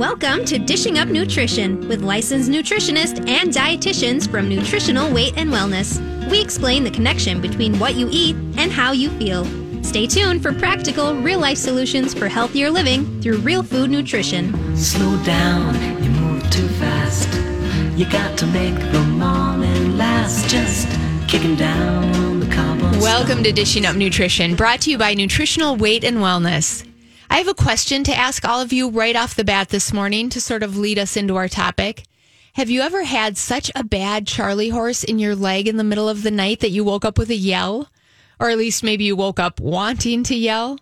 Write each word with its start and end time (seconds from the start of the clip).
Welcome 0.00 0.46
to 0.46 0.58
Dishing 0.58 0.98
Up 0.98 1.08
Nutrition 1.08 1.86
with 1.86 2.00
licensed 2.00 2.50
nutritionists 2.50 3.18
and 3.28 3.50
dietitians 3.50 4.26
from 4.26 4.48
Nutritional 4.48 5.12
Weight 5.12 5.34
and 5.36 5.50
Wellness. 5.50 6.00
We 6.30 6.40
explain 6.40 6.84
the 6.84 6.90
connection 6.90 7.38
between 7.38 7.78
what 7.78 7.96
you 7.96 8.08
eat 8.10 8.34
and 8.56 8.72
how 8.72 8.92
you 8.92 9.10
feel. 9.18 9.44
Stay 9.84 10.06
tuned 10.06 10.40
for 10.40 10.54
practical, 10.54 11.14
real 11.16 11.38
life 11.38 11.58
solutions 11.58 12.14
for 12.14 12.28
healthier 12.28 12.70
living 12.70 13.20
through 13.20 13.40
real 13.40 13.62
food 13.62 13.90
nutrition. 13.90 14.74
Slow 14.74 15.22
down, 15.22 15.74
you 16.02 16.08
move 16.08 16.50
too 16.50 16.68
fast. 16.68 17.28
You 17.94 18.08
got 18.10 18.38
to 18.38 18.46
make 18.46 18.76
the 18.92 19.02
morning 19.02 19.98
last. 19.98 20.48
Just 20.48 20.88
kicking 21.28 21.56
down 21.56 22.04
on 22.14 22.40
the 22.40 22.46
cobblestone. 22.46 23.02
Welcome 23.02 23.42
to 23.42 23.52
Dishing 23.52 23.84
Up 23.84 23.96
Nutrition, 23.96 24.56
brought 24.56 24.80
to 24.80 24.90
you 24.90 24.96
by 24.96 25.12
Nutritional 25.12 25.76
Weight 25.76 26.04
and 26.04 26.16
Wellness. 26.20 26.89
I 27.32 27.36
have 27.36 27.46
a 27.46 27.54
question 27.54 28.02
to 28.04 28.14
ask 28.14 28.44
all 28.44 28.60
of 28.60 28.72
you 28.72 28.90
right 28.90 29.14
off 29.14 29.36
the 29.36 29.44
bat 29.44 29.68
this 29.68 29.92
morning 29.92 30.30
to 30.30 30.40
sort 30.40 30.64
of 30.64 30.76
lead 30.76 30.98
us 30.98 31.16
into 31.16 31.36
our 31.36 31.46
topic. 31.46 32.02
Have 32.54 32.70
you 32.70 32.80
ever 32.80 33.04
had 33.04 33.38
such 33.38 33.70
a 33.76 33.84
bad 33.84 34.26
Charlie 34.26 34.70
horse 34.70 35.04
in 35.04 35.20
your 35.20 35.36
leg 35.36 35.68
in 35.68 35.76
the 35.76 35.84
middle 35.84 36.08
of 36.08 36.24
the 36.24 36.32
night 36.32 36.58
that 36.58 36.72
you 36.72 36.82
woke 36.82 37.04
up 37.04 37.18
with 37.18 37.30
a 37.30 37.36
yell? 37.36 37.88
Or 38.40 38.50
at 38.50 38.58
least 38.58 38.82
maybe 38.82 39.04
you 39.04 39.14
woke 39.14 39.38
up 39.38 39.60
wanting 39.60 40.24
to 40.24 40.34
yell? 40.34 40.80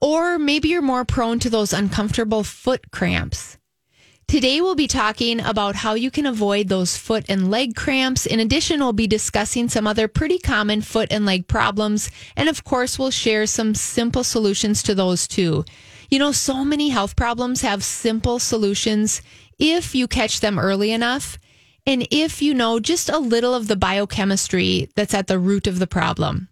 Or 0.00 0.38
maybe 0.38 0.68
you're 0.68 0.80
more 0.80 1.04
prone 1.04 1.40
to 1.40 1.50
those 1.50 1.72
uncomfortable 1.72 2.44
foot 2.44 2.92
cramps. 2.92 3.58
Today, 4.30 4.60
we'll 4.60 4.76
be 4.76 4.86
talking 4.86 5.40
about 5.40 5.74
how 5.74 5.94
you 5.94 6.08
can 6.08 6.24
avoid 6.24 6.68
those 6.68 6.96
foot 6.96 7.24
and 7.28 7.50
leg 7.50 7.74
cramps. 7.74 8.26
In 8.26 8.38
addition, 8.38 8.78
we'll 8.78 8.92
be 8.92 9.08
discussing 9.08 9.68
some 9.68 9.88
other 9.88 10.06
pretty 10.06 10.38
common 10.38 10.82
foot 10.82 11.08
and 11.10 11.26
leg 11.26 11.48
problems. 11.48 12.12
And 12.36 12.48
of 12.48 12.62
course, 12.62 12.96
we'll 12.96 13.10
share 13.10 13.44
some 13.48 13.74
simple 13.74 14.22
solutions 14.22 14.84
to 14.84 14.94
those 14.94 15.26
too. 15.26 15.64
You 16.10 16.20
know, 16.20 16.30
so 16.30 16.64
many 16.64 16.90
health 16.90 17.16
problems 17.16 17.62
have 17.62 17.82
simple 17.82 18.38
solutions 18.38 19.20
if 19.58 19.96
you 19.96 20.06
catch 20.06 20.38
them 20.38 20.60
early 20.60 20.92
enough. 20.92 21.36
And 21.84 22.06
if 22.12 22.40
you 22.40 22.54
know 22.54 22.78
just 22.78 23.08
a 23.08 23.18
little 23.18 23.52
of 23.52 23.66
the 23.66 23.74
biochemistry 23.74 24.92
that's 24.94 25.12
at 25.12 25.26
the 25.26 25.40
root 25.40 25.66
of 25.66 25.80
the 25.80 25.88
problem. 25.88 26.49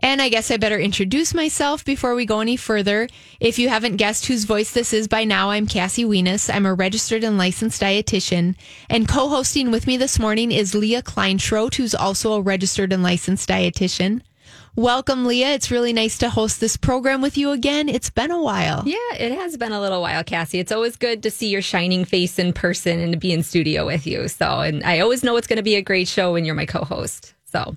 And 0.00 0.20
I 0.20 0.28
guess 0.28 0.50
I 0.50 0.56
better 0.56 0.78
introduce 0.78 1.34
myself 1.34 1.84
before 1.84 2.14
we 2.14 2.26
go 2.26 2.40
any 2.40 2.56
further. 2.56 3.08
If 3.40 3.58
you 3.58 3.68
haven't 3.68 3.96
guessed 3.96 4.26
whose 4.26 4.44
voice 4.44 4.72
this 4.72 4.92
is 4.92 5.08
by 5.08 5.24
now, 5.24 5.50
I'm 5.50 5.66
Cassie 5.66 6.04
Weness. 6.04 6.52
I'm 6.54 6.66
a 6.66 6.74
registered 6.74 7.24
and 7.24 7.38
licensed 7.38 7.80
dietitian. 7.80 8.56
And 8.90 9.08
co 9.08 9.28
hosting 9.28 9.70
with 9.70 9.86
me 9.86 9.96
this 9.96 10.18
morning 10.18 10.52
is 10.52 10.74
Leah 10.74 11.02
Kleinschrodt, 11.02 11.76
who's 11.76 11.94
also 11.94 12.34
a 12.34 12.40
registered 12.40 12.92
and 12.92 13.02
licensed 13.02 13.48
dietitian. 13.48 14.20
Welcome, 14.76 15.24
Leah. 15.24 15.54
It's 15.54 15.70
really 15.70 15.94
nice 15.94 16.18
to 16.18 16.28
host 16.28 16.60
this 16.60 16.76
program 16.76 17.22
with 17.22 17.38
you 17.38 17.52
again. 17.52 17.88
It's 17.88 18.10
been 18.10 18.30
a 18.30 18.42
while. 18.42 18.82
Yeah, 18.84 19.14
it 19.18 19.32
has 19.32 19.56
been 19.56 19.72
a 19.72 19.80
little 19.80 20.02
while, 20.02 20.22
Cassie. 20.22 20.58
It's 20.58 20.70
always 20.70 20.96
good 20.96 21.22
to 21.22 21.30
see 21.30 21.48
your 21.48 21.62
shining 21.62 22.04
face 22.04 22.38
in 22.38 22.52
person 22.52 23.00
and 23.00 23.12
to 23.14 23.18
be 23.18 23.32
in 23.32 23.42
studio 23.42 23.86
with 23.86 24.06
you. 24.06 24.28
So, 24.28 24.60
and 24.60 24.84
I 24.84 25.00
always 25.00 25.24
know 25.24 25.36
it's 25.38 25.46
going 25.46 25.56
to 25.56 25.62
be 25.62 25.76
a 25.76 25.82
great 25.82 26.08
show 26.08 26.34
when 26.34 26.44
you're 26.44 26.54
my 26.54 26.66
co 26.66 26.84
host. 26.84 27.32
So, 27.46 27.74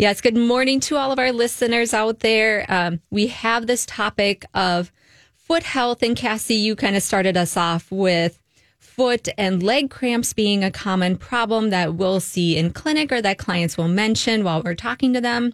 Yes, 0.00 0.22
good 0.22 0.34
morning 0.34 0.80
to 0.80 0.96
all 0.96 1.12
of 1.12 1.18
our 1.18 1.30
listeners 1.30 1.92
out 1.92 2.20
there. 2.20 2.64
Um, 2.70 3.02
we 3.10 3.26
have 3.26 3.66
this 3.66 3.84
topic 3.84 4.46
of 4.54 4.90
foot 5.34 5.62
health, 5.62 6.02
and 6.02 6.16
Cassie, 6.16 6.54
you 6.54 6.74
kind 6.74 6.96
of 6.96 7.02
started 7.02 7.36
us 7.36 7.54
off 7.54 7.92
with 7.92 8.40
foot 8.78 9.28
and 9.36 9.62
leg 9.62 9.90
cramps 9.90 10.32
being 10.32 10.64
a 10.64 10.70
common 10.70 11.18
problem 11.18 11.68
that 11.68 11.96
we'll 11.96 12.18
see 12.18 12.56
in 12.56 12.70
clinic 12.70 13.12
or 13.12 13.20
that 13.20 13.36
clients 13.36 13.76
will 13.76 13.88
mention 13.88 14.42
while 14.42 14.62
we're 14.62 14.74
talking 14.74 15.12
to 15.12 15.20
them. 15.20 15.52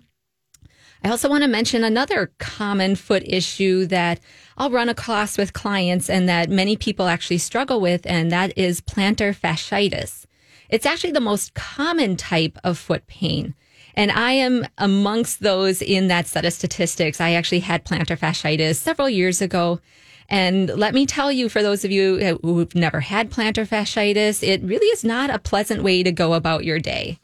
I 1.02 1.10
also 1.10 1.28
want 1.28 1.42
to 1.42 1.48
mention 1.48 1.82
another 1.82 2.30
common 2.38 2.94
foot 2.94 3.24
issue 3.26 3.84
that 3.86 4.20
I'll 4.56 4.70
run 4.70 4.88
across 4.88 5.36
with 5.36 5.54
clients 5.54 6.08
and 6.08 6.28
that 6.28 6.50
many 6.50 6.76
people 6.76 7.08
actually 7.08 7.38
struggle 7.38 7.80
with, 7.80 8.06
and 8.06 8.30
that 8.30 8.56
is 8.56 8.80
plantar 8.80 9.36
fasciitis. 9.36 10.24
It's 10.68 10.86
actually 10.86 11.14
the 11.14 11.20
most 11.20 11.54
common 11.54 12.16
type 12.16 12.56
of 12.62 12.78
foot 12.78 13.08
pain. 13.08 13.56
And 13.96 14.12
I 14.12 14.32
am 14.32 14.66
amongst 14.76 15.40
those 15.40 15.80
in 15.80 16.08
that 16.08 16.26
set 16.26 16.44
of 16.44 16.52
statistics. 16.52 17.20
I 17.20 17.32
actually 17.32 17.60
had 17.60 17.84
plantar 17.84 18.18
fasciitis 18.18 18.76
several 18.76 19.08
years 19.08 19.40
ago. 19.40 19.80
And 20.28 20.68
let 20.68 20.92
me 20.92 21.06
tell 21.06 21.32
you, 21.32 21.48
for 21.48 21.62
those 21.62 21.84
of 21.84 21.90
you 21.90 22.38
who've 22.42 22.74
never 22.74 23.00
had 23.00 23.30
plantar 23.30 23.66
fasciitis, 23.66 24.46
it 24.46 24.62
really 24.62 24.86
is 24.88 25.04
not 25.04 25.30
a 25.30 25.38
pleasant 25.38 25.82
way 25.82 26.02
to 26.02 26.12
go 26.12 26.34
about 26.34 26.64
your 26.64 26.78
day. 26.78 27.18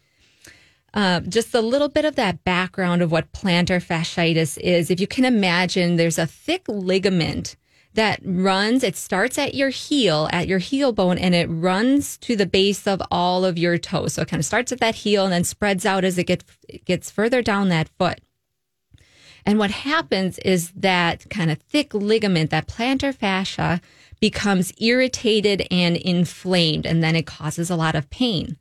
Uh, 0.95 1.21
just 1.21 1.55
a 1.55 1.61
little 1.61 1.89
bit 1.89 2.05
of 2.05 2.17
that 2.17 2.45
background 2.45 3.03
of 3.03 3.11
what 3.11 3.33
plantar 3.33 3.85
fasciitis 3.85 4.59
is. 4.59 4.91
If 4.91 5.01
you 5.01 5.07
can 5.07 5.25
imagine, 5.25 5.97
there's 5.97 6.19
a 6.19 6.27
thick 6.27 6.65
ligament 6.69 7.57
that 7.95 8.21
runs, 8.25 8.83
it 8.83 8.97
starts 8.97 9.39
at 9.39 9.55
your 9.55 9.69
heel, 9.69 10.29
at 10.33 10.49
your 10.49 10.59
heel 10.59 10.93
bone, 10.93 11.19
and 11.19 11.35
it 11.35 11.47
runs 11.47 12.17
to 12.19 12.37
the 12.37 12.47
base 12.47 12.87
of 12.87 13.03
all 13.11 13.45
of 13.45 13.59
your 13.59 13.79
toes. 13.79 14.15
So 14.15 14.23
it 14.23 14.29
kind 14.29 14.41
of 14.41 14.47
starts 14.47 14.73
at 14.73 14.81
that 14.81 14.95
heel 14.95 15.25
and 15.25 15.33
then 15.33 15.45
spreads 15.45 15.85
out 15.85 16.05
as 16.05 16.17
it 16.17 16.25
gets, 16.25 16.45
it 16.69 16.85
gets 16.85 17.11
further 17.11 17.43
down 17.43 17.69
that 17.69 17.91
foot. 17.99 18.21
And 19.45 19.59
what 19.59 19.71
happens 19.71 20.39
is 20.39 20.71
that 20.73 21.29
kind 21.29 21.51
of 21.51 21.59
thick 21.59 21.93
ligament, 21.93 22.51
that 22.51 22.69
plantar 22.69 23.15
fascia, 23.15 23.81
becomes 24.21 24.73
irritated 24.79 25.67
and 25.71 25.97
inflamed, 25.97 26.87
and 26.87 27.03
then 27.03 27.17
it 27.17 27.27
causes 27.27 27.71
a 27.71 27.77
lot 27.77 27.97
of 27.97 28.09
pain. 28.09 28.57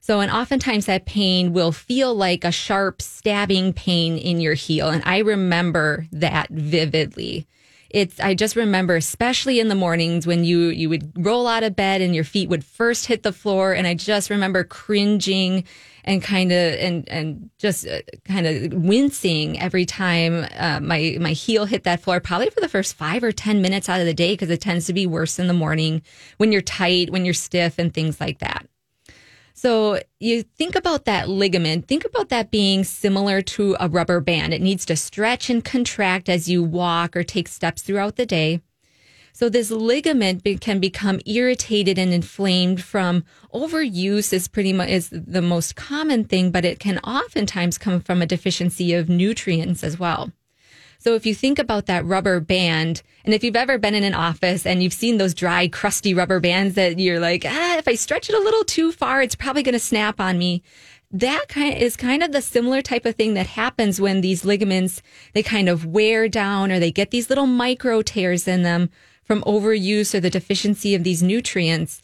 So, 0.00 0.20
and 0.20 0.30
oftentimes 0.30 0.86
that 0.86 1.06
pain 1.06 1.52
will 1.52 1.72
feel 1.72 2.14
like 2.14 2.44
a 2.44 2.52
sharp 2.52 3.02
stabbing 3.02 3.72
pain 3.72 4.16
in 4.16 4.40
your 4.40 4.54
heel. 4.54 4.88
And 4.88 5.02
I 5.04 5.18
remember 5.18 6.06
that 6.12 6.50
vividly 6.50 7.46
it's 7.90 8.20
i 8.20 8.34
just 8.34 8.56
remember 8.56 8.96
especially 8.96 9.60
in 9.60 9.68
the 9.68 9.74
mornings 9.74 10.26
when 10.26 10.44
you 10.44 10.68
you 10.68 10.88
would 10.88 11.10
roll 11.16 11.46
out 11.46 11.62
of 11.62 11.74
bed 11.74 12.00
and 12.00 12.14
your 12.14 12.24
feet 12.24 12.48
would 12.48 12.64
first 12.64 13.06
hit 13.06 13.22
the 13.22 13.32
floor 13.32 13.72
and 13.72 13.86
i 13.86 13.94
just 13.94 14.30
remember 14.30 14.62
cringing 14.64 15.64
and 16.04 16.22
kind 16.22 16.52
of 16.52 16.74
and 16.74 17.08
and 17.08 17.50
just 17.58 17.86
uh, 17.86 18.00
kind 18.24 18.46
of 18.46 18.72
wincing 18.72 19.60
every 19.60 19.84
time 19.84 20.46
uh, 20.56 20.80
my 20.80 21.16
my 21.20 21.32
heel 21.32 21.64
hit 21.64 21.84
that 21.84 22.00
floor 22.00 22.20
probably 22.20 22.50
for 22.50 22.60
the 22.60 22.68
first 22.68 22.94
five 22.94 23.22
or 23.22 23.32
ten 23.32 23.60
minutes 23.62 23.88
out 23.88 24.00
of 24.00 24.06
the 24.06 24.14
day 24.14 24.32
because 24.32 24.50
it 24.50 24.60
tends 24.60 24.86
to 24.86 24.92
be 24.92 25.06
worse 25.06 25.38
in 25.38 25.46
the 25.46 25.54
morning 25.54 26.02
when 26.38 26.52
you're 26.52 26.62
tight 26.62 27.10
when 27.10 27.24
you're 27.24 27.34
stiff 27.34 27.78
and 27.78 27.92
things 27.94 28.20
like 28.20 28.38
that 28.38 28.66
so 29.58 30.00
you 30.20 30.44
think 30.44 30.76
about 30.76 31.04
that 31.06 31.28
ligament, 31.28 31.88
think 31.88 32.04
about 32.04 32.28
that 32.28 32.52
being 32.52 32.84
similar 32.84 33.42
to 33.42 33.76
a 33.80 33.88
rubber 33.88 34.20
band. 34.20 34.54
It 34.54 34.62
needs 34.62 34.86
to 34.86 34.94
stretch 34.94 35.50
and 35.50 35.64
contract 35.64 36.28
as 36.28 36.48
you 36.48 36.62
walk 36.62 37.16
or 37.16 37.24
take 37.24 37.48
steps 37.48 37.82
throughout 37.82 38.14
the 38.14 38.24
day. 38.24 38.62
So 39.32 39.48
this 39.48 39.72
ligament 39.72 40.44
be, 40.44 40.56
can 40.58 40.78
become 40.78 41.20
irritated 41.26 41.98
and 41.98 42.12
inflamed 42.12 42.84
from 42.84 43.24
overuse 43.52 44.32
is 44.32 44.46
pretty 44.46 44.72
much 44.72 44.90
is 44.90 45.10
the 45.10 45.42
most 45.42 45.74
common 45.74 46.22
thing, 46.24 46.52
but 46.52 46.64
it 46.64 46.78
can 46.78 46.98
oftentimes 47.00 47.78
come 47.78 48.00
from 48.00 48.22
a 48.22 48.26
deficiency 48.26 48.94
of 48.94 49.08
nutrients 49.08 49.82
as 49.82 49.98
well. 49.98 50.30
So 51.00 51.14
if 51.14 51.24
you 51.24 51.34
think 51.34 51.60
about 51.60 51.86
that 51.86 52.04
rubber 52.04 52.40
band, 52.40 53.02
and 53.24 53.32
if 53.32 53.44
you've 53.44 53.54
ever 53.54 53.78
been 53.78 53.94
in 53.94 54.02
an 54.02 54.14
office 54.14 54.66
and 54.66 54.82
you've 54.82 54.92
seen 54.92 55.18
those 55.18 55.32
dry, 55.32 55.68
crusty 55.68 56.12
rubber 56.12 56.40
bands 56.40 56.74
that 56.74 56.98
you're 56.98 57.20
like, 57.20 57.44
ah, 57.46 57.76
if 57.78 57.86
I 57.86 57.94
stretch 57.94 58.28
it 58.28 58.34
a 58.34 58.40
little 58.40 58.64
too 58.64 58.90
far, 58.90 59.22
it's 59.22 59.36
probably 59.36 59.62
going 59.62 59.74
to 59.74 59.78
snap 59.78 60.20
on 60.20 60.38
me. 60.38 60.62
That 61.12 61.46
kind 61.48 61.74
of 61.74 61.80
is 61.80 61.96
kind 61.96 62.22
of 62.22 62.32
the 62.32 62.42
similar 62.42 62.82
type 62.82 63.06
of 63.06 63.14
thing 63.14 63.34
that 63.34 63.46
happens 63.46 64.00
when 64.00 64.20
these 64.20 64.44
ligaments, 64.44 65.00
they 65.34 65.42
kind 65.42 65.68
of 65.68 65.86
wear 65.86 66.28
down 66.28 66.72
or 66.72 66.80
they 66.80 66.90
get 66.90 67.12
these 67.12 67.28
little 67.30 67.46
micro 67.46 68.02
tears 68.02 68.48
in 68.48 68.62
them 68.62 68.90
from 69.24 69.42
overuse 69.42 70.14
or 70.14 70.20
the 70.20 70.30
deficiency 70.30 70.94
of 70.96 71.04
these 71.04 71.22
nutrients. 71.22 72.02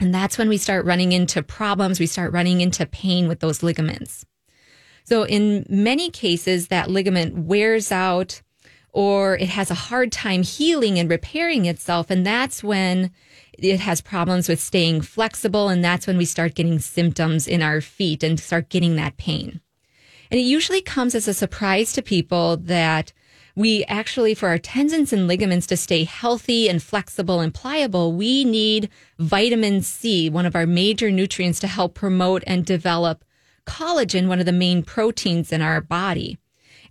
And 0.00 0.14
that's 0.14 0.38
when 0.38 0.48
we 0.48 0.56
start 0.56 0.86
running 0.86 1.12
into 1.12 1.42
problems. 1.42 2.00
We 2.00 2.06
start 2.06 2.32
running 2.32 2.62
into 2.62 2.86
pain 2.86 3.28
with 3.28 3.40
those 3.40 3.62
ligaments. 3.62 4.24
So 5.04 5.24
in 5.24 5.66
many 5.68 6.10
cases, 6.10 6.68
that 6.68 6.90
ligament 6.90 7.36
wears 7.36 7.90
out 7.90 8.42
or 8.92 9.36
it 9.36 9.48
has 9.48 9.70
a 9.70 9.74
hard 9.74 10.10
time 10.10 10.42
healing 10.42 10.98
and 10.98 11.10
repairing 11.10 11.66
itself. 11.66 12.10
And 12.10 12.26
that's 12.26 12.62
when 12.62 13.10
it 13.52 13.80
has 13.80 14.00
problems 14.00 14.48
with 14.48 14.60
staying 14.60 15.02
flexible. 15.02 15.68
And 15.68 15.84
that's 15.84 16.06
when 16.06 16.16
we 16.16 16.24
start 16.24 16.54
getting 16.54 16.78
symptoms 16.78 17.46
in 17.46 17.62
our 17.62 17.80
feet 17.80 18.22
and 18.22 18.40
start 18.40 18.68
getting 18.68 18.96
that 18.96 19.16
pain. 19.16 19.60
And 20.30 20.40
it 20.40 20.44
usually 20.44 20.80
comes 20.80 21.14
as 21.14 21.28
a 21.28 21.34
surprise 21.34 21.92
to 21.92 22.02
people 22.02 22.56
that 22.56 23.12
we 23.56 23.84
actually, 23.84 24.34
for 24.34 24.48
our 24.48 24.58
tendons 24.58 25.12
and 25.12 25.26
ligaments 25.26 25.66
to 25.66 25.76
stay 25.76 26.04
healthy 26.04 26.68
and 26.68 26.82
flexible 26.82 27.40
and 27.40 27.52
pliable, 27.52 28.12
we 28.12 28.44
need 28.44 28.88
vitamin 29.18 29.82
C, 29.82 30.30
one 30.30 30.46
of 30.46 30.54
our 30.54 30.66
major 30.66 31.10
nutrients 31.10 31.60
to 31.60 31.66
help 31.66 31.94
promote 31.94 32.44
and 32.46 32.64
develop 32.64 33.24
collagen, 33.66 34.28
one 34.28 34.40
of 34.40 34.46
the 34.46 34.52
main 34.52 34.82
proteins 34.82 35.52
in 35.52 35.62
our 35.62 35.80
body. 35.80 36.38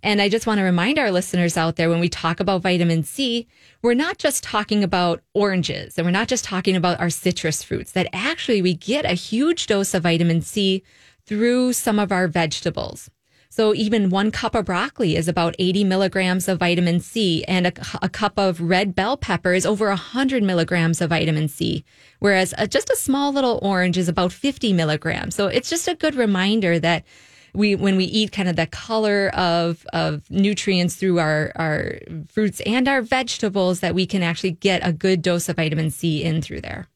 And 0.02 0.22
I 0.22 0.28
just 0.30 0.46
want 0.46 0.58
to 0.58 0.64
remind 0.64 0.98
our 0.98 1.10
listeners 1.10 1.56
out 1.56 1.76
there 1.76 1.90
when 1.90 2.00
we 2.00 2.08
talk 2.08 2.40
about 2.40 2.62
vitamin 2.62 3.02
C, 3.02 3.46
we're 3.82 3.94
not 3.94 4.16
just 4.16 4.42
talking 4.42 4.82
about 4.82 5.22
oranges 5.34 5.98
and 5.98 6.06
we're 6.06 6.10
not 6.10 6.28
just 6.28 6.44
talking 6.44 6.74
about 6.74 6.98
our 7.00 7.10
citrus 7.10 7.62
fruits, 7.62 7.92
that 7.92 8.08
actually 8.12 8.62
we 8.62 8.72
get 8.72 9.04
a 9.04 9.12
huge 9.12 9.66
dose 9.66 9.92
of 9.92 10.04
vitamin 10.04 10.40
C 10.40 10.82
through 11.26 11.74
some 11.74 11.98
of 11.98 12.10
our 12.10 12.28
vegetables. 12.28 13.10
So 13.52 13.74
even 13.74 14.10
one 14.10 14.30
cup 14.30 14.54
of 14.54 14.66
broccoli 14.66 15.16
is 15.16 15.26
about 15.26 15.56
80 15.58 15.82
milligrams 15.82 16.46
of 16.46 16.60
vitamin 16.60 17.00
C 17.00 17.44
and 17.48 17.66
a, 17.66 17.72
a 18.00 18.08
cup 18.08 18.38
of 18.38 18.60
red 18.60 18.94
bell 18.94 19.16
pepper 19.16 19.52
is 19.52 19.66
over 19.66 19.88
100 19.88 20.44
milligrams 20.44 21.00
of 21.00 21.10
vitamin 21.10 21.48
C. 21.48 21.84
Whereas 22.20 22.54
a, 22.58 22.68
just 22.68 22.90
a 22.90 22.96
small 22.96 23.32
little 23.32 23.58
orange 23.60 23.98
is 23.98 24.08
about 24.08 24.32
50 24.32 24.72
milligrams. 24.72 25.34
So 25.34 25.48
it's 25.48 25.68
just 25.68 25.88
a 25.88 25.96
good 25.96 26.14
reminder 26.14 26.78
that 26.78 27.04
we, 27.52 27.74
when 27.74 27.96
we 27.96 28.04
eat 28.04 28.30
kind 28.30 28.48
of 28.48 28.54
the 28.54 28.68
color 28.68 29.30
of, 29.34 29.84
of 29.92 30.30
nutrients 30.30 30.94
through 30.94 31.18
our, 31.18 31.50
our 31.56 31.98
fruits 32.28 32.60
and 32.60 32.86
our 32.86 33.02
vegetables, 33.02 33.80
that 33.80 33.96
we 33.96 34.06
can 34.06 34.22
actually 34.22 34.52
get 34.52 34.86
a 34.86 34.92
good 34.92 35.22
dose 35.22 35.48
of 35.48 35.56
vitamin 35.56 35.90
C 35.90 36.22
in 36.22 36.40
through 36.40 36.60
there. 36.60 36.86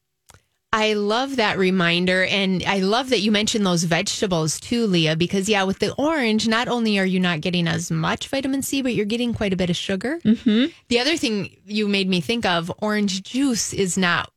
I 0.74 0.94
love 0.94 1.36
that 1.36 1.56
reminder. 1.56 2.24
And 2.24 2.64
I 2.66 2.80
love 2.80 3.10
that 3.10 3.20
you 3.20 3.30
mentioned 3.30 3.64
those 3.64 3.84
vegetables 3.84 4.58
too, 4.58 4.88
Leah, 4.88 5.14
because 5.14 5.48
yeah, 5.48 5.62
with 5.62 5.78
the 5.78 5.94
orange, 5.94 6.48
not 6.48 6.66
only 6.66 6.98
are 6.98 7.06
you 7.06 7.20
not 7.20 7.42
getting 7.42 7.68
as 7.68 7.92
much 7.92 8.26
vitamin 8.26 8.60
C, 8.60 8.82
but 8.82 8.92
you're 8.92 9.06
getting 9.06 9.34
quite 9.34 9.52
a 9.52 9.56
bit 9.56 9.70
of 9.70 9.76
sugar. 9.76 10.18
Mm-hmm. 10.24 10.72
The 10.88 10.98
other 10.98 11.16
thing 11.16 11.56
you 11.64 11.86
made 11.86 12.08
me 12.08 12.20
think 12.20 12.44
of 12.44 12.72
orange 12.78 13.22
juice 13.22 13.72
is 13.72 13.96
not 13.96 14.32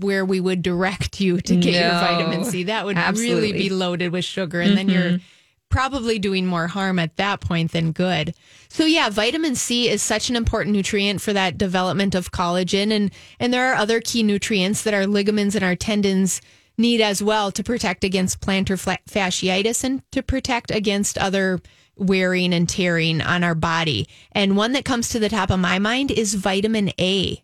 where 0.00 0.24
we 0.24 0.40
would 0.40 0.62
direct 0.62 1.20
you 1.20 1.40
to 1.40 1.54
get 1.54 1.74
your 1.74 1.90
vitamin 1.90 2.44
C. 2.44 2.64
That 2.64 2.84
would 2.84 2.98
really 3.16 3.52
be 3.52 3.70
loaded 3.70 4.10
with 4.10 4.24
sugar. 4.24 4.60
And 4.60 4.76
then 4.76 4.88
you're 4.88 5.20
probably 5.68 6.18
doing 6.18 6.46
more 6.46 6.68
harm 6.68 6.98
at 6.98 7.16
that 7.16 7.40
point 7.40 7.72
than 7.72 7.92
good. 7.92 8.34
So 8.68 8.84
yeah, 8.84 9.10
vitamin 9.10 9.54
C 9.54 9.88
is 9.88 10.02
such 10.02 10.30
an 10.30 10.36
important 10.36 10.74
nutrient 10.74 11.20
for 11.20 11.32
that 11.32 11.58
development 11.58 12.14
of 12.14 12.32
collagen 12.32 12.90
and 12.90 13.10
and 13.38 13.52
there 13.52 13.72
are 13.72 13.74
other 13.74 14.00
key 14.00 14.22
nutrients 14.22 14.82
that 14.82 14.94
our 14.94 15.06
ligaments 15.06 15.54
and 15.54 15.64
our 15.64 15.76
tendons 15.76 16.40
need 16.78 17.00
as 17.00 17.22
well 17.22 17.50
to 17.52 17.62
protect 17.62 18.04
against 18.04 18.40
plantar 18.40 18.98
fasciitis 19.08 19.82
and 19.82 20.02
to 20.12 20.22
protect 20.22 20.70
against 20.70 21.18
other 21.18 21.60
wearing 21.96 22.52
and 22.52 22.68
tearing 22.68 23.22
on 23.22 23.42
our 23.42 23.54
body. 23.54 24.06
And 24.32 24.56
one 24.56 24.72
that 24.72 24.84
comes 24.84 25.08
to 25.10 25.18
the 25.18 25.30
top 25.30 25.50
of 25.50 25.58
my 25.58 25.78
mind 25.78 26.10
is 26.10 26.34
vitamin 26.34 26.90
A. 27.00 27.42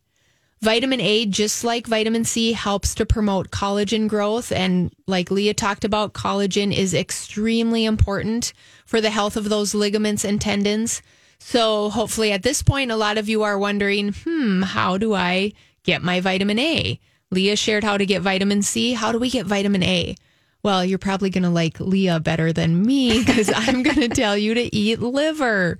Vitamin 0.63 1.01
A, 1.01 1.27
just 1.27 1.65
like 1.65 1.89
vitamin 1.89 2.25
C, 2.25 2.53
helps 2.53 2.95
to 2.95 3.05
promote 3.05 3.51
collagen 3.51 4.07
growth. 4.07 4.53
And 4.53 4.93
like 5.09 5.29
Leah 5.29 5.55
talked 5.55 5.85
about, 5.85 6.13
collagen 6.13 6.73
is 6.73 6.95
extremely 6.95 7.85
important 7.85 8.53
for 8.87 9.01
the 9.01 9.11
health 9.11 9.37
of 9.37 9.49
those 9.49 9.75
ligaments 9.75 10.25
and 10.25 10.41
tendons. 10.41 11.03
So 11.41 11.91
hopefully 11.91 12.31
at 12.31 12.45
this 12.45 12.63
point, 12.63 12.93
a 12.93 12.97
lot 12.97 13.19
of 13.19 13.29
you 13.29 13.43
are 13.43 13.59
wondering, 13.59 14.13
hmm, 14.13 14.63
how 14.63 14.99
do 14.99 15.15
I 15.15 15.53
get 15.83 16.01
my 16.01 16.21
vitamin 16.21 16.61
A? 16.61 17.01
Leah 17.33 17.57
shared 17.57 17.83
how 17.83 17.97
to 17.97 18.07
get 18.07 18.23
vitamin 18.23 18.63
C. 18.63 18.93
How 18.93 19.11
do 19.11 19.19
we 19.19 19.31
get 19.31 19.47
vitamin 19.47 19.83
A? 19.83 20.15
Well, 20.63 20.85
you're 20.85 20.99
probably 20.99 21.31
going 21.31 21.43
to 21.43 21.51
like 21.51 21.81
Leah 21.81 22.21
better 22.21 22.53
than 22.53 22.87
me 22.87 23.19
because 23.19 23.51
I'm 23.57 23.83
going 23.83 24.01
to 24.01 24.09
tell 24.09 24.39
you 24.39 24.55
to 24.55 24.73
eat 24.73 25.01
liver. 25.01 25.79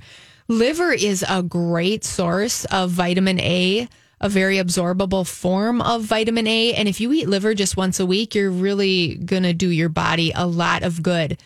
Liver 0.49 0.93
is 0.93 1.25
a 1.29 1.41
great 1.41 2.03
source 2.03 2.65
of 2.65 2.91
vitamin 2.91 3.39
A, 3.39 3.89
a 4.23 4.29
very 4.29 4.57
absorbable 4.57 5.27
form 5.27 5.83
of 5.83 6.03
vitamin 6.03 6.47
A. 6.47 6.75
And 6.75 6.89
if 6.89 7.01
you 7.01 7.13
eat 7.13 7.29
liver 7.29 7.55
just 7.55 7.77
once 7.77 8.01
a 8.01 8.07
week, 8.07 8.35
you're 8.35 8.51
really 8.51 9.17
going 9.17 9.43
to 9.43 9.53
do 9.53 9.69
your 9.69 9.89
body 9.89 10.33
a 10.35 10.47
lot 10.47 10.85
of 10.85 11.03
good. 11.03 11.39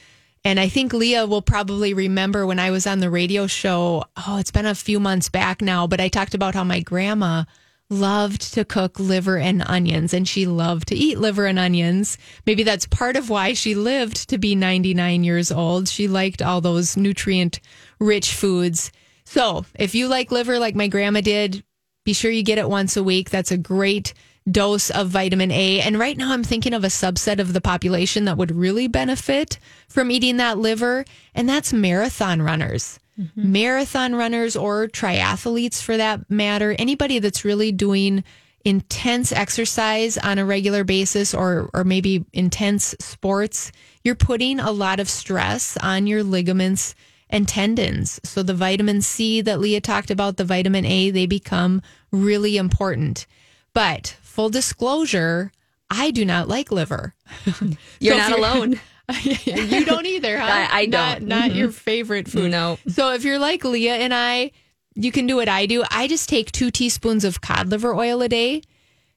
And 0.44 0.61
I 0.61 0.69
think 0.69 0.93
Leah 0.93 1.26
will 1.26 1.43
probably 1.43 1.94
remember 1.94 2.46
when 2.46 2.61
I 2.61 2.70
was 2.70 2.87
on 2.87 3.00
the 3.00 3.11
radio 3.11 3.49
show. 3.49 4.05
Oh, 4.17 4.37
it's 4.38 4.52
been 4.52 4.67
a 4.67 4.76
few 4.76 5.00
months 5.00 5.28
back 5.28 5.61
now, 5.61 5.88
but 5.88 6.00
I 6.00 6.08
talked 6.08 6.34
about 6.34 6.55
how 6.55 6.62
my 6.62 6.81
grandma 6.81 7.44
loved 7.88 8.55
to 8.55 8.64
cook 8.64 8.99
liver 8.99 9.38
and 9.38 9.62
onions 9.67 10.12
and 10.12 10.26
she 10.26 10.46
loved 10.46 10.88
to 10.88 10.94
eat 10.94 11.19
liver 11.19 11.46
and 11.46 11.58
onions. 11.58 12.19
Maybe 12.44 12.62
that's 12.62 12.87
part 12.87 13.17
of 13.17 13.31
why 13.31 13.55
she 13.55 13.75
lived 13.75 14.29
to 14.29 14.38
be 14.38 14.55
99 14.55 15.25
years 15.25 15.50
old. 15.50 15.88
She 15.88 16.08
liked 16.08 16.43
all 16.43 16.61
those 16.61 16.96
nutrient 16.96 17.61
rich 17.99 18.34
foods. 18.34 18.93
So 19.25 19.64
if 19.75 19.94
you 19.94 20.08
like 20.08 20.31
liver 20.31 20.58
like 20.58 20.75
my 20.75 20.88
grandma 20.88 21.20
did, 21.20 21.64
be 22.06 22.14
sure 22.14 22.31
you 22.31 22.44
get 22.44 22.56
it 22.56 22.70
once 22.70 22.97
a 22.97 23.03
week. 23.03 23.29
That's 23.29 23.50
a 23.50 23.58
great 23.58 24.14
dose 24.49 24.91
of 24.91 25.08
vitamin 25.08 25.50
A. 25.50 25.81
And 25.81 25.99
right 25.99 26.17
now, 26.17 26.32
I'm 26.32 26.44
thinking 26.44 26.73
of 26.73 26.85
a 26.85 26.87
subset 26.87 27.41
of 27.41 27.53
the 27.53 27.61
population 27.61 28.26
that 28.26 28.38
would 28.38 28.55
really 28.55 28.87
benefit 28.87 29.58
from 29.88 30.11
eating 30.11 30.37
that 30.37 30.56
liver, 30.56 31.05
and 31.35 31.49
that's 31.49 31.73
marathon 31.73 32.41
runners. 32.41 33.00
Mm-hmm. 33.20 33.53
Marathon 33.53 34.14
runners 34.14 34.55
or 34.56 34.87
triathletes 34.87 35.82
for 35.82 35.97
that 35.97 36.31
matter, 36.31 36.76
anybody 36.79 37.19
that's 37.19 37.44
really 37.44 37.73
doing 37.73 38.23
intense 38.64 39.32
exercise 39.32 40.17
on 40.17 40.38
a 40.38 40.44
regular 40.44 40.85
basis 40.85 41.35
or 41.35 41.70
or 41.75 41.82
maybe 41.82 42.25
intense 42.32 42.94
sports, 43.00 43.73
you're 44.05 44.14
putting 44.14 44.61
a 44.61 44.70
lot 44.70 45.00
of 45.00 45.08
stress 45.08 45.76
on 45.79 46.06
your 46.06 46.23
ligaments 46.23 46.94
and 47.28 47.46
tendons. 47.49 48.20
So 48.25 48.43
the 48.43 48.55
vitamin 48.55 49.02
C 49.02 49.40
that 49.40 49.61
Leah 49.61 49.81
talked 49.81 50.11
about, 50.11 50.37
the 50.37 50.44
vitamin 50.44 50.84
A, 50.84 51.11
they 51.11 51.26
become 51.26 51.82
really 52.12 52.56
important. 52.56 53.26
But 53.75 54.17
full 54.23 54.49
disclosure, 54.49 55.52
I 55.90 56.11
do 56.11 56.25
not 56.25 56.49
like 56.49 56.70
liver. 56.73 57.14
You're 58.00 58.14
So 58.14 58.19
not 58.31 58.38
alone. 58.38 58.81
you 59.23 59.84
don't 59.84 60.06
either, 60.06 60.38
huh? 60.38 60.46
I- 60.49 60.82
I 60.82 60.87
Not, 60.87 61.19
don't. 61.20 61.28
not 61.28 61.55
your 61.55 61.70
favorite 61.70 62.28
food. 62.28 62.50
No. 62.50 62.78
So 62.88 63.12
if 63.12 63.25
you're 63.25 63.38
like 63.38 63.64
Leah 63.64 63.94
and 63.96 64.12
I, 64.14 64.50
you 64.94 65.12
can 65.12 65.26
do 65.26 65.37
what 65.37 65.49
I 65.49 65.67
do. 65.67 65.84
I 65.90 66.08
just 66.08 66.29
take 66.29 66.50
two 66.50 66.70
teaspoons 66.70 67.22
of 67.25 67.40
cod 67.40 67.69
liver 67.69 67.94
oil 67.94 68.22
a 68.22 68.29
day. 68.29 68.62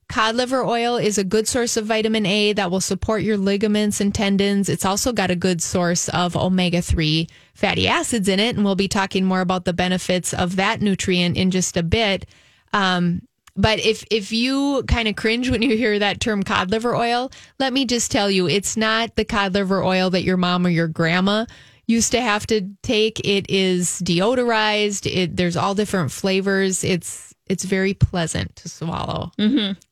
Cod 0.10 0.36
liver 0.36 0.66
oil 0.66 0.98
is 0.98 1.20
a 1.20 1.24
good 1.24 1.48
source 1.48 1.78
of 1.78 1.86
vitamin 1.86 2.26
A 2.26 2.52
that 2.54 2.72
will 2.72 2.82
support 2.82 3.22
your 3.22 3.38
ligaments 3.38 4.02
and 4.02 4.14
tendons. 4.14 4.68
It's 4.68 4.84
also 4.84 5.14
got 5.14 5.30
a 5.30 5.36
good 5.36 5.62
source 5.62 6.10
of 6.10 6.36
omega 6.36 6.82
3 6.82 7.28
fatty 7.54 7.88
acids 7.88 8.28
in 8.28 8.40
it. 8.40 8.56
And 8.56 8.66
we'll 8.66 8.76
be 8.76 8.88
talking 8.88 9.24
more 9.24 9.42
about 9.42 9.66
the 9.66 9.74
benefits 9.74 10.34
of 10.34 10.56
that 10.56 10.82
nutrient 10.82 11.38
in 11.38 11.52
just 11.52 11.78
a 11.78 11.84
bit. 11.84 12.28
Um, 12.74 13.22
but 13.56 13.80
if 13.80 14.04
if 14.10 14.32
you 14.32 14.84
kind 14.88 15.08
of 15.08 15.16
cringe 15.16 15.50
when 15.52 15.62
you 15.62 15.78
hear 15.78 16.00
that 16.00 16.20
term 16.20 16.42
cod 16.42 16.72
liver 16.72 16.96
oil, 16.96 17.32
let 17.60 17.72
me 17.72 17.86
just 17.86 18.10
tell 18.10 18.32
you, 18.32 18.48
it's 18.48 18.76
not 18.76 19.16
the 19.16 19.26
cod 19.26 19.54
liver 19.54 19.84
oil 19.84 20.10
that 20.10 20.24
your 20.24 20.38
mom 20.38 20.66
or 20.66 20.70
your 20.70 20.88
grandma 20.88 21.46
used 21.86 22.12
to 22.14 22.22
have 22.22 22.48
to 22.48 22.70
take. 22.82 23.20
It 23.20 23.48
is 23.50 24.02
deodorized. 24.04 25.06
It 25.06 25.36
there's 25.36 25.58
all 25.58 25.76
different 25.76 26.12
flavors. 26.12 26.84
It's 26.84 27.29
it's 27.50 27.64
very 27.66 27.94
pleasant 27.96 28.56
to 28.58 28.70
swallow. 28.70 29.32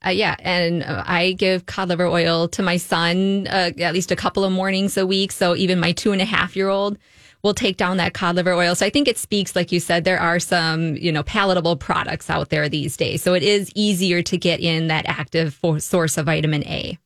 Uh, 0.05 0.11
yeah, 0.11 0.35
and 0.39 0.83
uh, 0.83 1.03
I 1.05 1.33
give 1.33 1.65
cod 1.65 1.89
liver 1.89 2.05
oil 2.05 2.47
to 2.49 2.61
my 2.61 2.77
son 2.77 3.47
uh, 3.47 3.71
at 3.79 3.93
least 3.93 4.11
a 4.11 4.15
couple 4.15 4.43
of 4.43 4.51
mornings 4.51 4.95
a 4.95 5.05
week. 5.05 5.31
So 5.31 5.55
even 5.55 5.79
my 5.79 5.91
two 5.91 6.11
and 6.11 6.21
a 6.21 6.25
half 6.25 6.55
year 6.55 6.69
old 6.69 6.97
will 7.43 7.55
take 7.55 7.77
down 7.77 7.97
that 7.97 8.13
cod 8.13 8.35
liver 8.35 8.53
oil. 8.53 8.75
So 8.75 8.85
I 8.85 8.89
think 8.89 9.07
it 9.07 9.17
speaks, 9.17 9.55
like 9.55 9.71
you 9.71 9.79
said, 9.79 10.03
there 10.03 10.19
are 10.19 10.39
some 10.39 10.95
you 10.95 11.11
know 11.11 11.23
palatable 11.23 11.77
products 11.77 12.29
out 12.29 12.49
there 12.49 12.69
these 12.69 12.95
days. 12.95 13.23
So 13.23 13.33
it 13.33 13.43
is 13.43 13.71
easier 13.75 14.21
to 14.23 14.37
get 14.37 14.59
in 14.59 14.87
that 14.87 15.05
active 15.07 15.53
for- 15.53 15.79
source 15.79 16.17
of 16.17 16.27
vitamin 16.27 16.63
A. 16.65 16.97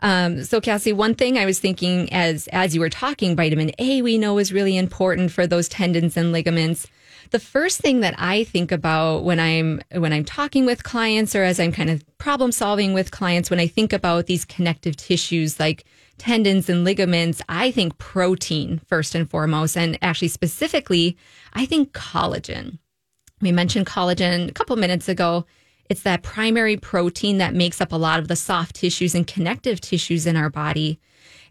Um, 0.00 0.44
so 0.44 0.60
Cassie, 0.60 0.92
one 0.92 1.14
thing 1.14 1.38
I 1.38 1.46
was 1.46 1.58
thinking 1.58 2.12
as 2.12 2.48
as 2.48 2.74
you 2.74 2.80
were 2.80 2.90
talking, 2.90 3.34
vitamin 3.34 3.72
A 3.78 4.02
we 4.02 4.18
know 4.18 4.38
is 4.38 4.52
really 4.52 4.76
important 4.76 5.32
for 5.32 5.46
those 5.46 5.68
tendons 5.68 6.16
and 6.16 6.32
ligaments. 6.32 6.86
The 7.30 7.38
first 7.40 7.80
thing 7.80 8.00
that 8.00 8.14
I 8.18 8.44
think 8.44 8.70
about 8.70 9.24
when 9.24 9.40
I'm 9.40 9.80
when 9.92 10.12
I'm 10.12 10.24
talking 10.24 10.64
with 10.64 10.84
clients 10.84 11.34
or 11.34 11.42
as 11.42 11.58
I'm 11.58 11.72
kind 11.72 11.90
of 11.90 12.04
problem 12.18 12.52
solving 12.52 12.94
with 12.94 13.10
clients 13.10 13.50
when 13.50 13.60
I 13.60 13.66
think 13.66 13.92
about 13.92 14.26
these 14.26 14.44
connective 14.44 14.96
tissues 14.96 15.58
like 15.58 15.84
tendons 16.18 16.68
and 16.68 16.84
ligaments, 16.84 17.42
I 17.48 17.70
think 17.70 17.98
protein 17.98 18.80
first 18.86 19.14
and 19.14 19.28
foremost 19.28 19.76
and 19.76 19.98
actually 20.02 20.28
specifically, 20.28 21.16
I 21.52 21.66
think 21.66 21.92
collagen. 21.92 22.78
We 23.40 23.52
mentioned 23.52 23.86
collagen 23.86 24.48
a 24.48 24.52
couple 24.52 24.76
minutes 24.76 25.08
ago. 25.08 25.46
It's 25.90 26.02
that 26.02 26.22
primary 26.22 26.76
protein 26.76 27.38
that 27.38 27.54
makes 27.54 27.80
up 27.80 27.92
a 27.92 27.96
lot 27.96 28.18
of 28.18 28.28
the 28.28 28.36
soft 28.36 28.76
tissues 28.76 29.14
and 29.14 29.26
connective 29.26 29.80
tissues 29.80 30.26
in 30.26 30.36
our 30.36 30.50
body. 30.50 30.98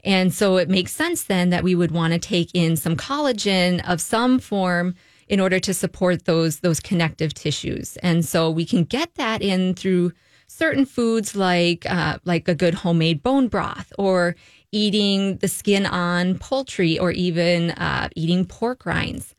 And 0.03 0.34
so 0.34 0.58
it 0.58 0.70
makes 0.70 0.91
sense 0.91 1.24
then 1.24 1.50
that 1.50 1.63
we 1.63 1.75
would 1.75 1.91
want 1.91 2.13
to 2.13 2.20
take 2.20 2.51
in 2.53 2.75
some 2.75 2.96
collagen 2.96 3.88
of 3.89 4.01
some 4.01 4.39
form 4.39 4.96
in 5.27 5.39
order 5.39 5.60
to 5.60 5.74
support 5.74 6.25
those 6.25 6.60
those 6.60 6.79
connective 6.79 7.34
tissues. 7.34 7.98
And 7.98 8.25
so 8.25 8.50
we 8.50 8.65
can 8.65 8.84
get 8.84 9.15
that 9.15 9.41
in 9.41 9.74
through 9.74 10.12
certain 10.48 10.86
foods 10.86 11.36
like 11.36 11.86
uh, 11.89 12.20
like 12.25 12.48
a 12.48 12.55
good 12.55 12.75
homemade 12.75 13.24
bone 13.24 13.48
broth 13.48 13.91
or 13.98 14.36
eating 14.72 15.38
the 15.38 15.48
skin 15.48 15.86
on 15.86 16.38
poultry 16.38 17.00
or 17.00 17.12
even 17.12 17.72
uh, 17.72 18.10
eating 18.15 18.46
pork 18.46 18.86
rinds 18.86 19.36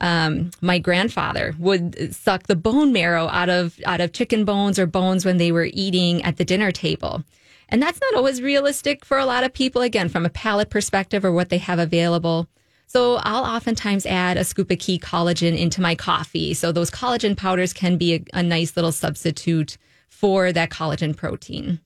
um, 0.00 0.50
my 0.60 0.78
grandfather 0.78 1.54
would 1.58 2.14
suck 2.14 2.44
the 2.44 2.56
bone 2.56 2.92
marrow 2.92 3.28
out 3.28 3.48
of 3.48 3.78
out 3.84 4.00
of 4.00 4.12
chicken 4.12 4.44
bones 4.44 4.78
or 4.78 4.86
bones 4.86 5.24
when 5.24 5.38
they 5.38 5.52
were 5.52 5.68
eating 5.72 6.22
at 6.22 6.36
the 6.36 6.44
dinner 6.44 6.70
table. 6.70 7.24
And 7.68 7.82
that's 7.82 8.00
not 8.00 8.14
always 8.14 8.40
realistic 8.40 9.04
for 9.04 9.18
a 9.18 9.26
lot 9.26 9.44
of 9.44 9.52
people, 9.52 9.82
again, 9.82 10.08
from 10.08 10.24
a 10.24 10.30
palate 10.30 10.70
perspective 10.70 11.24
or 11.24 11.32
what 11.32 11.50
they 11.50 11.58
have 11.58 11.78
available. 11.78 12.48
So 12.88 13.16
I'll 13.16 13.44
oftentimes 13.44 14.06
add 14.06 14.38
a 14.38 14.44
scoop 14.44 14.70
of 14.70 14.78
key 14.78 14.98
collagen 14.98 15.56
into 15.56 15.82
my 15.82 15.94
coffee. 15.94 16.54
So 16.54 16.72
those 16.72 16.90
collagen 16.90 17.36
powders 17.36 17.74
can 17.74 17.98
be 17.98 18.14
a, 18.14 18.24
a 18.32 18.42
nice 18.42 18.76
little 18.76 18.92
substitute 18.92 19.76
for 20.08 20.52
that 20.52 20.70
collagen 20.70 21.14
protein. 21.14 21.80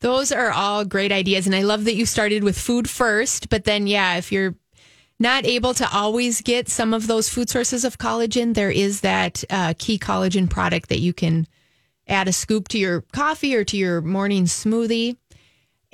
Those 0.00 0.32
are 0.32 0.50
all 0.50 0.86
great 0.86 1.12
ideas. 1.12 1.46
And 1.46 1.54
I 1.54 1.62
love 1.62 1.84
that 1.84 1.96
you 1.96 2.06
started 2.06 2.42
with 2.42 2.58
food 2.58 2.88
first. 2.88 3.50
But 3.50 3.64
then, 3.64 3.86
yeah, 3.86 4.16
if 4.16 4.32
you're 4.32 4.54
not 5.20 5.44
able 5.44 5.74
to 5.74 5.88
always 5.92 6.40
get 6.40 6.68
some 6.68 6.94
of 6.94 7.06
those 7.06 7.28
food 7.28 7.50
sources 7.50 7.84
of 7.84 7.98
collagen, 7.98 8.54
there 8.54 8.70
is 8.70 9.02
that 9.02 9.44
uh, 9.50 9.74
key 9.78 9.98
collagen 9.98 10.48
product 10.48 10.88
that 10.88 11.00
you 11.00 11.12
can 11.12 11.46
add 12.08 12.26
a 12.26 12.32
scoop 12.32 12.68
to 12.68 12.78
your 12.78 13.02
coffee 13.12 13.54
or 13.54 13.64
to 13.64 13.76
your 13.76 14.00
morning 14.00 14.44
smoothie. 14.46 15.18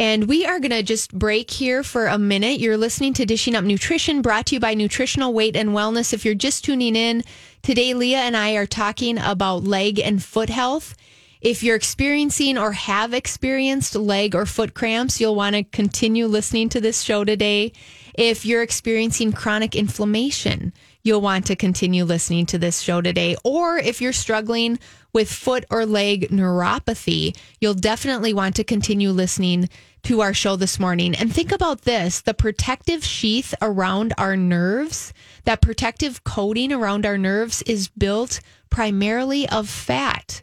And 0.00 0.28
we 0.28 0.46
are 0.46 0.60
going 0.60 0.70
to 0.70 0.84
just 0.84 1.12
break 1.12 1.50
here 1.50 1.82
for 1.82 2.06
a 2.06 2.18
minute. 2.18 2.60
You're 2.60 2.76
listening 2.76 3.14
to 3.14 3.26
Dishing 3.26 3.56
Up 3.56 3.64
Nutrition, 3.64 4.22
brought 4.22 4.46
to 4.46 4.54
you 4.54 4.60
by 4.60 4.74
Nutritional 4.74 5.32
Weight 5.32 5.56
and 5.56 5.70
Wellness. 5.70 6.12
If 6.12 6.24
you're 6.24 6.36
just 6.36 6.64
tuning 6.64 6.94
in, 6.94 7.24
today 7.62 7.94
Leah 7.94 8.18
and 8.18 8.36
I 8.36 8.52
are 8.52 8.66
talking 8.66 9.18
about 9.18 9.64
leg 9.64 9.98
and 9.98 10.22
foot 10.22 10.50
health. 10.50 10.94
If 11.40 11.64
you're 11.64 11.74
experiencing 11.74 12.56
or 12.56 12.72
have 12.72 13.12
experienced 13.12 13.96
leg 13.96 14.36
or 14.36 14.46
foot 14.46 14.72
cramps, 14.72 15.20
you'll 15.20 15.34
want 15.34 15.56
to 15.56 15.64
continue 15.64 16.26
listening 16.26 16.68
to 16.70 16.80
this 16.80 17.02
show 17.02 17.24
today. 17.24 17.72
If 18.14 18.46
you're 18.46 18.62
experiencing 18.62 19.32
chronic 19.32 19.74
inflammation, 19.74 20.72
you'll 21.08 21.20
want 21.22 21.46
to 21.46 21.56
continue 21.56 22.04
listening 22.04 22.44
to 22.46 22.58
this 22.58 22.80
show 22.80 23.00
today. 23.00 23.34
Or 23.42 23.78
if 23.78 24.00
you're 24.00 24.12
struggling 24.12 24.78
with 25.14 25.32
foot 25.32 25.64
or 25.70 25.86
leg 25.86 26.28
neuropathy, 26.30 27.34
you'll 27.60 27.74
definitely 27.74 28.34
want 28.34 28.56
to 28.56 28.64
continue 28.64 29.10
listening 29.10 29.70
to 30.02 30.20
our 30.20 30.34
show 30.34 30.54
this 30.54 30.78
morning. 30.78 31.14
And 31.14 31.32
think 31.32 31.50
about 31.50 31.82
this 31.82 32.20
the 32.20 32.34
protective 32.34 33.02
sheath 33.02 33.54
around 33.62 34.12
our 34.18 34.36
nerves, 34.36 35.14
that 35.44 35.62
protective 35.62 36.22
coating 36.24 36.72
around 36.72 37.06
our 37.06 37.18
nerves 37.18 37.62
is 37.62 37.88
built 37.88 38.40
primarily 38.70 39.48
of 39.48 39.68
fat. 39.68 40.42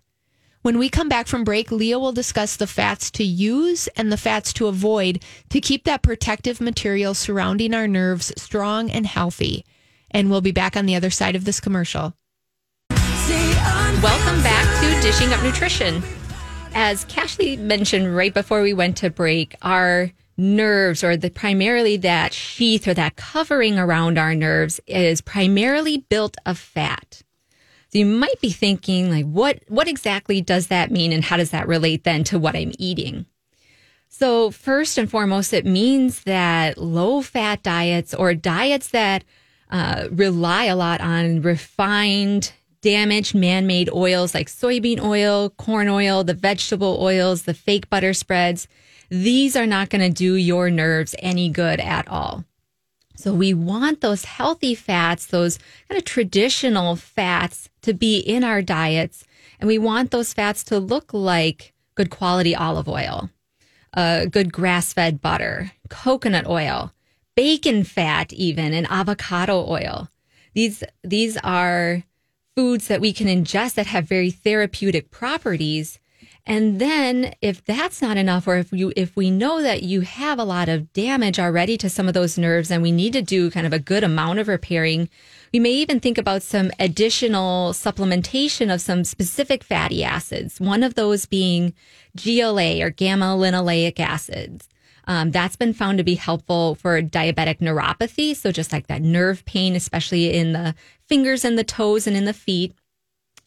When 0.64 0.80
we 0.80 0.90
come 0.90 1.08
back 1.08 1.28
from 1.28 1.44
break, 1.44 1.72
Leah 1.72 2.00
will 2.00 2.12
discuss 2.12 2.56
the 2.56 2.66
fats 2.66 3.12
to 3.12 3.24
use 3.24 3.88
and 3.90 4.12
the 4.12 4.18
fats 4.18 4.52
to 4.54 4.66
avoid 4.66 5.24
to 5.52 5.62
keep 5.62 5.84
that 5.84 6.02
protective 6.02 6.60
material 6.60 7.14
surrounding 7.14 7.76
our 7.76 7.88
nerves 7.88 8.34
strong 8.36 8.90
and 8.90 9.06
healthy. 9.06 9.64
And 10.16 10.30
we'll 10.30 10.40
be 10.40 10.54
back 10.54 10.78
on 10.78 10.86
the 10.86 10.96
other 10.96 11.10
side 11.10 11.36
of 11.36 11.44
this 11.44 11.60
commercial. 11.60 12.14
Welcome 12.90 14.42
back 14.44 14.82
to 14.82 15.02
Dishing 15.02 15.34
Up 15.34 15.44
Nutrition. 15.44 16.02
As 16.74 17.04
Cashley 17.04 17.60
mentioned 17.60 18.16
right 18.16 18.34
before 18.34 18.62
we 18.62 18.74
went 18.74 18.96
to 18.98 19.10
break, 19.10 19.58
our 19.62 20.14
nerves 20.38 21.04
or 21.04 21.18
the 21.18 21.30
primarily 21.30 21.98
that 21.98 22.32
sheath 22.32 22.88
or 22.88 22.94
that 22.94 23.18
covering 23.18 23.78
around 23.78 24.18
our 24.18 24.34
nerves 24.34 24.80
is 24.88 25.20
primarily 25.20 25.98
built 26.08 26.38
of 26.46 26.58
fat. 26.58 27.22
So 27.92 28.00
you 28.00 28.06
might 28.06 28.40
be 28.40 28.52
thinking 28.52 29.12
like 29.12 29.26
what 29.26 29.64
what 29.68 29.90
exactly 29.90 30.40
does 30.40 30.68
that 30.68 30.92
mean 30.92 31.12
and 31.12 31.26
how 31.26 31.36
does 31.36 31.50
that 31.50 31.68
relate 31.68 32.06
then 32.06 32.24
to 32.26 32.40
what 32.40 32.56
I'm 32.56 32.72
eating? 32.80 33.26
So 34.08 34.50
first 34.50 34.98
and 34.98 35.12
foremost 35.12 35.52
it 35.52 35.66
means 35.66 36.24
that 36.24 36.78
low 36.78 37.22
fat 37.22 37.64
diets 37.64 38.14
or 38.14 38.34
diets 38.34 38.92
that 38.92 39.26
uh, 39.70 40.08
rely 40.12 40.66
a 40.66 40.76
lot 40.76 41.02
on 41.02 41.42
refined 41.42 42.54
damaged 42.82 43.34
man-made 43.34 43.90
oils 43.90 44.36
like 44.36 44.48
soybean 44.48 45.02
oil, 45.02 45.50
corn 45.52 45.90
oil, 45.90 46.24
the 46.24 46.36
vegetable 46.36 47.00
oils, 47.02 47.44
the 47.44 47.54
fake 47.54 47.90
butter 47.90 48.14
spreads, 48.14 48.68
these 49.10 49.56
are 49.56 49.66
not 49.66 49.90
going 49.90 50.02
to 50.02 50.10
do 50.10 50.36
your 50.36 50.70
nerves 50.70 51.16
any 51.20 51.50
good 51.50 51.80
at 51.80 52.08
all. 52.08 52.46
So 53.16 53.34
we 53.34 53.54
want 53.54 54.02
those 54.02 54.26
healthy 54.26 54.76
fats, 54.76 55.26
those 55.26 55.58
kind 55.88 55.98
of 55.98 56.06
traditional 56.06 56.96
fats 56.96 57.70
to 57.82 57.94
be 57.94 58.20
in 58.20 58.44
our 58.44 58.62
diets. 58.62 59.26
And 59.60 59.68
we 59.68 59.78
want 59.78 60.12
those 60.12 60.34
fats 60.34 60.64
to 60.66 60.80
look 60.80 61.14
like 61.14 61.74
good 61.96 62.10
quality 62.10 62.56
olive 62.56 62.90
oil, 62.90 63.30
uh, 63.94 64.26
good 64.26 64.52
grass 64.52 64.94
fed 64.94 65.22
butter, 65.22 65.72
coconut 65.90 66.46
oil, 66.46 66.92
bacon 67.36 67.84
fat, 67.84 68.34
even, 68.34 68.74
and 68.74 68.88
avocado 68.90 69.66
oil. 69.68 70.10
These, 70.54 70.84
these 71.04 71.38
are 71.38 72.04
foods 72.56 72.88
that 72.88 73.02
we 73.02 73.12
can 73.12 73.28
ingest 73.28 73.74
that 73.76 73.88
have 73.88 74.08
very 74.08 74.32
therapeutic 74.32 75.12
properties 75.12 76.00
and 76.48 76.80
then 76.80 77.34
if 77.42 77.66
that's 77.66 78.04
not 78.04 78.18
enough, 78.18 78.48
or 78.48 78.58
if 78.58 78.72
you, 78.72 78.94
if 78.96 79.16
we 79.16 79.32
know 79.32 79.64
that 79.64 79.82
you 79.82 80.02
have 80.02 80.38
a 80.38 80.44
lot 80.44 80.70
of 80.70 80.94
damage 80.94 81.40
already 81.40 81.76
to 81.78 81.90
some 81.90 82.08
of 82.08 82.14
those 82.14 82.38
nerves 82.38 82.70
and 82.70 82.84
we 82.84 82.92
need 82.92 83.14
to 83.14 83.24
do 83.24 83.50
kind 83.50 83.66
of 83.66 83.74
a 83.74 83.80
good 83.80 84.04
amount 84.04 84.38
of 84.38 84.48
repairing, 84.48 85.10
we 85.52 85.60
may 85.60 85.72
even 85.72 86.00
think 86.00 86.20
about 86.20 86.44
some 86.44 86.70
additional 86.78 87.74
supplementation 87.74 88.72
of 88.72 88.80
some 88.80 89.04
specific 89.04 89.64
fatty 89.64 90.04
acids. 90.04 90.60
One 90.60 90.84
of 90.84 90.94
those 90.94 91.26
being 91.26 91.74
GLA 92.16 92.80
or 92.80 92.92
gamma 92.92 93.36
linoleic 93.36 94.00
acids. 94.00 94.70
Um, 95.08 95.32
that's 95.32 95.56
been 95.56 95.74
found 95.74 95.98
to 95.98 96.04
be 96.04 96.16
helpful 96.16 96.76
for 96.76 97.02
diabetic 97.02 97.60
neuropathy. 97.60 98.36
So 98.36 98.52
just 98.52 98.74
like 98.74 98.88
that 98.88 99.02
nerve 99.02 99.46
pain, 99.46 99.76
especially 99.76 100.34
in 100.34 100.54
the 100.54 100.76
fingers 101.08 101.46
and 101.46 101.58
the 101.58 101.64
toes 101.64 102.08
and 102.08 102.18
in 102.18 102.26
the 102.26 102.34
feet. 102.34 102.74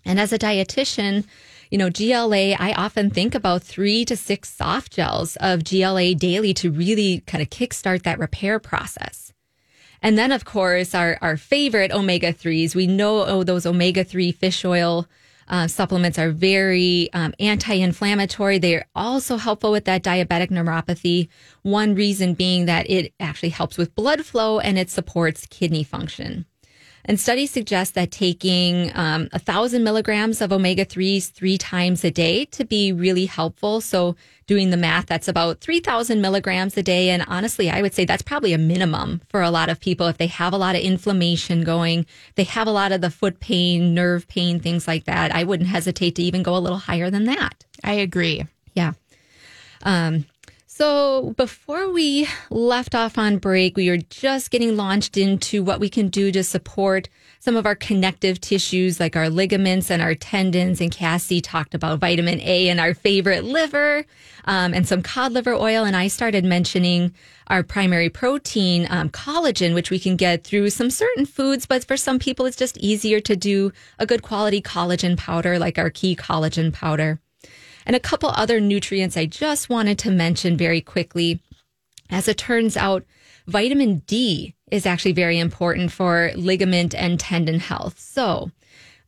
And 0.05 0.21
as 0.21 0.33
a 0.33 0.39
dietitian, 0.39 1.25
you 1.71 1.79
know, 1.79 1.91
GLA, 1.91 2.53
I 2.53 2.73
often 2.77 3.11
think 3.11 3.35
about 3.35 3.63
three 3.63 4.05
to 4.07 4.17
six 4.17 4.49
soft 4.49 4.93
gels 4.93 5.37
of 5.37 5.65
GLA 5.65 6.15
daily 6.15 6.55
to 6.55 6.71
really 6.71 7.21
kind 7.27 7.43
of 7.43 7.51
kickstart 7.51 8.05
that 8.05 8.19
repair 8.19 8.59
process. 8.59 9.33
And 10.01 10.17
then, 10.17 10.33
of 10.33 10.45
course, 10.45 10.95
our, 10.95 11.19
our 11.21 11.37
favorite 11.37 11.91
omega 11.91 12.33
3s. 12.33 12.75
We 12.75 12.87
know 12.87 13.25
oh, 13.25 13.43
those 13.43 13.67
omega 13.67 14.05
3 14.05 14.33
fish 14.33 14.65
oil 14.65 15.07
uh, 15.49 15.67
supplements 15.67 16.19
are 16.19 16.31
very 16.31 17.09
um, 17.13 17.35
anti 17.41 17.75
inflammatory. 17.75 18.59
They're 18.59 18.87
also 18.95 19.37
helpful 19.37 19.73
with 19.73 19.85
that 19.87 20.03
diabetic 20.03 20.51
neuropathy. 20.51 21.29
One 21.63 21.95
reason 21.95 22.35
being 22.35 22.67
that 22.67 22.89
it 22.89 23.13
actually 23.19 23.51
helps 23.51 23.79
with 23.79 23.95
blood 23.95 24.25
flow 24.25 24.59
and 24.59 24.79
it 24.79 24.91
supports 24.91 25.47
kidney 25.47 25.85
function. 25.85 26.47
And 27.05 27.19
studies 27.19 27.51
suggest 27.51 27.95
that 27.95 28.11
taking 28.11 28.91
um, 28.95 29.29
a 29.33 29.39
thousand 29.39 29.85
milligrams 29.85 30.41
of 30.41 30.53
omega 30.53 30.85
3s 30.85 31.31
three 31.31 31.57
times 31.57 32.05
a 32.05 32.11
day 32.11 32.45
to 32.47 32.65
be 32.65 32.93
really 32.93 33.27
helpful. 33.27 33.81
So 33.81 34.17
doing 34.47 34.71
the 34.71 34.77
math, 34.77 35.07
that's 35.07 35.29
about 35.29 35.61
3,000 35.61 36.21
milligrams 36.21 36.77
a 36.77 36.83
day. 36.83 37.11
And 37.11 37.25
honestly, 37.29 37.71
I 37.71 37.83
would 37.83 37.95
say 37.95 38.05
that's 38.05 38.23
probably 38.23 38.53
a 38.53 38.59
minimum 38.59 39.23
for 39.29 39.43
a 39.43 39.51
lot 39.51 39.69
of 39.69 39.81
people. 39.81 40.07
If 40.07 40.19
they 40.19 40.27
have 40.27 40.53
a 40.53 40.59
lot 40.59 40.75
of 40.75 40.83
inflammation 40.83 41.65
going, 41.65 42.07
they 42.35 42.45
have 42.45 42.67
a 42.67 42.73
lot 42.73 42.93
of 42.93 43.01
the 43.01 43.11
foot 43.11 43.41
pain, 43.41 43.95
nerve 43.95 44.29
pain, 44.29 44.61
things 44.61 44.87
like 44.87 45.05
that. 45.05 45.35
I 45.35 45.45
wouldn't 45.45 45.69
hesitate 45.69 46.15
to 46.17 46.23
even 46.23 46.43
go 46.43 46.57
a 46.57 46.59
little 46.59 46.79
higher 46.79 47.11
than 47.11 47.25
that. 47.25 47.65
I 47.85 47.95
agree. 47.95 48.47
Yeah. 48.75 48.93
Um, 49.83 50.27
so, 50.79 51.35
before 51.37 51.91
we 51.91 52.29
left 52.51 52.95
off 52.95 53.19
on 53.19 53.39
break, 53.39 53.77
we 53.77 53.91
were 53.91 53.97
just 53.97 54.53
getting 54.53 54.77
launched 54.77 55.17
into 55.17 55.65
what 55.65 55.81
we 55.81 55.89
can 55.89 56.07
do 56.07 56.31
to 56.31 56.45
support 56.45 57.09
some 57.41 57.57
of 57.57 57.67
our 57.67 57.75
connective 57.75 58.41
tissues, 58.41 59.01
like 59.01 59.17
our 59.17 59.29
ligaments 59.29 59.91
and 59.91 60.01
our 60.01 60.15
tendons. 60.15 60.81
And 60.81 60.93
Cassie 60.93 61.41
talked 61.41 61.75
about 61.75 61.99
vitamin 61.99 62.41
A 62.43 62.69
and 62.69 62.79
our 62.79 62.95
favorite 62.95 63.43
liver 63.43 64.05
um, 64.45 64.73
and 64.73 64.87
some 64.87 65.03
cod 65.03 65.33
liver 65.33 65.53
oil. 65.53 65.85
And 65.85 65.97
I 65.97 66.07
started 66.07 66.45
mentioning 66.45 67.13
our 67.49 67.65
primary 67.65 68.09
protein, 68.09 68.87
um, 68.89 69.11
collagen, 69.11 69.75
which 69.75 69.91
we 69.91 69.99
can 69.99 70.15
get 70.15 70.45
through 70.45 70.71
some 70.71 70.91
certain 70.91 71.27
foods. 71.27 71.67
But 71.67 71.87
for 71.87 71.97
some 71.97 72.21
people, 72.21 72.47
it's 72.47 72.57
just 72.57 72.79
easier 72.79 73.19
to 73.23 73.35
do 73.35 73.73
a 73.99 74.07
good 74.07 74.23
quality 74.23 74.63
collagen 74.63 75.17
powder, 75.17 75.59
like 75.59 75.77
our 75.77 75.91
key 75.91 76.15
collagen 76.15 76.73
powder 76.73 77.19
and 77.89 77.97
a 77.97 78.01
couple 78.01 78.29
other 78.29 78.61
nutrients 78.61 79.17
I 79.17 79.25
just 79.25 79.71
wanted 79.71 79.99
to 80.01 80.11
mention 80.11 80.59
very 80.59 80.83
quickly. 80.83 81.41
As 82.11 82.29
it 82.29 82.37
turns 82.37 82.77
out, 82.77 83.05
vitamin 83.47 84.03
D 84.07 84.55
is 84.71 84.85
actually 84.85 85.13
very 85.13 85.39
important 85.39 85.91
for 85.91 86.31
ligament 86.37 86.95
and 86.95 87.19
tendon 87.19 87.61
health. 87.61 87.99
So, 87.99 88.51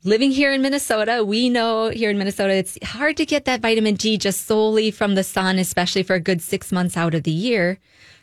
living 0.03 0.31
here 0.31 0.53
in 0.55 0.63
Minnesota, 0.63 1.23
we 1.23 1.51
know 1.51 1.91
here 1.91 2.09
in 2.09 2.17
Minnesota, 2.17 2.55
it's 2.55 2.79
hard 2.83 3.19
to 3.19 3.27
get 3.27 3.45
that 3.45 3.61
vitamin 3.61 3.97
D 3.97 4.17
just 4.17 4.47
solely 4.47 4.91
from 4.91 5.15
the 5.15 5.25
sun, 5.25 5.59
especially 5.59 6.03
for 6.03 6.15
a 6.15 6.21
good 6.21 6.41
six 6.41 6.73
months 6.73 6.97
out 6.97 7.15
of 7.15 7.25
the 7.25 7.31
year. 7.31 7.79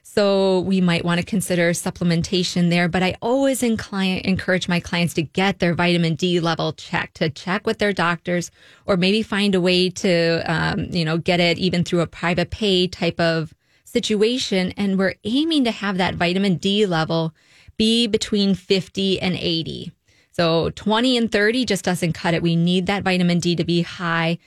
So 0.10 0.62
we 0.62 0.80
might 0.80 1.06
want 1.06 1.20
to 1.20 1.26
consider 1.26 1.72
supplementation 1.74 2.72
there. 2.72 2.88
But 2.88 3.04
I 3.04 3.18
always 3.22 3.62
encourage 3.62 4.68
my 4.68 4.80
clients 4.80 5.14
to 5.16 5.22
get 5.22 5.60
their 5.60 5.76
vitamin 5.76 6.16
D 6.16 6.40
level 6.40 6.74
checked, 6.74 7.18
to 7.18 7.30
check 7.30 7.68
with 7.68 7.78
their 7.78 7.94
doctors, 7.94 8.50
or 8.86 8.98
maybe 8.98 9.22
find 9.22 9.54
a 9.54 9.62
way 9.62 9.90
to, 9.92 10.42
um, 10.52 10.86
you 10.86 11.06
know, 11.06 11.20
get 11.20 11.40
it 11.40 11.60
even 11.60 11.84
through 11.84 12.00
a 12.00 12.08
private 12.08 12.50
pay 12.50 12.88
type 12.88 13.20
of 13.20 13.54
situation. 13.84 14.74
And 14.76 14.98
we're 14.98 15.16
aiming 15.24 15.66
to 15.66 15.72
have 15.72 15.98
that 15.98 16.16
vitamin 16.16 16.56
D 16.56 16.88
level 16.88 17.36
be 17.76 18.08
between 18.08 18.56
50 18.56 19.22
and 19.22 19.36
80. 19.36 19.92
So 20.32 20.72
20 20.72 21.18
and 21.18 21.32
30 21.32 21.66
just 21.66 21.84
doesn't 21.84 22.14
cut 22.14 22.34
it. 22.34 22.42
We 22.42 22.56
need 22.56 22.88
that 22.88 23.04
vitamin 23.04 23.40
D 23.40 23.56
to 23.58 23.66
be 23.66 23.82
high 23.84 24.40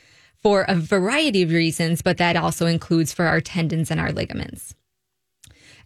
for 0.42 0.62
a 0.62 0.74
variety 0.74 1.42
of 1.42 1.50
reasons, 1.50 2.02
but 2.02 2.16
that 2.16 2.34
also 2.34 2.66
includes 2.66 3.12
for 3.12 3.26
our 3.26 3.42
tendons 3.42 3.90
and 3.90 4.00
our 4.00 4.10
ligaments. 4.10 4.74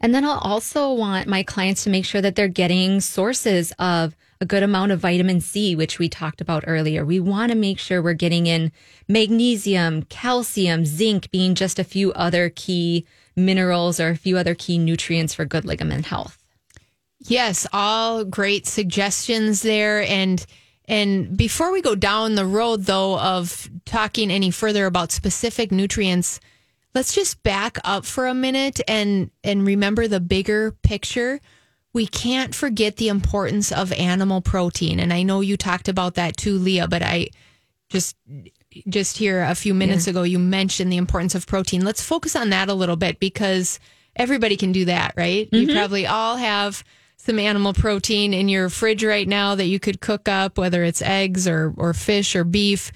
And 0.04 0.14
then 0.14 0.22
I'll 0.22 0.36
also 0.36 0.92
want 0.92 1.28
my 1.28 1.42
clients 1.42 1.84
to 1.84 1.90
make 1.90 2.04
sure 2.04 2.20
that 2.20 2.34
they're 2.34 2.46
getting 2.46 3.00
sources 3.00 3.72
of 3.78 4.14
a 4.38 4.44
good 4.44 4.62
amount 4.62 4.92
of 4.92 5.00
vitamin 5.00 5.40
C, 5.40 5.74
which 5.74 5.98
we 5.98 6.10
talked 6.10 6.42
about 6.42 6.64
earlier. 6.66 7.06
We 7.06 7.20
want 7.20 7.52
to 7.52 7.56
make 7.56 7.78
sure 7.78 8.02
we're 8.02 8.12
getting 8.12 8.46
in 8.46 8.70
magnesium, 9.08 10.02
calcium, 10.02 10.84
zinc 10.84 11.30
being 11.30 11.54
just 11.54 11.78
a 11.78 11.84
few 11.84 12.12
other 12.12 12.50
key 12.50 13.06
minerals 13.34 13.98
or 13.98 14.10
a 14.10 14.16
few 14.16 14.36
other 14.36 14.54
key 14.54 14.76
nutrients 14.76 15.32
for 15.32 15.46
good 15.46 15.64
ligament 15.64 16.04
health. 16.04 16.36
Yes, 17.20 17.66
all 17.72 18.26
great 18.26 18.66
suggestions 18.66 19.62
there 19.62 20.02
and 20.02 20.44
and 20.86 21.34
before 21.34 21.72
we 21.72 21.80
go 21.80 21.94
down 21.94 22.34
the 22.34 22.44
road 22.44 22.84
though 22.84 23.18
of 23.18 23.70
talking 23.86 24.30
any 24.30 24.50
further 24.50 24.84
about 24.84 25.12
specific 25.12 25.72
nutrients, 25.72 26.40
let's 26.94 27.14
just 27.14 27.42
back 27.42 27.78
up 27.84 28.04
for 28.04 28.26
a 28.26 28.34
minute 28.34 28.80
and 28.88 29.30
and 29.42 29.66
remember 29.66 30.08
the 30.08 30.20
bigger 30.20 30.72
picture. 30.82 31.40
We 31.92 32.06
can't 32.06 32.54
forget 32.54 32.96
the 32.96 33.08
importance 33.08 33.70
of 33.70 33.92
animal 33.92 34.40
protein 34.40 35.00
and 35.00 35.12
I 35.12 35.22
know 35.22 35.40
you 35.40 35.56
talked 35.56 35.88
about 35.88 36.14
that 36.14 36.36
too 36.36 36.58
Leah, 36.58 36.88
but 36.88 37.02
I 37.02 37.28
just 37.88 38.16
just 38.88 39.16
here 39.18 39.42
a 39.42 39.54
few 39.54 39.74
minutes 39.74 40.06
ago 40.06 40.22
you 40.22 40.38
mentioned 40.38 40.92
the 40.92 40.96
importance 40.96 41.34
of 41.34 41.46
protein. 41.46 41.84
Let's 41.84 42.02
focus 42.02 42.34
on 42.34 42.50
that 42.50 42.68
a 42.68 42.74
little 42.74 42.96
bit 42.96 43.20
because 43.20 43.78
everybody 44.16 44.56
can 44.56 44.72
do 44.72 44.86
that, 44.86 45.14
right? 45.16 45.48
You 45.52 45.66
mm-hmm. 45.66 45.76
probably 45.76 46.06
all 46.06 46.36
have 46.36 46.82
some 47.16 47.38
animal 47.38 47.72
protein 47.72 48.34
in 48.34 48.48
your 48.48 48.68
fridge 48.68 49.04
right 49.04 49.26
now 49.26 49.54
that 49.54 49.66
you 49.66 49.80
could 49.80 50.00
cook 50.00 50.28
up, 50.28 50.58
whether 50.58 50.84
it's 50.84 51.00
eggs 51.00 51.48
or, 51.48 51.72
or 51.76 51.94
fish 51.94 52.36
or 52.36 52.44
beef. 52.44 52.92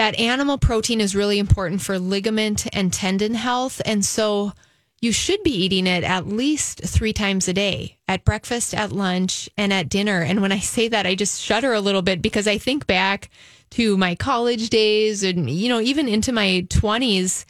That 0.00 0.18
animal 0.18 0.56
protein 0.56 0.98
is 0.98 1.14
really 1.14 1.38
important 1.38 1.82
for 1.82 1.98
ligament 1.98 2.66
and 2.72 2.90
tendon 2.90 3.34
health. 3.34 3.82
And 3.84 4.02
so 4.02 4.54
you 5.02 5.12
should 5.12 5.42
be 5.42 5.50
eating 5.50 5.86
it 5.86 6.04
at 6.04 6.26
least 6.26 6.80
three 6.82 7.12
times 7.12 7.48
a 7.48 7.52
day 7.52 7.98
at 8.08 8.24
breakfast, 8.24 8.72
at 8.72 8.92
lunch, 8.92 9.50
and 9.58 9.74
at 9.74 9.90
dinner. 9.90 10.22
And 10.22 10.40
when 10.40 10.52
I 10.52 10.58
say 10.58 10.88
that, 10.88 11.04
I 11.04 11.14
just 11.14 11.42
shudder 11.42 11.74
a 11.74 11.82
little 11.82 12.00
bit 12.00 12.22
because 12.22 12.48
I 12.48 12.56
think 12.56 12.86
back 12.86 13.28
to 13.72 13.98
my 13.98 14.14
college 14.14 14.70
days 14.70 15.22
and, 15.22 15.50
you 15.50 15.68
know, 15.68 15.80
even 15.80 16.08
into 16.08 16.32
my 16.32 16.66
20s. 16.70 17.44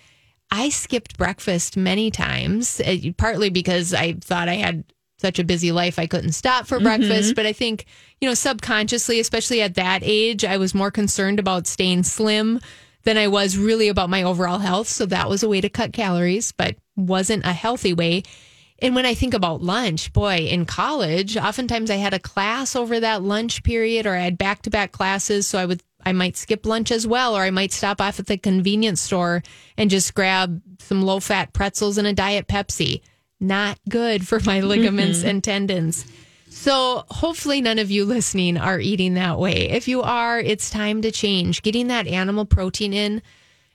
I 0.50 0.70
skipped 0.70 1.16
breakfast 1.16 1.76
many 1.76 2.10
times, 2.10 2.80
uh, 2.80 2.96
partly 3.16 3.50
because 3.50 3.94
I 3.94 4.14
thought 4.14 4.48
I 4.48 4.56
had 4.56 4.82
such 5.20 5.38
a 5.38 5.44
busy 5.44 5.70
life 5.72 5.98
I 5.98 6.06
couldn't 6.06 6.32
stop 6.32 6.66
for 6.66 6.76
mm-hmm. 6.76 6.84
breakfast. 6.84 7.34
But 7.34 7.46
I 7.46 7.52
think, 7.52 7.86
you 8.20 8.28
know, 8.28 8.34
subconsciously, 8.34 9.20
especially 9.20 9.62
at 9.62 9.74
that 9.74 10.00
age, 10.02 10.44
I 10.44 10.56
was 10.56 10.74
more 10.74 10.90
concerned 10.90 11.38
about 11.38 11.66
staying 11.66 12.04
slim 12.04 12.60
than 13.04 13.16
I 13.16 13.28
was 13.28 13.56
really 13.56 13.88
about 13.88 14.10
my 14.10 14.22
overall 14.22 14.58
health. 14.58 14.88
So 14.88 15.06
that 15.06 15.28
was 15.28 15.42
a 15.42 15.48
way 15.48 15.60
to 15.60 15.68
cut 15.68 15.92
calories, 15.92 16.52
but 16.52 16.76
wasn't 16.96 17.46
a 17.46 17.52
healthy 17.52 17.92
way. 17.92 18.22
And 18.82 18.94
when 18.94 19.06
I 19.06 19.14
think 19.14 19.34
about 19.34 19.62
lunch, 19.62 20.12
boy, 20.12 20.36
in 20.36 20.64
college, 20.64 21.36
oftentimes 21.36 21.90
I 21.90 21.96
had 21.96 22.14
a 22.14 22.18
class 22.18 22.74
over 22.74 23.00
that 23.00 23.22
lunch 23.22 23.62
period 23.62 24.06
or 24.06 24.14
I 24.14 24.20
had 24.20 24.38
back 24.38 24.62
to 24.62 24.70
back 24.70 24.92
classes. 24.92 25.46
So 25.46 25.58
I 25.58 25.66
would, 25.66 25.82
I 26.04 26.12
might 26.12 26.36
skip 26.36 26.64
lunch 26.64 26.90
as 26.90 27.06
well, 27.06 27.36
or 27.36 27.42
I 27.42 27.50
might 27.50 27.72
stop 27.72 28.00
off 28.00 28.18
at 28.18 28.26
the 28.26 28.38
convenience 28.38 29.02
store 29.02 29.42
and 29.76 29.90
just 29.90 30.14
grab 30.14 30.62
some 30.78 31.02
low 31.02 31.20
fat 31.20 31.52
pretzels 31.52 31.98
and 31.98 32.06
a 32.06 32.14
Diet 32.14 32.48
Pepsi. 32.48 33.02
Not 33.40 33.78
good 33.88 34.28
for 34.28 34.38
my 34.40 34.60
ligaments 34.60 35.20
mm-hmm. 35.20 35.28
and 35.28 35.44
tendons. 35.44 36.04
So 36.48 37.04
hopefully 37.08 37.60
none 37.60 37.78
of 37.78 37.90
you 37.90 38.04
listening 38.04 38.58
are 38.58 38.78
eating 38.78 39.14
that 39.14 39.38
way. 39.38 39.70
If 39.70 39.88
you 39.88 40.02
are, 40.02 40.38
it's 40.38 40.68
time 40.68 41.00
to 41.02 41.10
change. 41.10 41.62
Getting 41.62 41.86
that 41.86 42.06
animal 42.06 42.44
protein 42.44 42.92
in 42.92 43.22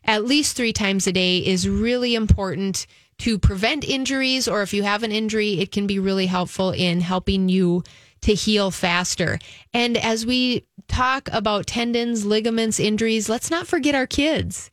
at 0.03 0.25
least 0.25 0.55
three 0.55 0.73
times 0.73 1.07
a 1.07 1.11
day 1.11 1.39
is 1.39 1.67
really 1.67 2.13
important 2.13 2.85
to 3.19 3.39
prevent 3.39 3.83
injuries, 3.87 4.47
or 4.47 4.61
if 4.61 4.73
you 4.73 4.83
have 4.83 5.03
an 5.03 5.11
injury, 5.11 5.59
it 5.59 5.71
can 5.71 5.87
be 5.87 5.99
really 5.99 6.25
helpful 6.25 6.71
in 6.71 7.01
helping 7.01 7.49
you 7.49 7.81
to 8.21 8.33
heal 8.33 8.71
faster. 8.71 9.39
And 9.73 9.97
as 9.97 10.25
we 10.25 10.65
talk 10.87 11.29
about 11.31 11.65
tendons, 11.65 12.25
ligaments, 12.25 12.79
injuries, 12.79 13.29
let's 13.29 13.49
not 13.49 13.67
forget 13.67 13.95
our 13.95 14.05
kids, 14.05 14.69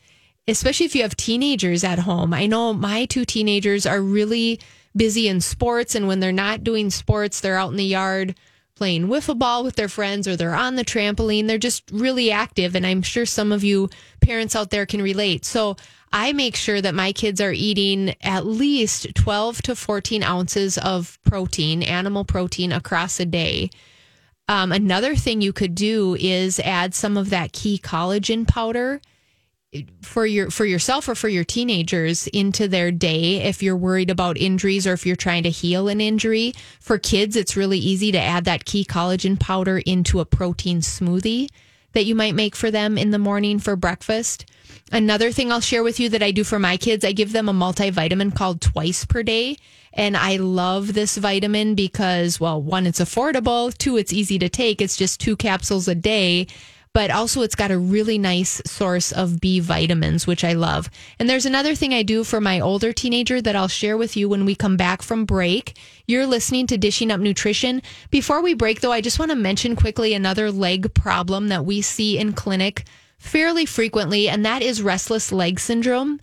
especially 0.49 0.87
if 0.87 0.95
you 0.95 1.03
have 1.03 1.17
teenagers 1.17 1.85
at 1.85 2.01
home. 2.01 2.35
I 2.35 2.47
know 2.47 2.75
my 2.75 3.05
two 3.05 3.25
teenagers 3.25 3.87
are 3.87 4.01
really 4.01 4.61
busy 4.97 5.29
in 5.29 5.41
sports, 5.41 5.95
and 5.95 6.07
when 6.09 6.21
they're 6.21 6.33
not 6.33 6.65
doing 6.65 6.91
sports, 6.91 7.41
they're 7.41 7.57
out 7.57 7.71
in 7.71 7.77
the 7.77 7.85
yard 7.85 8.35
playing 8.75 9.07
wiffle 9.07 9.39
ball 9.39 9.63
with 9.63 9.77
their 9.77 9.89
friends 9.89 10.27
or 10.27 10.35
they're 10.35 10.55
on 10.55 10.77
the 10.77 10.85
trampoline. 10.85 11.47
They're 11.47 11.59
just 11.59 11.89
really 11.93 12.31
active. 12.31 12.75
And 12.75 12.87
I'm 12.87 13.03
sure 13.03 13.27
some 13.27 13.53
of 13.53 13.63
you 13.63 13.89
parents 14.21 14.57
out 14.57 14.71
there 14.71 14.87
can 14.87 15.03
relate. 15.03 15.45
So 15.45 15.77
I 16.13 16.33
make 16.33 16.57
sure 16.57 16.81
that 16.81 16.95
my 16.95 17.13
kids 17.13 17.41
are 17.41 17.53
eating 17.53 18.15
at 18.23 18.45
least 18.45 19.15
12 19.15 19.63
to 19.63 19.77
14 19.77 20.23
ounces 20.23 20.79
of 20.79 21.19
protein, 21.25 21.83
animal 21.83 22.25
protein 22.25 22.73
across 22.73 23.21
a 23.21 23.25
day. 23.25 23.71
Um, 24.49 24.73
another 24.73 25.15
thing 25.15 25.41
you 25.41 25.53
could 25.53 25.75
do 25.75 26.17
is 26.19 26.59
add 26.61 26.95
some 26.95 27.17
of 27.17 27.31
that 27.31 27.53
key 27.53 27.79
collagen 27.79 28.47
powder 28.47 29.01
for 30.03 30.27
your 30.27 30.51
for 30.51 30.67
yourself 30.67 31.09
or 31.09 31.15
for 31.15 31.29
your 31.29 31.45
teenagers 31.45 32.27
into 32.29 32.69
their 32.69 32.91
day 32.91 33.37
if 33.43 33.63
you're 33.63 33.77
worried 33.77 34.11
about 34.11 34.37
injuries 34.37 34.87
or 34.87 34.93
if 34.93 35.07
you're 35.07 35.17
trying 35.17 35.43
to 35.45 35.51
heal 35.51 35.89
an 35.89 36.01
injury. 36.01 36.53
For 36.81 36.99
kids, 36.99 37.37
it's 37.37 37.57
really 37.57 37.79
easy 37.79 38.13
to 38.13 38.19
add 38.19 38.45
that 38.45 38.67
key 38.67 38.85
collagen 38.85 39.41
powder 39.41 39.79
into 39.79 40.21
a 40.21 40.27
protein 40.27 40.81
smoothie 40.81 41.49
that 41.93 42.05
you 42.05 42.15
might 42.15 42.35
make 42.35 42.55
for 42.57 42.71
them 42.71 42.99
in 42.99 43.11
the 43.11 43.19
morning 43.19 43.59
for 43.59 43.77
breakfast. 43.77 44.47
Another 44.91 45.33
thing 45.33 45.51
I'll 45.51 45.61
share 45.61 45.83
with 45.83 46.01
you 46.01 46.09
that 46.11 46.23
I 46.23 46.31
do 46.33 46.45
for 46.45 46.59
my 46.59 46.77
kids, 46.77 47.05
I 47.05 47.13
give 47.13 47.33
them 47.33 47.49
a 47.49 47.55
multivitamin 47.55 48.35
called 48.35 48.61
twice 48.61 49.05
per 49.05 49.23
day. 49.23 49.57
And 49.95 50.17
I 50.17 50.37
love 50.37 50.95
this 50.95 51.19
vitamin 51.19 51.75
because, 51.75 52.41
well, 52.41 52.63
one, 52.63 52.87
it's 52.87 53.01
affordable. 53.01 53.77
Two, 53.77 53.99
it's 53.99 54.13
easy 54.13 54.39
to 54.39 54.49
take. 54.49 54.81
It's 54.81 54.97
just 54.97 55.21
two 55.21 55.37
capsules 55.37 55.87
a 55.87 55.95
day 55.95 56.47
but 56.95 57.11
also 57.11 57.43
it's 57.43 57.55
got 57.55 57.71
a 57.71 57.79
really 57.79 58.19
nice 58.19 58.61
source 58.67 59.13
of 59.13 59.41
B 59.41 59.61
vitamins, 59.61 60.27
which 60.27 60.45
I 60.45 60.53
love. 60.53 60.91
And 61.19 61.29
there's 61.29 61.47
another 61.47 61.75
thing 61.75 61.95
I 61.95 62.03
do 62.03 62.23
for 62.25 62.41
my 62.41 62.61
older 62.61 62.93
teenager 62.93 63.41
that 63.41 63.57
I'll 63.57 63.69
share 63.69 63.97
with 63.97 64.17
you 64.17 64.29
when 64.29 64.45
we 64.45 64.55
come 64.55 64.77
back 64.77 65.03
from 65.03 65.25
break. 65.25 65.77
You're 66.07 66.27
listening 66.27 66.67
to 66.69 66.79
Dishing 66.79 67.11
Up 67.11 67.21
Nutrition. 67.21 67.83
Before 68.11 68.43
we 68.43 68.55
break, 68.55 68.81
though, 68.81 68.93
I 68.93 69.01
just 69.01 69.19
want 69.19 69.31
to 69.31 69.37
mention 69.37 69.77
quickly 69.77 70.13
another 70.13 70.51
leg 70.51 70.93
problem 70.95 71.49
that 71.49 71.65
we 71.65 71.81
see 71.81 72.19
in 72.19 72.35
clinic 72.35 72.85
fairly 73.19 73.65
frequently, 73.65 74.29
and 74.29 74.45
that 74.45 74.63
is 74.63 74.83
restless 74.83 75.33
leg 75.33 75.61
syndrome. 75.61 76.21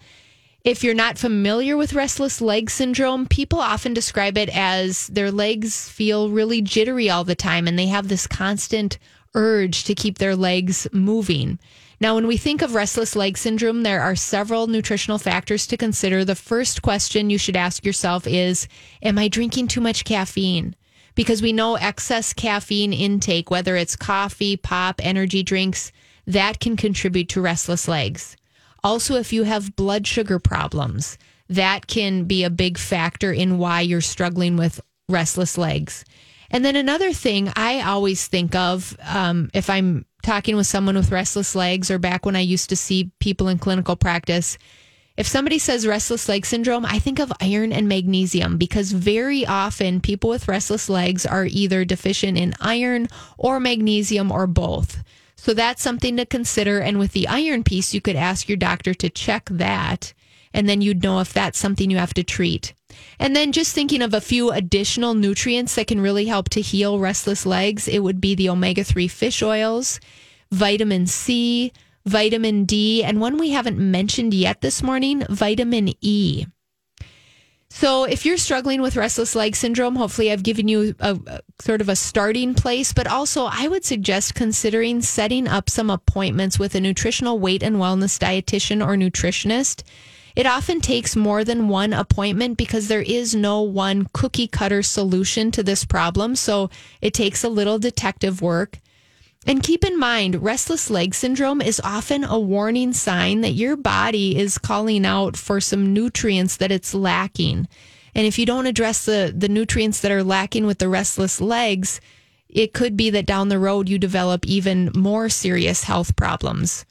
If 0.66 0.84
you're 0.84 0.94
not 0.94 1.18
familiar 1.18 1.78
with 1.78 1.94
restless 1.94 2.42
leg 2.42 2.70
syndrome, 2.70 3.26
people 3.26 3.60
often 3.60 3.94
describe 3.94 4.38
it 4.38 4.50
as 4.56 5.08
their 5.08 5.32
legs 5.32 5.88
feel 5.88 6.30
really 6.30 6.62
jittery 6.62 7.10
all 7.10 7.24
the 7.24 7.34
time 7.34 7.66
and 7.66 7.80
they 7.80 7.88
have 7.88 8.10
this 8.10 8.28
constant 8.28 9.00
urge 9.34 9.84
to 9.86 9.96
keep 9.96 10.18
their 10.18 10.36
legs 10.36 10.88
moving. 10.92 11.60
Now, 12.02 12.16
when 12.16 12.28
we 12.28 12.38
think 12.38 12.62
of 12.62 12.76
restless 12.76 13.16
leg 13.16 13.38
syndrome, 13.38 13.84
there 13.84 14.02
are 14.02 14.16
several 14.16 14.68
nutritional 14.68 15.18
factors 15.18 15.68
to 15.68 15.78
consider. 15.78 16.24
The 16.24 16.36
first 16.36 16.82
question 16.82 17.30
you 17.30 17.38
should 17.38 17.58
ask 17.58 17.86
yourself 17.86 18.26
is 18.26 18.68
Am 19.02 19.18
I 19.18 19.28
drinking 19.28 19.68
too 19.68 19.82
much 19.82 20.06
caffeine? 20.06 20.76
Because 21.16 21.42
we 21.42 21.52
know 21.52 21.76
excess 21.76 22.34
caffeine 22.34 22.94
intake, 22.94 23.52
whether 23.52 23.76
it's 23.76 23.98
coffee, 23.98 24.56
pop, 24.56 25.02
energy 25.04 25.44
drinks, 25.44 25.92
that 26.26 26.60
can 26.60 26.78
contribute 26.78 27.28
to 27.30 27.42
restless 27.42 27.88
legs. 27.88 28.38
Also, 28.84 29.16
if 29.16 29.34
you 29.34 29.44
have 29.44 29.76
blood 29.76 30.08
sugar 30.08 30.40
problems, 30.40 31.18
that 31.50 31.88
can 31.88 32.24
be 32.24 32.44
a 32.44 32.50
big 32.50 32.78
factor 32.78 33.34
in 33.34 33.58
why 33.58 33.82
you're 33.82 34.00
struggling 34.00 34.56
with 34.56 34.80
restless 35.10 35.58
legs. 35.58 36.06
And 36.52 36.66
then 36.66 36.76
another 36.76 37.14
thing 37.14 37.52
I 37.56 37.82
always 37.82 38.28
think 38.28 38.56
of 38.56 38.98
um, 39.04 39.50
if 39.54 39.70
I'm 39.70 40.06
talking 40.24 40.56
with 40.56 40.68
someone 40.68 40.96
with 40.96 41.12
restless 41.12 41.56
legs 41.56 41.92
or 41.92 42.00
back 42.00 42.26
when 42.26 42.36
I 42.36 42.42
used 42.42 42.70
to 42.70 42.76
see 42.76 43.12
people 43.20 43.48
in 43.48 43.60
clinical 43.60 43.96
practice, 43.96 44.58
if 45.20 45.28
somebody 45.28 45.60
says 45.60 45.86
restless 45.86 46.30
leg 46.30 46.46
syndrome, 46.46 46.86
I 46.86 46.98
think 46.98 47.20
of 47.20 47.34
iron 47.42 47.74
and 47.74 47.90
magnesium 47.90 48.58
because 48.58 48.94
very 48.94 49.46
often 49.46 50.00
people 50.00 50.30
with 50.30 50.48
restless 50.48 50.90
legs 50.90 51.26
are 51.26 51.46
either 51.46 51.84
deficient 51.84 52.38
in 52.38 52.54
iron 52.62 53.10
or 53.38 53.60
magnesium 53.60 54.32
or 54.32 54.48
both. 54.48 55.04
So 55.36 55.54
that's 55.54 55.82
something 55.82 56.18
to 56.18 56.26
consider. 56.26 56.80
And 56.80 57.00
with 57.00 57.12
the 57.12 57.28
iron 57.28 57.64
piece, 57.64 57.94
you 57.94 58.02
could 58.02 58.16
ask 58.16 58.48
your 58.48 58.58
doctor 58.58 58.94
to 58.94 59.10
check 59.10 59.50
that, 59.52 60.14
and 60.54 60.68
then 60.68 60.82
you'd 60.82 61.04
know 61.04 61.20
if 61.20 61.34
that's 61.34 61.60
something 61.60 61.92
you 61.92 61.98
have 61.98 62.14
to 62.16 62.24
treat. 62.24 62.74
And 63.20 63.36
then 63.36 63.52
just 63.52 63.74
thinking 63.74 64.02
of 64.02 64.14
a 64.14 64.22
few 64.22 64.52
additional 64.52 65.14
nutrients 65.14 65.76
that 65.76 65.88
can 65.88 66.02
really 66.02 66.26
help 66.26 66.50
to 66.50 66.62
heal 66.62 67.00
restless 67.00 67.46
legs, 67.46 67.88
it 67.88 68.00
would 68.00 68.22
be 68.22 68.36
the 68.36 68.50
omega 68.50 68.84
3 68.84 69.08
fish 69.08 69.42
oils, 69.44 70.00
vitamin 70.52 71.06
C, 71.08 71.72
vitamin 72.06 72.66
D, 72.66 73.04
and 73.04 73.20
one 73.20 73.38
we 73.38 73.52
haven't 73.52 73.78
mentioned 73.78 74.34
yet 74.34 74.62
this 74.62 74.82
morning, 74.82 75.26
vitamin 75.30 75.94
E. 76.02 76.46
So, 77.72 78.04
if 78.04 78.26
you're 78.26 78.38
struggling 78.38 78.82
with 78.82 78.96
restless 78.96 79.36
leg 79.36 79.56
syndrome, 79.56 79.96
hopefully 79.96 80.32
I've 80.32 80.42
given 80.42 80.68
you 80.68 80.96
a, 81.00 81.20
a, 81.28 81.42
sort 81.62 81.82
of 81.82 81.90
a 81.90 81.96
starting 81.96 82.56
place, 82.56 82.94
but 82.94 83.06
also 83.06 83.46
I 83.46 83.68
would 83.68 83.86
suggest 83.86 84.34
considering 84.34 85.02
setting 85.02 85.48
up 85.48 85.70
some 85.70 85.92
appointments 85.92 86.58
with 86.58 86.74
a 86.74 86.82
nutritional 86.82 87.38
weight 87.38 87.62
and 87.62 87.76
wellness 87.76 88.18
dietitian 88.18 88.84
or 88.84 88.96
nutritionist. 88.96 89.84
It 90.36 90.46
often 90.46 90.82
takes 90.82 91.16
more 91.16 91.44
than 91.44 91.70
one 91.70 91.94
appointment 91.94 92.58
because 92.58 92.88
there 92.88 93.02
is 93.02 93.36
no 93.36 93.62
one 93.62 94.08
cookie 94.14 94.48
cutter 94.48 94.84
solution 94.84 95.52
to 95.52 95.64
this 95.64 95.86
problem. 95.86 96.36
So, 96.36 96.70
it 97.02 97.14
takes 97.14 97.44
a 97.44 97.50
little 97.50 97.80
detective 97.80 98.42
work. 98.42 98.80
And 99.46 99.64
keep 99.64 99.86
in 99.86 99.98
mind, 99.98 100.44
restless 100.44 100.90
leg 100.90 101.16
syndrome 101.16 101.62
is 101.62 101.82
often 101.84 102.24
a 102.24 102.40
warning 102.40 102.94
sign 102.94 103.42
that 103.42 103.54
your 103.54 103.78
body 103.78 104.38
is 104.38 104.58
calling 104.58 105.06
out 105.06 105.38
for 105.38 105.62
some 105.62 105.94
nutrients 105.94 106.58
that 106.58 106.72
it's 106.72 106.94
lacking. 106.94 107.68
And 108.14 108.28
if 108.28 108.38
you 108.38 108.46
don't 108.46 108.66
address 108.66 109.06
the, 109.06 109.34
the 109.36 109.48
nutrients 109.48 110.02
that 110.02 110.12
are 110.12 110.24
lacking 110.24 110.66
with 110.66 110.80
the 110.80 110.90
restless 110.90 111.40
legs, 111.40 112.02
it 112.50 112.74
could 112.74 112.98
be 112.98 113.10
that 113.12 113.26
down 113.26 113.50
the 113.50 113.60
road 113.60 113.88
you 113.88 113.98
develop 113.98 114.46
even 114.46 114.92
more 114.96 115.30
serious 115.30 115.84
health 115.84 116.16
problems. 116.16 116.86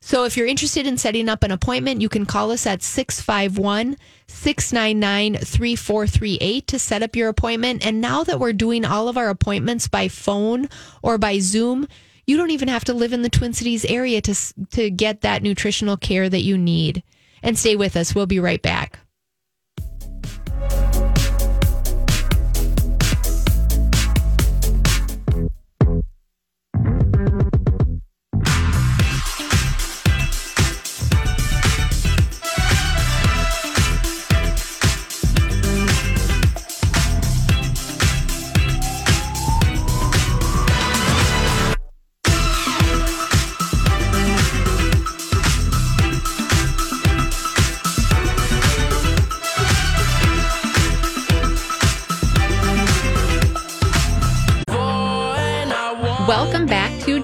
So 0.00 0.24
if 0.24 0.36
you're 0.36 0.46
interested 0.46 0.86
in 0.86 0.96
setting 0.96 1.28
up 1.28 1.42
an 1.42 1.50
appointment, 1.50 2.00
you 2.00 2.08
can 2.08 2.24
call 2.24 2.50
us 2.50 2.66
at 2.66 2.82
651 2.82 3.96
699 4.28 5.34
3438 5.34 6.66
to 6.66 6.78
set 6.78 7.02
up 7.02 7.16
your 7.16 7.28
appointment. 7.28 7.84
And 7.84 8.00
now 8.00 8.24
that 8.24 8.38
we're 8.38 8.52
doing 8.52 8.84
all 8.84 9.08
of 9.08 9.16
our 9.16 9.28
appointments 9.28 9.88
by 9.88 10.08
phone 10.08 10.68
or 11.02 11.18
by 11.18 11.40
Zoom, 11.40 11.88
you 12.26 12.36
don't 12.36 12.50
even 12.50 12.68
have 12.68 12.84
to 12.84 12.94
live 12.94 13.12
in 13.12 13.22
the 13.22 13.30
Twin 13.30 13.52
Cities 13.52 13.84
area 13.86 14.20
to, 14.20 14.34
to 14.70 14.90
get 14.90 15.22
that 15.22 15.42
nutritional 15.42 15.96
care 15.96 16.28
that 16.28 16.42
you 16.42 16.56
need. 16.58 17.02
And 17.42 17.58
stay 17.58 17.76
with 17.76 17.96
us. 17.96 18.14
We'll 18.14 18.26
be 18.26 18.40
right 18.40 18.60
back. 18.60 18.98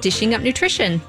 Dishing 0.04 0.34
Up 0.34 0.42
Nutrition. 0.42 1.00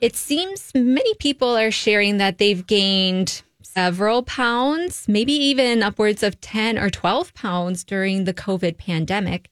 It 0.00 0.14
seems 0.14 0.70
many 0.72 1.14
people 1.14 1.48
are 1.48 1.72
sharing 1.72 2.18
that 2.18 2.38
they've 2.38 2.64
gained 2.64 3.42
several 3.60 4.22
pounds, 4.22 5.04
maybe 5.08 5.32
even 5.32 5.82
upwards 5.82 6.22
of 6.22 6.40
10 6.40 6.78
or 6.78 6.90
12 6.90 7.34
pounds 7.34 7.82
during 7.82 8.22
the 8.22 8.32
COVID 8.32 8.78
pandemic. 8.78 9.50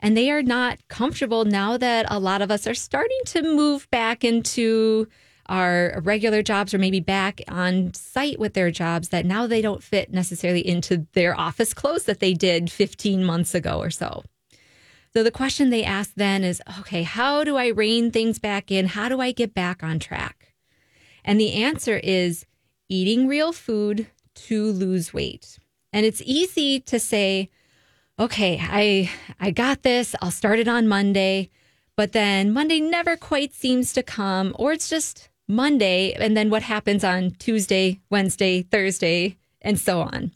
And 0.00 0.16
they 0.16 0.30
are 0.30 0.42
not 0.42 0.78
comfortable 0.88 1.44
now 1.44 1.76
that 1.76 2.06
a 2.08 2.18
lot 2.18 2.40
of 2.40 2.50
us 2.50 2.66
are 2.66 2.74
starting 2.74 3.20
to 3.26 3.42
move 3.42 3.90
back 3.90 4.24
into 4.24 5.06
our 5.44 6.00
regular 6.02 6.42
jobs 6.42 6.72
or 6.72 6.78
maybe 6.78 7.00
back 7.00 7.42
on 7.48 7.92
site 7.92 8.38
with 8.38 8.54
their 8.54 8.70
jobs 8.70 9.10
that 9.10 9.26
now 9.26 9.46
they 9.46 9.60
don't 9.60 9.82
fit 9.82 10.14
necessarily 10.14 10.66
into 10.66 11.06
their 11.12 11.38
office 11.38 11.74
clothes 11.74 12.04
that 12.04 12.20
they 12.20 12.32
did 12.32 12.72
15 12.72 13.22
months 13.22 13.54
ago 13.54 13.80
or 13.80 13.90
so. 13.90 14.24
So 15.16 15.22
the 15.22 15.30
question 15.30 15.70
they 15.70 15.84
ask 15.84 16.12
then 16.16 16.42
is 16.42 16.60
okay, 16.80 17.04
how 17.04 17.44
do 17.44 17.56
I 17.56 17.68
rein 17.68 18.10
things 18.10 18.40
back 18.40 18.72
in? 18.72 18.86
How 18.86 19.08
do 19.08 19.20
I 19.20 19.30
get 19.30 19.54
back 19.54 19.84
on 19.84 20.00
track? 20.00 20.54
And 21.24 21.38
the 21.38 21.52
answer 21.52 22.00
is 22.02 22.46
eating 22.88 23.28
real 23.28 23.52
food 23.52 24.08
to 24.34 24.72
lose 24.72 25.14
weight. 25.14 25.58
And 25.92 26.04
it's 26.04 26.20
easy 26.24 26.80
to 26.80 26.98
say, 26.98 27.48
okay, 28.18 28.58
I 28.60 29.08
I 29.38 29.52
got 29.52 29.84
this. 29.84 30.16
I'll 30.20 30.32
start 30.32 30.58
it 30.58 30.66
on 30.66 30.88
Monday. 30.88 31.50
But 31.96 32.10
then 32.10 32.52
Monday 32.52 32.80
never 32.80 33.16
quite 33.16 33.54
seems 33.54 33.92
to 33.92 34.02
come 34.02 34.52
or 34.58 34.72
it's 34.72 34.90
just 34.90 35.28
Monday 35.46 36.14
and 36.14 36.36
then 36.36 36.50
what 36.50 36.62
happens 36.62 37.04
on 37.04 37.30
Tuesday, 37.38 38.00
Wednesday, 38.10 38.62
Thursday 38.62 39.36
and 39.62 39.78
so 39.78 40.00
on. 40.00 40.32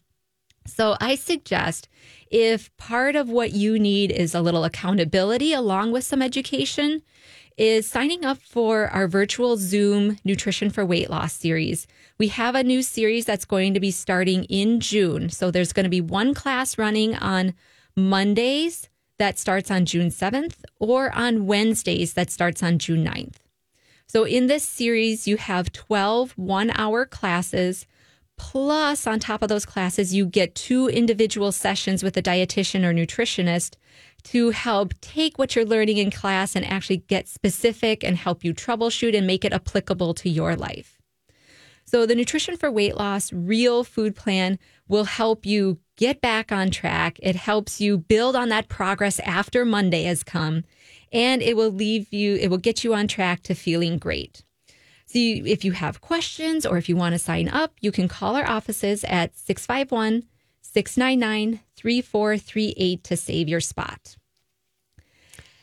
So 0.66 0.96
I 1.00 1.16
suggest 1.16 1.88
if 2.30 2.74
part 2.76 3.16
of 3.16 3.28
what 3.28 3.52
you 3.52 3.78
need 3.78 4.10
is 4.10 4.34
a 4.34 4.40
little 4.40 4.64
accountability 4.64 5.52
along 5.52 5.92
with 5.92 6.04
some 6.04 6.22
education, 6.22 7.02
is 7.56 7.88
signing 7.88 8.24
up 8.24 8.38
for 8.38 8.86
our 8.88 9.08
virtual 9.08 9.56
Zoom 9.56 10.16
Nutrition 10.24 10.70
for 10.70 10.86
Weight 10.86 11.10
Loss 11.10 11.32
series. 11.32 11.88
We 12.16 12.28
have 12.28 12.54
a 12.54 12.62
new 12.62 12.82
series 12.82 13.24
that's 13.24 13.44
going 13.44 13.74
to 13.74 13.80
be 13.80 13.90
starting 13.90 14.44
in 14.44 14.78
June. 14.78 15.28
So 15.28 15.50
there's 15.50 15.72
going 15.72 15.84
to 15.84 15.90
be 15.90 16.00
one 16.00 16.34
class 16.34 16.78
running 16.78 17.16
on 17.16 17.54
Mondays 17.96 18.88
that 19.18 19.40
starts 19.40 19.70
on 19.72 19.84
June 19.86 20.08
7th 20.08 20.64
or 20.78 21.12
on 21.14 21.46
Wednesdays 21.46 22.14
that 22.14 22.30
starts 22.30 22.62
on 22.62 22.78
June 22.78 23.04
9th. 23.04 23.36
So 24.06 24.24
in 24.24 24.46
this 24.46 24.62
series, 24.62 25.26
you 25.26 25.36
have 25.36 25.72
12 25.72 26.32
one 26.38 26.70
hour 26.70 27.04
classes 27.04 27.86
Plus, 28.38 29.06
on 29.06 29.18
top 29.18 29.42
of 29.42 29.48
those 29.48 29.66
classes, 29.66 30.14
you 30.14 30.24
get 30.24 30.54
two 30.54 30.88
individual 30.88 31.52
sessions 31.52 32.02
with 32.02 32.16
a 32.16 32.22
dietitian 32.22 32.84
or 32.84 32.94
nutritionist 32.94 33.74
to 34.22 34.50
help 34.50 34.94
take 35.00 35.38
what 35.38 35.54
you're 35.54 35.66
learning 35.66 35.98
in 35.98 36.10
class 36.10 36.56
and 36.56 36.64
actually 36.64 36.98
get 36.98 37.28
specific 37.28 38.02
and 38.02 38.16
help 38.16 38.44
you 38.44 38.54
troubleshoot 38.54 39.16
and 39.16 39.26
make 39.26 39.44
it 39.44 39.52
applicable 39.52 40.14
to 40.14 40.30
your 40.30 40.56
life. 40.56 40.98
So, 41.84 42.06
the 42.06 42.14
Nutrition 42.14 42.56
for 42.56 42.70
Weight 42.70 42.96
Loss 42.96 43.32
Real 43.32 43.82
Food 43.82 44.14
Plan 44.14 44.58
will 44.88 45.04
help 45.04 45.44
you 45.44 45.78
get 45.96 46.20
back 46.20 46.52
on 46.52 46.70
track. 46.70 47.18
It 47.22 47.34
helps 47.34 47.80
you 47.80 47.98
build 47.98 48.36
on 48.36 48.50
that 48.50 48.68
progress 48.68 49.18
after 49.20 49.64
Monday 49.64 50.04
has 50.04 50.22
come, 50.22 50.64
and 51.12 51.42
it 51.42 51.56
will 51.56 51.70
leave 51.70 52.12
you, 52.12 52.36
it 52.36 52.48
will 52.48 52.58
get 52.58 52.84
you 52.84 52.94
on 52.94 53.08
track 53.08 53.42
to 53.44 53.54
feeling 53.54 53.98
great. 53.98 54.44
So 55.08 55.18
you, 55.18 55.42
if 55.46 55.64
you 55.64 55.72
have 55.72 56.02
questions 56.02 56.66
or 56.66 56.76
if 56.76 56.88
you 56.88 56.94
want 56.94 57.14
to 57.14 57.18
sign 57.18 57.48
up, 57.48 57.72
you 57.80 57.90
can 57.90 58.08
call 58.08 58.36
our 58.36 58.46
offices 58.46 59.04
at 59.04 59.34
651 59.34 60.24
699 60.60 61.60
3438 61.76 63.04
to 63.04 63.16
save 63.16 63.48
your 63.48 63.60
spot. 63.60 64.16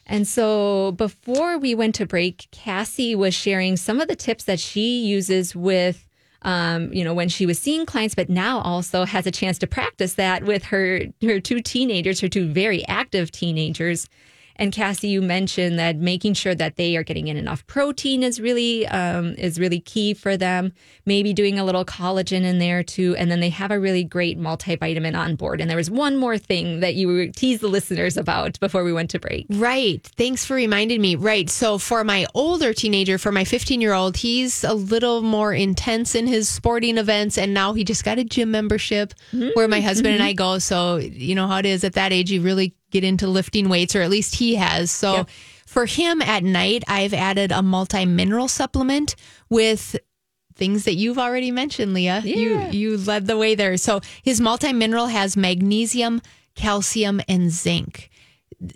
And 0.07 0.27
so 0.27 0.93
before 0.93 1.59
we 1.59 1.75
went 1.75 1.93
to 1.95 2.07
break, 2.07 2.47
Cassie 2.51 3.15
was 3.15 3.35
sharing 3.35 3.77
some 3.77 4.01
of 4.01 4.07
the 4.07 4.15
tips 4.15 4.45
that 4.45 4.59
she 4.59 5.05
uses 5.05 5.55
with, 5.55 6.07
um, 6.41 6.91
you 6.91 7.03
know, 7.03 7.13
when 7.13 7.29
she 7.29 7.45
was 7.45 7.59
seeing 7.59 7.85
clients, 7.85 8.15
but 8.15 8.29
now 8.29 8.59
also 8.61 9.05
has 9.05 9.27
a 9.27 9.31
chance 9.31 9.59
to 9.59 9.67
practice 9.67 10.15
that 10.15 10.43
with 10.43 10.63
her 10.65 11.01
her 11.21 11.39
two 11.39 11.61
teenagers, 11.61 12.19
her 12.19 12.29
two 12.29 12.47
very 12.51 12.85
active 12.87 13.31
teenagers. 13.31 14.09
And 14.57 14.71
Cassie, 14.71 15.09
you 15.09 15.21
mentioned 15.21 15.77
that 15.79 15.97
making 15.97 16.33
sure 16.33 16.55
that 16.55 16.77
they 16.77 16.95
are 16.95 17.03
getting 17.03 17.27
in 17.27 17.37
enough 17.37 17.65
protein 17.67 18.23
is 18.23 18.39
really 18.39 18.87
um, 18.87 19.35
is 19.37 19.59
really 19.59 19.79
key 19.79 20.13
for 20.13 20.37
them. 20.37 20.71
Maybe 21.05 21.33
doing 21.33 21.59
a 21.59 21.65
little 21.65 21.85
collagen 21.85 22.43
in 22.43 22.59
there 22.59 22.83
too, 22.83 23.15
and 23.17 23.29
then 23.29 23.39
they 23.39 23.49
have 23.49 23.71
a 23.71 23.79
really 23.79 24.03
great 24.03 24.39
multivitamin 24.39 25.17
on 25.17 25.35
board. 25.35 25.61
And 25.61 25.69
there 25.69 25.77
was 25.77 25.89
one 25.89 26.17
more 26.17 26.37
thing 26.37 26.79
that 26.79 26.95
you 26.95 27.31
teased 27.31 27.61
the 27.61 27.67
listeners 27.67 28.17
about 28.17 28.59
before 28.59 28.83
we 28.83 28.93
went 28.93 29.09
to 29.11 29.19
break. 29.19 29.45
Right. 29.49 30.03
Thanks 30.17 30.45
for 30.45 30.55
reminding 30.55 31.01
me. 31.01 31.15
Right. 31.15 31.49
So 31.49 31.77
for 31.77 32.03
my 32.03 32.25
older 32.33 32.73
teenager, 32.73 33.17
for 33.17 33.31
my 33.31 33.43
15 33.43 33.81
year 33.81 33.93
old, 33.93 34.17
he's 34.17 34.63
a 34.63 34.73
little 34.73 35.21
more 35.21 35.53
intense 35.53 36.15
in 36.15 36.27
his 36.27 36.47
sporting 36.47 36.97
events, 36.97 37.37
and 37.37 37.53
now 37.53 37.73
he 37.73 37.83
just 37.83 38.03
got 38.03 38.17
a 38.17 38.23
gym 38.23 38.51
membership 38.51 39.13
mm-hmm. 39.33 39.49
where 39.53 39.67
my 39.67 39.81
husband 39.81 40.13
mm-hmm. 40.13 40.21
and 40.21 40.29
I 40.29 40.33
go. 40.33 40.59
So 40.59 40.97
you 40.97 41.35
know 41.35 41.47
how 41.47 41.59
it 41.59 41.65
is 41.65 41.83
at 41.83 41.93
that 41.93 42.13
age. 42.13 42.31
You 42.31 42.41
really 42.41 42.73
get 42.95 43.03
into 43.03 43.27
lifting 43.27 43.67
weights, 43.67 43.95
or 43.95 44.01
at 44.01 44.09
least 44.09 44.35
he 44.35 44.55
has. 44.55 44.89
So 44.89 45.13
yep. 45.13 45.29
for 45.65 45.85
him 45.85 46.21
at 46.21 46.43
night, 46.43 46.83
I've 46.87 47.13
added 47.13 47.51
a 47.51 47.61
multi 47.61 48.05
mineral 48.05 48.47
supplement 48.47 49.15
with 49.49 49.97
things 50.55 50.85
that 50.85 50.95
you've 50.95 51.19
already 51.19 51.51
mentioned, 51.51 51.93
Leah. 51.93 52.21
Yeah. 52.23 52.35
You 52.35 52.59
you 52.71 52.97
led 52.97 53.27
the 53.27 53.37
way 53.37 53.55
there. 53.55 53.75
So 53.75 53.99
his 54.23 54.39
multi 54.39 54.71
mineral 54.71 55.07
has 55.07 55.35
magnesium, 55.35 56.21
calcium, 56.55 57.21
and 57.27 57.51
zinc. 57.51 58.09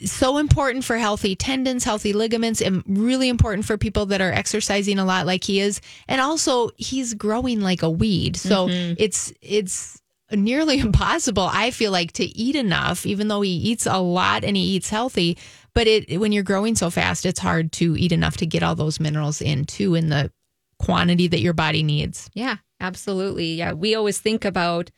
So 0.03 0.37
important 0.37 0.83
for 0.83 0.97
healthy 0.97 1.37
tendons, 1.37 1.85
healthy 1.85 2.11
ligaments, 2.11 2.61
and 2.61 2.83
really 2.85 3.29
important 3.29 3.65
for 3.65 3.77
people 3.77 4.07
that 4.07 4.19
are 4.19 4.33
exercising 4.33 4.99
a 4.99 5.05
lot 5.05 5.25
like 5.25 5.45
he 5.45 5.61
is. 5.61 5.79
And 6.09 6.19
also 6.19 6.71
he's 6.75 7.13
growing 7.13 7.61
like 7.61 7.81
a 7.83 7.89
weed. 7.89 8.35
So 8.35 8.67
mm-hmm. 8.67 8.95
it's 8.97 9.31
it's 9.41 10.01
nearly 10.31 10.79
impossible, 10.79 11.49
I 11.51 11.71
feel 11.71 11.91
like, 11.91 12.11
to 12.13 12.25
eat 12.25 12.55
enough, 12.55 13.05
even 13.05 13.27
though 13.27 13.41
he 13.41 13.51
eats 13.51 13.85
a 13.85 13.99
lot 13.99 14.43
and 14.43 14.55
he 14.55 14.63
eats 14.63 14.89
healthy. 14.89 15.37
But 15.73 15.87
it 15.87 16.19
when 16.19 16.31
you're 16.31 16.43
growing 16.43 16.75
so 16.75 16.89
fast, 16.89 17.25
it's 17.25 17.39
hard 17.39 17.71
to 17.73 17.95
eat 17.97 18.11
enough 18.11 18.37
to 18.37 18.45
get 18.45 18.63
all 18.63 18.75
those 18.75 18.99
minerals 18.99 19.41
in 19.41 19.65
too 19.65 19.95
in 19.95 20.09
the 20.09 20.31
quantity 20.79 21.27
that 21.27 21.41
your 21.41 21.53
body 21.53 21.83
needs. 21.83 22.29
Yeah, 22.33 22.57
absolutely. 22.79 23.53
Yeah. 23.53 23.73
We 23.73 23.95
always 23.95 24.19
think 24.19 24.45
about 24.45 24.91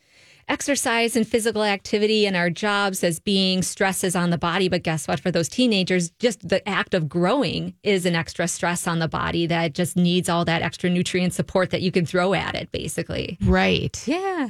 exercise 0.48 1.16
and 1.16 1.28
physical 1.28 1.64
activity 1.64 2.26
and 2.26 2.36
our 2.36 2.50
jobs 2.50 3.04
as 3.04 3.20
being 3.20 3.62
stresses 3.62 4.16
on 4.16 4.30
the 4.30 4.38
body. 4.38 4.70
But 4.70 4.84
guess 4.84 5.08
what? 5.08 5.20
For 5.20 5.32
those 5.32 5.48
teenagers, 5.48 6.12
just 6.20 6.48
the 6.48 6.68
act 6.68 6.94
of 6.94 7.08
growing 7.08 7.74
is 7.84 8.06
an 8.06 8.16
extra 8.16 8.48
stress 8.48 8.88
on 8.88 9.00
the 9.00 9.08
body 9.08 9.48
that 9.48 9.74
just 9.74 9.96
needs 9.96 10.30
all 10.30 10.46
that 10.46 10.62
extra 10.62 10.90
nutrient 10.90 11.34
support 11.34 11.70
that 11.72 11.82
you 11.82 11.92
can 11.92 12.06
throw 12.06 12.34
at 12.34 12.56
it, 12.56 12.72
basically. 12.72 13.38
Right. 13.42 14.06
Yeah. 14.08 14.50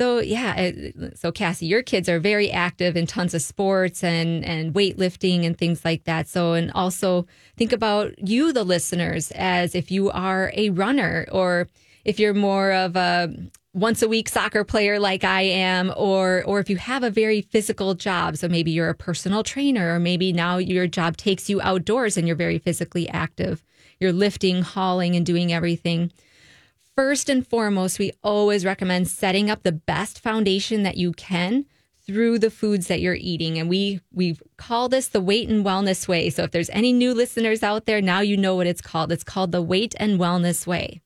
So 0.00 0.20
yeah, 0.20 0.70
so 1.14 1.30
Cassie, 1.30 1.66
your 1.66 1.82
kids 1.82 2.08
are 2.08 2.18
very 2.18 2.50
active 2.50 2.96
in 2.96 3.06
tons 3.06 3.34
of 3.34 3.42
sports 3.42 4.02
and 4.02 4.42
and 4.46 4.72
weightlifting 4.72 5.44
and 5.44 5.58
things 5.58 5.84
like 5.84 6.04
that. 6.04 6.26
So 6.26 6.54
and 6.54 6.72
also 6.72 7.26
think 7.58 7.70
about 7.70 8.18
you, 8.26 8.50
the 8.54 8.64
listeners, 8.64 9.30
as 9.32 9.74
if 9.74 9.90
you 9.90 10.10
are 10.10 10.52
a 10.56 10.70
runner 10.70 11.26
or 11.30 11.68
if 12.06 12.18
you're 12.18 12.32
more 12.32 12.72
of 12.72 12.96
a 12.96 13.30
once 13.74 14.00
a 14.00 14.08
week 14.08 14.30
soccer 14.30 14.64
player 14.64 14.98
like 14.98 15.22
I 15.22 15.42
am, 15.42 15.92
or 15.94 16.44
or 16.46 16.60
if 16.60 16.70
you 16.70 16.76
have 16.76 17.02
a 17.02 17.10
very 17.10 17.42
physical 17.42 17.92
job, 17.92 18.38
so 18.38 18.48
maybe 18.48 18.70
you're 18.70 18.88
a 18.88 18.94
personal 18.94 19.42
trainer, 19.42 19.96
or 19.96 20.00
maybe 20.00 20.32
now 20.32 20.56
your 20.56 20.86
job 20.86 21.18
takes 21.18 21.50
you 21.50 21.60
outdoors 21.60 22.16
and 22.16 22.26
you're 22.26 22.36
very 22.36 22.58
physically 22.58 23.06
active. 23.10 23.62
You're 23.98 24.14
lifting, 24.14 24.62
hauling, 24.62 25.14
and 25.14 25.26
doing 25.26 25.52
everything. 25.52 26.10
First 26.96 27.28
and 27.28 27.46
foremost, 27.46 27.98
we 27.98 28.12
always 28.22 28.64
recommend 28.64 29.08
setting 29.08 29.50
up 29.50 29.62
the 29.62 29.72
best 29.72 30.20
foundation 30.20 30.82
that 30.82 30.96
you 30.96 31.12
can 31.12 31.66
through 32.06 32.38
the 32.38 32.50
foods 32.50 32.88
that 32.88 33.00
you're 33.00 33.14
eating. 33.14 33.58
And 33.58 33.68
we 33.68 34.00
we 34.12 34.36
call 34.56 34.88
this 34.88 35.08
the 35.08 35.20
weight 35.20 35.48
and 35.48 35.64
wellness 35.64 36.08
way. 36.08 36.30
So 36.30 36.42
if 36.42 36.50
there's 36.50 36.70
any 36.70 36.92
new 36.92 37.14
listeners 37.14 37.62
out 37.62 37.86
there, 37.86 38.02
now 38.02 38.20
you 38.20 38.36
know 38.36 38.56
what 38.56 38.66
it's 38.66 38.80
called. 38.80 39.12
It's 39.12 39.24
called 39.24 39.52
the 39.52 39.62
weight 39.62 39.94
and 39.98 40.18
wellness 40.18 40.66
way. 40.66 41.00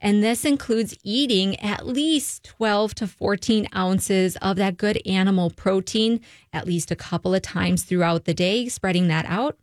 And 0.00 0.22
this 0.24 0.46
includes 0.46 0.96
eating 1.04 1.60
at 1.60 1.86
least 1.86 2.44
12 2.44 2.94
to 2.96 3.06
14 3.06 3.68
ounces 3.76 4.36
of 4.36 4.56
that 4.56 4.78
good 4.78 5.00
animal 5.06 5.50
protein 5.50 6.20
at 6.52 6.66
least 6.66 6.90
a 6.90 6.96
couple 6.96 7.34
of 7.34 7.42
times 7.42 7.82
throughout 7.82 8.24
the 8.24 8.32
day, 8.32 8.68
spreading 8.68 9.08
that 9.08 9.26
out. 9.26 9.58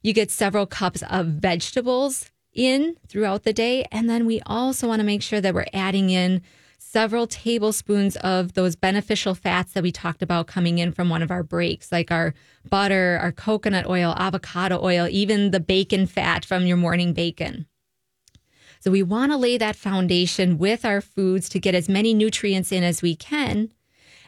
You 0.00 0.12
get 0.12 0.30
several 0.30 0.66
cups 0.66 1.02
of 1.10 1.26
vegetables 1.26 2.30
in 2.52 2.96
throughout 3.08 3.44
the 3.44 3.52
day. 3.52 3.86
And 3.90 4.08
then 4.08 4.26
we 4.26 4.40
also 4.46 4.88
want 4.88 5.00
to 5.00 5.06
make 5.06 5.22
sure 5.22 5.40
that 5.40 5.54
we're 5.54 5.66
adding 5.72 6.10
in 6.10 6.42
several 6.78 7.26
tablespoons 7.26 8.16
of 8.16 8.52
those 8.52 8.76
beneficial 8.76 9.34
fats 9.34 9.72
that 9.72 9.82
we 9.82 9.90
talked 9.90 10.20
about 10.20 10.46
coming 10.46 10.78
in 10.78 10.92
from 10.92 11.08
one 11.08 11.22
of 11.22 11.30
our 11.30 11.42
breaks, 11.42 11.90
like 11.90 12.10
our 12.10 12.34
butter, 12.68 13.18
our 13.22 13.32
coconut 13.32 13.86
oil, 13.86 14.14
avocado 14.18 14.78
oil, 14.82 15.08
even 15.10 15.52
the 15.52 15.60
bacon 15.60 16.06
fat 16.06 16.44
from 16.44 16.66
your 16.66 16.76
morning 16.76 17.12
bacon. 17.14 17.66
So 18.80 18.90
we 18.90 19.02
want 19.02 19.30
to 19.32 19.38
lay 19.38 19.58
that 19.58 19.76
foundation 19.76 20.58
with 20.58 20.84
our 20.84 21.00
foods 21.00 21.48
to 21.50 21.60
get 21.60 21.74
as 21.74 21.88
many 21.88 22.12
nutrients 22.12 22.72
in 22.72 22.82
as 22.82 23.00
we 23.00 23.14
can. 23.14 23.72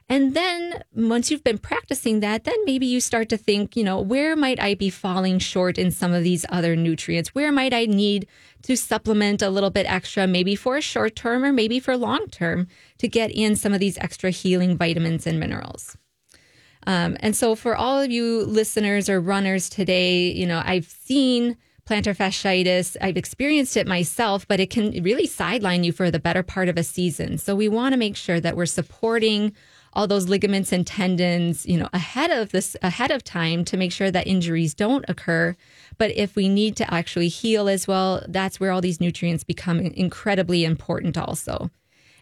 And 0.09 0.35
then 0.35 0.83
once 0.95 1.31
you've 1.31 1.45
been 1.45 1.59
practicing 1.59 2.21
that, 2.21 2.45
then 2.45 2.55
maybe 2.67 2.85
you 2.85 3.01
start 3.01 3.31
to 3.31 3.39
think, 3.39 3.75
you 3.75 3.83
know, 3.83 4.01
where 4.01 4.37
might 4.37 4.61
I 4.61 4.75
be 4.75 4.91
falling 4.91 5.39
short 5.39 5.79
in 5.79 5.91
some 5.91 6.13
of 6.13 6.23
these 6.23 6.45
other 6.51 6.77
nutrients? 6.77 7.35
Where 7.35 7.51
might 7.51 7.73
I 7.73 7.87
need 7.87 8.27
to 8.63 8.77
supplement 8.77 9.41
a 9.41 9.49
little 9.49 9.71
bit 9.71 9.91
extra, 9.91 10.27
maybe 10.27 10.57
for 10.57 10.77
a 10.77 10.83
short 10.83 11.17
term 11.17 11.43
or 11.43 11.53
maybe 11.53 11.81
for 11.81 11.97
long 11.97 12.29
term 12.29 12.69
to 12.99 13.09
get 13.09 13.31
in 13.31 13.57
some 13.57 13.73
of 13.73 13.81
these 13.81 13.97
extra 13.99 14.31
healing 14.31 14.77
vitamins 14.77 15.27
and 15.27 15.41
minerals? 15.41 15.97
Um, 16.87 17.17
and 17.21 17.35
so 17.35 17.55
for 17.55 17.75
all 17.75 17.99
of 17.99 18.11
you 18.11 18.45
listeners 18.45 19.09
or 19.09 19.21
runners 19.21 19.71
today, 19.71 20.31
you 20.31 20.47
know, 20.47 20.63
I've 20.65 20.87
seen 20.87 21.57
plantar 21.87 22.17
fasciitis. 22.17 22.97
I've 23.01 23.17
experienced 23.17 23.77
it 23.77 23.87
myself, 23.87 24.47
but 24.49 24.61
it 24.61 24.71
can 24.71 25.03
really 25.03 25.27
sideline 25.27 25.85
you 25.85 25.93
for 25.93 26.11
the 26.11 26.19
better 26.19 26.43
part 26.43 26.69
of 26.69 26.79
a 26.79 26.83
season. 26.83 27.39
So 27.39 27.55
we 27.55 27.69
want 27.69 27.93
to 27.93 27.99
make 27.99 28.17
sure 28.17 28.41
that 28.41 28.57
we're 28.57 28.67
supporting 28.67 29.55
all 29.95 30.07
those 30.07 30.29
ligaments 30.29 30.73
and 30.73 30.87
tendons, 30.87 31.65
you 31.67 31.79
know, 31.79 31.89
ahead 31.93 32.31
of 32.31 32.51
this 32.51 32.77
ahead 32.83 33.11
of 33.11 33.23
time 33.23 33.65
to 33.67 33.77
make 33.77 33.93
sure 33.93 34.11
that 34.11 34.27
injuries 34.27 34.75
don't 34.75 35.05
occur. 35.09 35.57
But 35.99 36.11
if 36.17 36.37
we 36.37 36.49
need 36.49 36.77
to 36.77 36.95
actually 36.95 37.29
heal 37.29 37.69
as 37.69 37.87
well, 37.87 38.25
that's 38.29 38.59
where 38.59 38.73
all 38.73 38.81
these 38.81 39.01
nutrients 39.01 39.45
become 39.45 39.81
incredibly 39.81 40.65
important 40.65 41.17
also. 41.17 41.71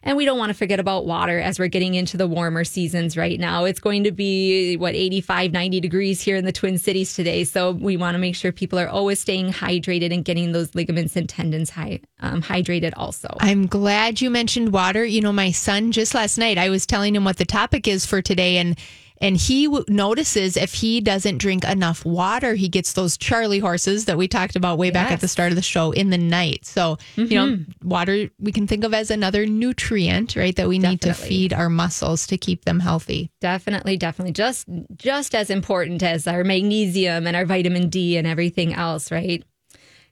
And 0.03 0.17
we 0.17 0.25
don't 0.25 0.39
want 0.39 0.51
to 0.51 0.55
forget 0.55 0.81
about 0.81 1.07
water 1.07 1.39
as 1.39 1.59
we're 1.59 1.69
getting 1.69 1.95
into 1.95 2.17
the 2.17 2.27
warmer 2.27 2.65
seasons 2.65 3.17
right 3.17 3.39
now. 3.39 3.65
It's 3.65 3.79
going 3.79 4.05
to 4.05 4.13
be, 4.13 4.77
what, 4.77 4.95
85, 4.95 5.53
90 5.53 5.81
degrees 5.81 6.21
here 6.21 6.37
in 6.37 6.45
the 6.45 6.53
Twin 6.53 6.79
Cities 6.79 7.15
today. 7.15 7.45
So 7.45 7.73
we 7.73 7.97
want 7.97 8.15
to 8.15 8.19
make 8.19 8.35
sure 8.35 8.51
people 8.51 8.79
are 8.79 8.89
always 8.89 9.21
staying 9.21 9.53
hydrated 9.53 10.13
and 10.13 10.25
getting 10.25 10.53
those 10.53 10.75
ligaments 10.75 11.15
and 11.15 11.29
tendons 11.29 11.71
high, 11.71 12.01
um, 12.21 12.43
hydrated 12.43 12.93
also. 12.97 13.29
I'm 13.41 13.67
glad 13.67 14.21
you 14.21 14.31
mentioned 14.31 14.73
water. 14.73 15.05
You 15.05 15.21
know, 15.21 15.33
my 15.33 15.53
son 15.53 15.93
just 15.93 16.15
last 16.15 16.37
night, 16.37 16.59
I 16.59 16.69
was 16.69 16.85
telling 16.85 17.15
him 17.15 17.25
what 17.25 17.37
the 17.37 17.45
topic 17.45 17.87
is 17.87 18.05
for 18.05 18.21
today. 18.21 18.57
And 18.57 18.77
and 19.23 19.37
he 19.37 19.67
w- 19.67 19.85
notices 19.89 20.57
if 20.57 20.75
he 20.75 21.01
doesn't 21.01 21.39
drink 21.39 21.65
enough 21.65 22.05
water, 22.05 22.55
he 22.55 22.69
gets 22.69 22.93
those 22.93 23.17
Charlie 23.17 23.61
horses 23.61 24.07
that 24.07 24.19
we 24.19 24.27
talked 24.27 24.57
about 24.57 24.77
way 24.79 24.89
yes. 24.89 24.95
back 24.95 25.13
at 25.13 25.21
the 25.21 25.29
start 25.29 25.53
of 25.53 25.57
the 25.57 25.63
show 25.63 25.93
in 25.93 26.11
the 26.11 26.19
night. 26.19 26.67
So, 26.67 26.97
mm-hmm. 27.17 27.33
you 27.33 27.39
know, 27.39 27.47
mm-hmm. 27.57 27.89
water 27.89 28.29
we 28.41 28.51
can 28.51 28.67
think 28.67 28.83
of 28.83 28.93
as 28.93 29.11
another 29.11 29.47
nutrient, 29.47 30.35
right, 30.35 30.55
that 30.57 30.69
we 30.69 30.79
definitely. 30.79 30.91
need 30.91 31.01
to 31.03 31.15
feed 31.15 31.53
our 31.53 31.71
muscles 31.71 32.27
to 32.27 32.37
keep 32.37 32.65
them 32.65 32.81
healthy. 32.81 33.31
Definitely, 33.41 33.97
definitely. 33.97 34.33
Just 34.33 34.69
just 34.97 35.35
as 35.35 35.49
important 35.49 36.03
as 36.03 36.27
our 36.27 36.43
magnesium 36.43 37.27
and 37.27 37.37
our 37.37 37.47
vitamin 37.47 37.89
D 37.89 38.17
and 38.17 38.27
everything 38.27 38.75
else, 38.75 39.13
right? 39.13 39.45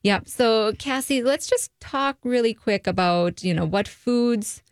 Yep. 0.02 0.28
So, 0.28 0.72
Cassie, 0.78 1.22
let's 1.22 1.46
just 1.46 1.72
talk 1.80 2.16
really 2.24 2.54
quick 2.54 2.86
about, 2.86 3.42
you 3.42 3.52
know, 3.52 3.66
what 3.66 3.86
foods 3.86 4.62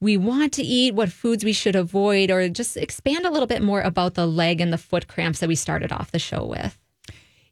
we 0.00 0.16
want 0.16 0.52
to 0.54 0.62
eat, 0.62 0.94
what 0.94 1.12
foods 1.12 1.44
we 1.44 1.52
should 1.52 1.76
avoid, 1.76 2.30
or 2.30 2.48
just 2.48 2.76
expand 2.76 3.26
a 3.26 3.30
little 3.30 3.46
bit 3.46 3.62
more 3.62 3.82
about 3.82 4.14
the 4.14 4.26
leg 4.26 4.60
and 4.60 4.72
the 4.72 4.78
foot 4.78 5.06
cramps 5.08 5.40
that 5.40 5.48
we 5.48 5.54
started 5.54 5.92
off 5.92 6.10
the 6.10 6.18
show 6.18 6.44
with. 6.44 6.78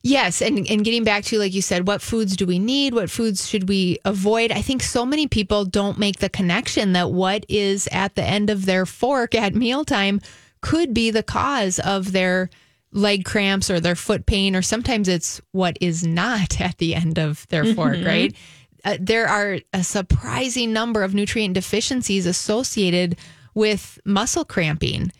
Yes, 0.02 0.40
and 0.40 0.66
and 0.70 0.84
getting 0.84 1.04
back 1.04 1.24
to 1.24 1.38
like 1.38 1.52
you 1.52 1.61
said, 1.61 1.87
what 1.87 2.00
foods 2.00 2.37
do 2.37 2.46
we 2.46 2.58
need? 2.58 2.94
What 2.94 3.11
foods 3.11 3.48
should 3.48 3.68
we 3.68 3.98
avoid? 4.04 4.52
I 4.52 4.62
think 4.62 4.82
so 4.82 5.04
many 5.04 5.26
people 5.26 5.64
don't 5.64 5.98
make 5.98 6.20
the 6.20 6.28
connection 6.28 6.92
that 6.92 7.11
what 7.11 7.44
is 7.48 7.88
at 7.90 8.14
the 8.14 8.22
end 8.22 8.48
of 8.48 8.64
their 8.64 8.87
fork 8.87 9.34
at 9.34 9.54
mealtime 9.54 10.20
could 10.61 10.94
be 10.94 11.11
the 11.11 11.22
cause 11.22 11.78
of 11.80 12.12
their 12.12 12.48
leg 12.92 13.24
cramps 13.24 13.70
or 13.70 13.80
their 13.80 13.96
foot 13.96 14.24
pain, 14.24 14.54
or 14.54 14.62
sometimes 14.62 15.08
it's 15.08 15.40
what 15.52 15.76
is 15.80 16.06
not 16.06 16.61
at 16.61 16.78
the 16.78 16.94
end 16.94 17.18
of 17.18 17.46
their 17.48 17.74
fork, 17.74 17.96
mm-hmm. 17.96 18.06
right? 18.06 18.37
Uh, 18.84 18.96
there 19.00 19.26
are 19.26 19.58
a 19.72 19.82
surprising 19.82 20.72
number 20.72 21.02
of 21.02 21.14
nutrient 21.14 21.54
deficiencies 21.54 22.26
associated 22.26 23.16
with 23.54 23.98
muscle 24.04 24.44
cramping. 24.44 25.12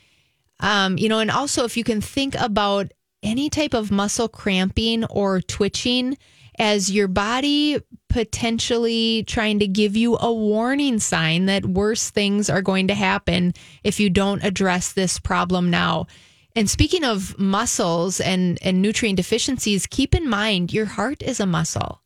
Um, 0.61 0.99
you 0.99 1.09
know, 1.09 1.19
and 1.19 1.31
also 1.31 1.65
if 1.65 1.77
you 1.77 1.85
can 1.85 2.01
think 2.01 2.35
about 2.37 2.93
any 3.23 3.51
type 3.51 3.75
of 3.75 3.91
muscle 3.91 4.29
cramping 4.29 5.05
or 5.07 5.41
twitching 5.41 6.17
as 6.59 6.91
your 6.91 7.09
body 7.09 7.79
potentially 8.09 9.25
trying 9.27 9.59
to 9.61 9.67
give 9.67 9.97
you 9.97 10.17
a 10.19 10.33
warning 10.33 10.99
sign 10.99 11.47
that 11.47 11.65
worse 11.65 12.11
things 12.11 12.51
are 12.51 12.63
going 12.63 12.89
to 12.89 12.95
happen 12.95 13.55
if 13.85 14.01
you 14.01 14.11
don't 14.11 14.43
address 14.43 14.93
this 14.93 15.19
problem 15.19 15.71
now. 15.71 16.07
And 16.57 16.69
speaking 16.69 17.05
of 17.05 17.39
muscles 17.39 18.21
and, 18.21 18.59
and 18.63 18.83
nutrient 18.83 19.17
deficiencies, 19.17 19.87
keep 19.87 20.15
in 20.15 20.29
mind 20.29 20.73
your 20.73 20.87
heart 20.87 21.23
is 21.23 21.39
a 21.39 21.47
muscle. 21.47 22.03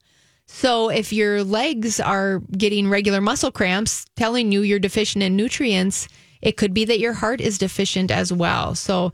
So 0.46 0.88
if 0.88 1.12
your 1.12 1.44
legs 1.44 2.00
are 2.00 2.40
getting 2.57 2.88
regular 2.88 3.20
muscle 3.20 3.50
cramps, 3.50 4.05
telling 4.16 4.52
you 4.52 4.62
you're 4.62 4.78
deficient 4.78 5.22
in 5.22 5.37
nutrients, 5.37 6.09
it 6.40 6.57
could 6.57 6.74
be 6.74 6.85
that 6.85 7.00
your 7.00 7.12
heart 7.14 7.40
is 7.40 7.59
deficient 7.59 8.11
as 8.11 8.33
well. 8.33 8.74
So 8.74 9.12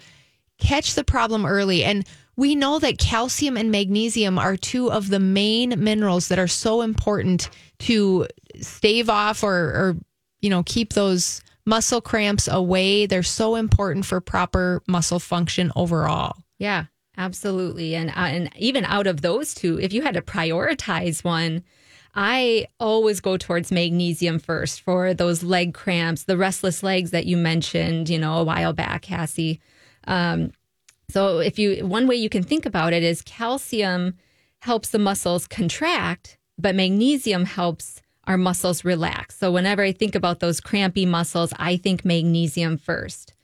catch 0.58 0.94
the 0.94 1.04
problem 1.04 1.46
early. 1.46 1.84
And 1.84 2.06
we 2.36 2.54
know 2.54 2.78
that 2.78 2.98
calcium 2.98 3.56
and 3.56 3.70
magnesium 3.70 4.38
are 4.38 4.56
two 4.56 4.90
of 4.90 5.08
the 5.08 5.20
main 5.20 5.74
minerals 5.82 6.28
that 6.28 6.38
are 6.38 6.48
so 6.48 6.82
important 6.82 7.50
to 7.80 8.26
stave 8.60 9.10
off 9.10 9.42
or, 9.42 9.54
or 9.54 9.96
you 10.40 10.50
know, 10.50 10.62
keep 10.64 10.92
those 10.92 11.42
muscle 11.66 12.00
cramps 12.00 12.48
away. 12.48 13.06
They're 13.06 13.22
so 13.22 13.56
important 13.56 14.06
for 14.06 14.20
proper 14.20 14.82
muscle 14.86 15.20
function 15.20 15.70
overall. 15.76 16.36
Yeah. 16.58 16.86
Absolutely. 17.18 17.96
And, 17.96 18.10
uh, 18.10 18.28
and 18.30 18.50
even 18.56 18.84
out 18.84 19.08
of 19.08 19.22
those 19.22 19.52
two, 19.52 19.78
if 19.80 19.92
you 19.92 20.02
had 20.02 20.14
to 20.14 20.22
prioritize 20.22 21.24
one, 21.24 21.64
I 22.14 22.68
always 22.78 23.20
go 23.20 23.36
towards 23.36 23.72
magnesium 23.72 24.38
first 24.38 24.80
for 24.80 25.12
those 25.12 25.42
leg 25.42 25.74
cramps, 25.74 26.22
the 26.22 26.36
restless 26.36 26.82
legs 26.82 27.10
that 27.10 27.26
you 27.26 27.36
mentioned, 27.36 28.08
you 28.08 28.18
know, 28.18 28.38
a 28.38 28.44
while 28.44 28.72
back, 28.72 29.02
Cassie. 29.02 29.60
Um, 30.06 30.52
so 31.10 31.38
if 31.40 31.58
you, 31.58 31.84
one 31.84 32.06
way 32.06 32.14
you 32.14 32.28
can 32.28 32.44
think 32.44 32.64
about 32.64 32.92
it 32.92 33.02
is 33.02 33.20
calcium 33.22 34.14
helps 34.60 34.90
the 34.90 34.98
muscles 34.98 35.48
contract, 35.48 36.38
but 36.56 36.74
magnesium 36.74 37.44
helps 37.44 38.00
our 38.24 38.38
muscles 38.38 38.84
relax. 38.84 39.38
So 39.38 39.50
whenever 39.50 39.82
I 39.82 39.90
think 39.90 40.14
about 40.14 40.38
those 40.38 40.60
crampy 40.60 41.04
muscles, 41.04 41.52
I 41.58 41.78
think 41.78 42.04
magnesium 42.04 42.78
first. 42.78 43.34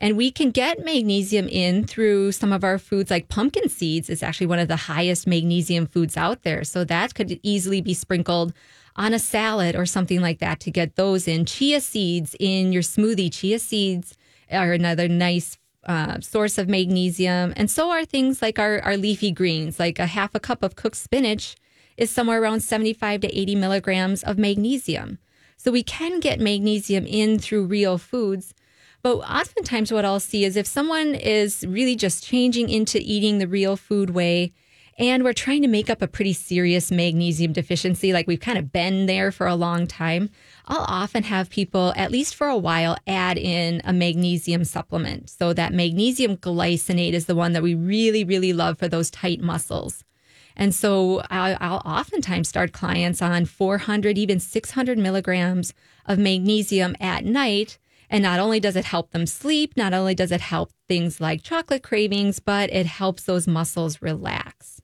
And 0.00 0.16
we 0.16 0.30
can 0.30 0.50
get 0.50 0.84
magnesium 0.84 1.46
in 1.48 1.86
through 1.86 2.32
some 2.32 2.52
of 2.52 2.64
our 2.64 2.78
foods, 2.78 3.10
like 3.10 3.28
pumpkin 3.28 3.68
seeds 3.68 4.08
is 4.08 4.22
actually 4.22 4.46
one 4.46 4.58
of 4.58 4.68
the 4.68 4.76
highest 4.76 5.26
magnesium 5.26 5.86
foods 5.86 6.16
out 6.16 6.42
there. 6.42 6.64
So 6.64 6.84
that 6.84 7.14
could 7.14 7.38
easily 7.42 7.82
be 7.82 7.92
sprinkled 7.92 8.54
on 8.96 9.12
a 9.12 9.18
salad 9.18 9.76
or 9.76 9.84
something 9.84 10.20
like 10.20 10.38
that 10.38 10.58
to 10.60 10.70
get 10.70 10.96
those 10.96 11.28
in. 11.28 11.44
Chia 11.44 11.80
seeds 11.80 12.34
in 12.40 12.72
your 12.72 12.82
smoothie. 12.82 13.32
Chia 13.32 13.58
seeds 13.58 14.16
are 14.50 14.72
another 14.72 15.06
nice 15.06 15.58
uh, 15.84 16.20
source 16.20 16.56
of 16.58 16.68
magnesium. 16.68 17.52
And 17.56 17.70
so 17.70 17.90
are 17.90 18.04
things 18.04 18.42
like 18.42 18.58
our, 18.58 18.80
our 18.80 18.96
leafy 18.96 19.32
greens, 19.32 19.78
like 19.78 19.98
a 19.98 20.06
half 20.06 20.34
a 20.34 20.40
cup 20.40 20.62
of 20.62 20.76
cooked 20.76 20.96
spinach 20.96 21.56
is 21.96 22.10
somewhere 22.10 22.42
around 22.42 22.60
75 22.60 23.20
to 23.22 23.38
80 23.38 23.54
milligrams 23.56 24.22
of 24.22 24.38
magnesium. 24.38 25.18
So 25.56 25.70
we 25.70 25.82
can 25.82 26.20
get 26.20 26.40
magnesium 26.40 27.04
in 27.06 27.38
through 27.38 27.66
real 27.66 27.98
foods. 27.98 28.54
But 29.02 29.16
oftentimes, 29.18 29.92
what 29.92 30.04
I'll 30.04 30.20
see 30.20 30.44
is 30.44 30.56
if 30.56 30.66
someone 30.66 31.14
is 31.14 31.64
really 31.66 31.96
just 31.96 32.24
changing 32.24 32.68
into 32.68 32.98
eating 32.98 33.38
the 33.38 33.48
real 33.48 33.76
food 33.76 34.10
way 34.10 34.52
and 34.98 35.24
we're 35.24 35.32
trying 35.32 35.62
to 35.62 35.68
make 35.68 35.88
up 35.88 36.02
a 36.02 36.06
pretty 36.06 36.34
serious 36.34 36.90
magnesium 36.90 37.54
deficiency, 37.54 38.12
like 38.12 38.26
we've 38.26 38.40
kind 38.40 38.58
of 38.58 38.70
been 38.70 39.06
there 39.06 39.32
for 39.32 39.46
a 39.46 39.54
long 39.54 39.86
time, 39.86 40.28
I'll 40.66 40.84
often 40.86 41.22
have 41.22 41.48
people, 41.48 41.94
at 41.96 42.10
least 42.10 42.34
for 42.34 42.48
a 42.48 42.58
while, 42.58 42.98
add 43.06 43.38
in 43.38 43.80
a 43.84 43.94
magnesium 43.94 44.64
supplement. 44.64 45.30
So 45.30 45.54
that 45.54 45.72
magnesium 45.72 46.36
glycinate 46.36 47.14
is 47.14 47.24
the 47.24 47.34
one 47.34 47.54
that 47.54 47.62
we 47.62 47.74
really, 47.74 48.24
really 48.24 48.52
love 48.52 48.78
for 48.78 48.88
those 48.88 49.10
tight 49.10 49.40
muscles. 49.40 50.04
And 50.54 50.74
so 50.74 51.22
I'll, 51.30 51.80
oftentimes 51.86 52.48
start 52.50 52.72
clients 52.72 53.22
on 53.22 53.46
400, 53.46 54.18
even 54.18 54.38
600 54.38 54.98
milligrams 54.98 55.72
of 56.04 56.18
magnesium 56.18 56.94
at 57.00 57.24
night. 57.24 57.78
And 58.10 58.24
not 58.24 58.40
only 58.40 58.58
does 58.58 58.74
it 58.74 58.84
help 58.84 59.12
them 59.12 59.24
sleep, 59.24 59.76
not 59.76 59.94
only 59.94 60.16
does 60.16 60.32
it 60.32 60.40
help 60.40 60.72
things 60.88 61.20
like 61.20 61.44
chocolate 61.44 61.84
cravings, 61.84 62.40
but 62.40 62.68
it 62.70 62.86
helps 62.86 63.22
those 63.22 63.46
muscles 63.46 64.02
relax. 64.02 64.82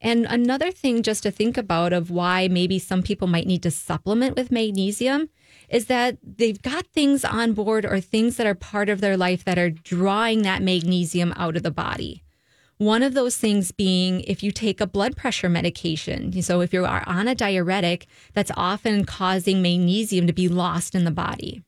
And 0.00 0.26
another 0.26 0.70
thing 0.70 1.02
just 1.02 1.24
to 1.24 1.30
think 1.30 1.56
about 1.56 1.92
of 1.92 2.10
why 2.10 2.46
maybe 2.46 2.78
some 2.78 3.02
people 3.02 3.26
might 3.26 3.46
need 3.46 3.62
to 3.64 3.70
supplement 3.70 4.36
with 4.36 4.52
magnesium 4.52 5.30
is 5.68 5.86
that 5.86 6.18
they've 6.22 6.60
got 6.60 6.86
things 6.88 7.24
on 7.24 7.54
board 7.54 7.84
or 7.84 8.00
things 8.00 8.36
that 8.36 8.46
are 8.46 8.54
part 8.54 8.88
of 8.88 9.00
their 9.00 9.16
life 9.16 9.44
that 9.44 9.58
are 9.58 9.70
drawing 9.70 10.42
that 10.42 10.62
magnesium 10.62 11.32
out 11.36 11.56
of 11.56 11.62
the 11.62 11.70
body. 11.70 12.22
One 12.76 13.02
of 13.02 13.14
those 13.14 13.36
things 13.36 13.72
being 13.72 14.20
if 14.22 14.42
you 14.42 14.50
take 14.50 14.80
a 14.80 14.86
blood 14.86 15.16
pressure 15.16 15.48
medication. 15.48 16.42
So 16.42 16.60
if 16.60 16.72
you 16.72 16.84
are 16.84 17.02
on 17.06 17.26
a 17.26 17.34
diuretic, 17.34 18.06
that's 18.34 18.50
often 18.56 19.06
causing 19.06 19.62
magnesium 19.62 20.26
to 20.26 20.32
be 20.32 20.48
lost 20.48 20.94
in 20.94 21.04
the 21.04 21.10
body. 21.10 21.62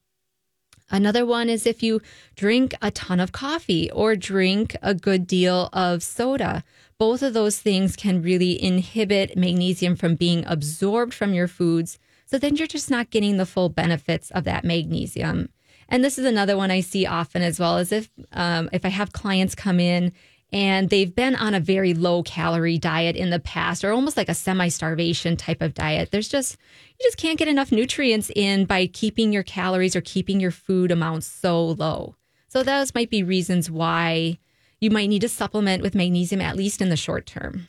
Another 0.90 1.26
one 1.26 1.48
is 1.48 1.66
if 1.66 1.82
you 1.82 2.00
drink 2.36 2.74
a 2.80 2.90
ton 2.90 3.20
of 3.20 3.32
coffee 3.32 3.90
or 3.90 4.14
drink 4.14 4.76
a 4.82 4.94
good 4.94 5.26
deal 5.26 5.68
of 5.72 6.02
soda 6.02 6.62
both 6.98 7.22
of 7.22 7.34
those 7.34 7.58
things 7.58 7.96
can 7.96 8.22
really 8.22 8.62
inhibit 8.62 9.36
magnesium 9.36 9.96
from 9.96 10.14
being 10.14 10.44
absorbed 10.46 11.12
from 11.12 11.34
your 11.34 11.48
foods. 11.48 11.98
So 12.24 12.38
then 12.38 12.56
you're 12.56 12.66
just 12.66 12.90
not 12.90 13.10
getting 13.10 13.36
the 13.36 13.46
full 13.46 13.68
benefits 13.68 14.30
of 14.30 14.44
that 14.44 14.64
magnesium. 14.64 15.50
And 15.88 16.02
this 16.02 16.18
is 16.18 16.24
another 16.24 16.56
one 16.56 16.70
I 16.70 16.80
see 16.80 17.06
often 17.06 17.42
as 17.42 17.60
well 17.60 17.76
as 17.76 17.92
if 17.92 18.10
um, 18.32 18.68
if 18.72 18.84
I 18.84 18.88
have 18.88 19.12
clients 19.12 19.54
come 19.54 19.78
in 19.78 20.12
and 20.52 20.90
they've 20.90 21.14
been 21.14 21.34
on 21.34 21.54
a 21.54 21.60
very 21.60 21.92
low 21.92 22.22
calorie 22.22 22.78
diet 22.78 23.16
in 23.16 23.30
the 23.30 23.40
past 23.40 23.84
or 23.84 23.92
almost 23.92 24.16
like 24.16 24.28
a 24.28 24.34
semi 24.34 24.68
starvation 24.68 25.36
type 25.36 25.60
of 25.60 25.74
diet. 25.74 26.10
There's 26.10 26.28
just 26.28 26.56
you 26.98 27.06
just 27.06 27.18
can't 27.18 27.38
get 27.38 27.48
enough 27.48 27.72
nutrients 27.72 28.30
in 28.34 28.64
by 28.64 28.86
keeping 28.86 29.32
your 29.32 29.42
calories 29.42 29.96
or 29.96 30.00
keeping 30.00 30.40
your 30.40 30.50
food 30.50 30.90
amounts 30.90 31.26
so 31.26 31.66
low. 31.66 32.16
So 32.48 32.62
those 32.62 32.94
might 32.94 33.10
be 33.10 33.22
reasons 33.22 33.70
why 33.70 34.38
you 34.80 34.90
might 34.90 35.08
need 35.08 35.20
to 35.20 35.28
supplement 35.28 35.82
with 35.82 35.94
magnesium 35.94 36.40
at 36.40 36.56
least 36.56 36.80
in 36.80 36.88
the 36.88 36.96
short 36.96 37.26
term. 37.26 37.66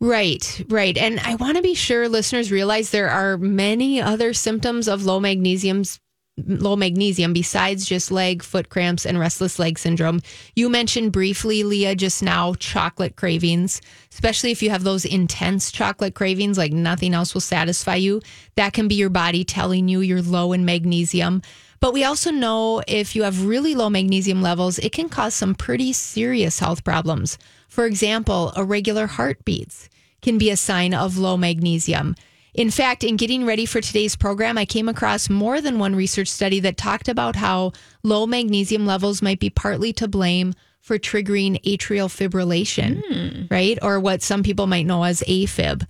Right, 0.00 0.62
right. 0.68 0.96
And 0.96 1.20
I 1.20 1.36
want 1.36 1.56
to 1.56 1.62
be 1.62 1.74
sure 1.74 2.08
listeners 2.08 2.50
realize 2.50 2.90
there 2.90 3.08
are 3.10 3.38
many 3.38 4.00
other 4.00 4.34
symptoms 4.34 4.88
of 4.88 5.04
low 5.04 5.20
magnesium's 5.20 6.00
low 6.36 6.74
magnesium 6.74 7.32
besides 7.32 7.86
just 7.86 8.10
leg, 8.10 8.42
foot 8.42 8.68
cramps, 8.68 9.06
and 9.06 9.18
restless 9.18 9.58
leg 9.58 9.78
syndrome. 9.78 10.20
You 10.56 10.68
mentioned 10.68 11.12
briefly, 11.12 11.62
Leah, 11.62 11.94
just 11.94 12.22
now 12.22 12.54
chocolate 12.54 13.16
cravings, 13.16 13.80
especially 14.12 14.50
if 14.50 14.62
you 14.62 14.70
have 14.70 14.82
those 14.82 15.04
intense 15.04 15.70
chocolate 15.70 16.14
cravings, 16.14 16.58
like 16.58 16.72
nothing 16.72 17.14
else 17.14 17.34
will 17.34 17.40
satisfy 17.40 17.96
you. 17.96 18.20
That 18.56 18.72
can 18.72 18.88
be 18.88 18.96
your 18.96 19.10
body 19.10 19.44
telling 19.44 19.88
you 19.88 20.00
you're 20.00 20.22
low 20.22 20.52
in 20.52 20.64
magnesium. 20.64 21.42
But 21.80 21.92
we 21.92 22.02
also 22.02 22.30
know 22.30 22.82
if 22.88 23.14
you 23.14 23.24
have 23.24 23.44
really 23.44 23.74
low 23.74 23.90
magnesium 23.90 24.42
levels, 24.42 24.78
it 24.78 24.92
can 24.92 25.08
cause 25.08 25.34
some 25.34 25.54
pretty 25.54 25.92
serious 25.92 26.58
health 26.58 26.82
problems. 26.82 27.38
For 27.68 27.84
example, 27.84 28.52
irregular 28.56 29.06
heartbeats 29.06 29.88
can 30.22 30.38
be 30.38 30.50
a 30.50 30.56
sign 30.56 30.94
of 30.94 31.18
low 31.18 31.36
magnesium. 31.36 32.16
In 32.54 32.70
fact, 32.70 33.02
in 33.02 33.16
getting 33.16 33.44
ready 33.44 33.66
for 33.66 33.80
today's 33.80 34.14
program, 34.14 34.56
I 34.56 34.64
came 34.64 34.88
across 34.88 35.28
more 35.28 35.60
than 35.60 35.80
one 35.80 35.96
research 35.96 36.28
study 36.28 36.60
that 36.60 36.76
talked 36.76 37.08
about 37.08 37.34
how 37.34 37.72
low 38.04 38.26
magnesium 38.26 38.86
levels 38.86 39.20
might 39.22 39.40
be 39.40 39.50
partly 39.50 39.92
to 39.94 40.06
blame 40.06 40.54
for 40.80 40.98
triggering 40.98 41.60
atrial 41.62 42.08
fibrillation, 42.08 43.02
mm. 43.02 43.50
right? 43.50 43.78
Or 43.82 43.98
what 43.98 44.22
some 44.22 44.42
people 44.42 44.66
might 44.68 44.86
know 44.86 45.02
as 45.02 45.22
AFib. 45.22 45.84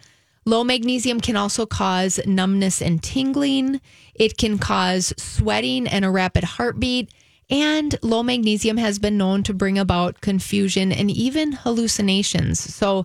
Low 0.46 0.64
magnesium 0.64 1.20
can 1.20 1.36
also 1.36 1.66
cause 1.66 2.20
numbness 2.26 2.80
and 2.80 3.02
tingling. 3.02 3.80
It 4.14 4.38
can 4.38 4.58
cause 4.58 5.12
sweating 5.16 5.86
and 5.86 6.04
a 6.04 6.10
rapid 6.10 6.44
heartbeat. 6.44 7.10
And 7.50 7.94
low 8.02 8.22
magnesium 8.22 8.78
has 8.78 8.98
been 8.98 9.18
known 9.18 9.42
to 9.44 9.54
bring 9.54 9.78
about 9.78 10.20
confusion 10.20 10.92
and 10.92 11.10
even 11.10 11.52
hallucinations. 11.52 12.58
So, 12.58 13.04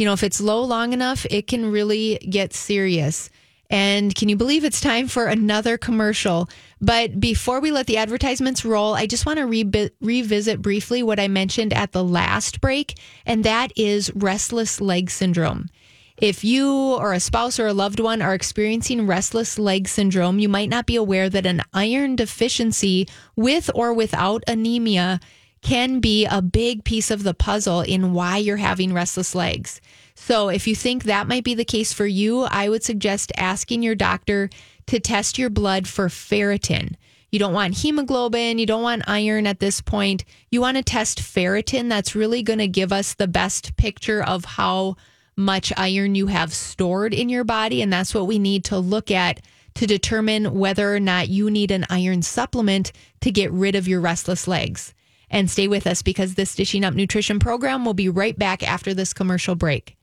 you 0.00 0.06
know, 0.06 0.14
if 0.14 0.22
it's 0.22 0.40
low 0.40 0.64
long 0.64 0.94
enough, 0.94 1.26
it 1.28 1.46
can 1.46 1.70
really 1.70 2.16
get 2.30 2.54
serious. 2.54 3.28
And 3.68 4.14
can 4.14 4.30
you 4.30 4.36
believe 4.36 4.64
it's 4.64 4.80
time 4.80 5.08
for 5.08 5.26
another 5.26 5.76
commercial? 5.76 6.48
But 6.80 7.20
before 7.20 7.60
we 7.60 7.70
let 7.70 7.86
the 7.86 7.98
advertisements 7.98 8.64
roll, 8.64 8.94
I 8.94 9.06
just 9.06 9.26
want 9.26 9.40
to 9.40 9.46
re- 9.46 9.90
revisit 10.00 10.62
briefly 10.62 11.02
what 11.02 11.20
I 11.20 11.28
mentioned 11.28 11.74
at 11.74 11.92
the 11.92 12.02
last 12.02 12.62
break, 12.62 12.98
and 13.26 13.44
that 13.44 13.72
is 13.76 14.10
restless 14.14 14.80
leg 14.80 15.10
syndrome. 15.10 15.68
If 16.16 16.44
you 16.44 16.94
or 16.94 17.12
a 17.12 17.20
spouse 17.20 17.60
or 17.60 17.66
a 17.66 17.74
loved 17.74 18.00
one 18.00 18.22
are 18.22 18.34
experiencing 18.34 19.06
restless 19.06 19.58
leg 19.58 19.86
syndrome, 19.86 20.38
you 20.38 20.48
might 20.48 20.70
not 20.70 20.86
be 20.86 20.96
aware 20.96 21.28
that 21.28 21.44
an 21.44 21.60
iron 21.74 22.16
deficiency 22.16 23.06
with 23.36 23.70
or 23.74 23.92
without 23.92 24.44
anemia 24.48 25.20
can 25.62 26.00
be 26.00 26.26
a 26.26 26.42
big 26.42 26.84
piece 26.84 27.10
of 27.10 27.22
the 27.22 27.34
puzzle 27.34 27.80
in 27.80 28.12
why 28.12 28.38
you're 28.38 28.56
having 28.56 28.92
restless 28.92 29.34
legs. 29.34 29.80
So, 30.14 30.48
if 30.48 30.66
you 30.66 30.74
think 30.74 31.04
that 31.04 31.28
might 31.28 31.44
be 31.44 31.54
the 31.54 31.64
case 31.64 31.92
for 31.92 32.06
you, 32.06 32.42
I 32.42 32.68
would 32.68 32.84
suggest 32.84 33.32
asking 33.36 33.82
your 33.82 33.94
doctor 33.94 34.50
to 34.86 35.00
test 35.00 35.38
your 35.38 35.50
blood 35.50 35.86
for 35.86 36.08
ferritin. 36.08 36.96
You 37.30 37.38
don't 37.38 37.54
want 37.54 37.78
hemoglobin, 37.78 38.58
you 38.58 38.66
don't 38.66 38.82
want 38.82 39.08
iron 39.08 39.46
at 39.46 39.60
this 39.60 39.80
point. 39.80 40.24
You 40.50 40.60
want 40.60 40.76
to 40.76 40.82
test 40.82 41.20
ferritin. 41.20 41.88
That's 41.88 42.16
really 42.16 42.42
going 42.42 42.58
to 42.58 42.68
give 42.68 42.92
us 42.92 43.14
the 43.14 43.28
best 43.28 43.76
picture 43.76 44.22
of 44.22 44.44
how 44.44 44.96
much 45.36 45.72
iron 45.76 46.16
you 46.16 46.26
have 46.26 46.52
stored 46.52 47.14
in 47.14 47.28
your 47.28 47.44
body. 47.44 47.82
And 47.82 47.92
that's 47.92 48.14
what 48.14 48.26
we 48.26 48.38
need 48.38 48.64
to 48.64 48.78
look 48.78 49.10
at 49.10 49.40
to 49.74 49.86
determine 49.86 50.54
whether 50.58 50.92
or 50.92 51.00
not 51.00 51.28
you 51.28 51.50
need 51.50 51.70
an 51.70 51.86
iron 51.88 52.22
supplement 52.22 52.92
to 53.20 53.30
get 53.30 53.52
rid 53.52 53.76
of 53.76 53.86
your 53.86 54.00
restless 54.00 54.48
legs. 54.48 54.92
And 55.30 55.50
stay 55.50 55.68
with 55.68 55.86
us 55.86 56.02
because 56.02 56.34
this 56.34 56.54
Dishing 56.54 56.84
Up 56.84 56.94
Nutrition 56.94 57.38
program 57.38 57.84
will 57.84 57.94
be 57.94 58.08
right 58.08 58.38
back 58.38 58.62
after 58.62 58.92
this 58.92 59.12
commercial 59.12 59.54
break. 59.54 59.96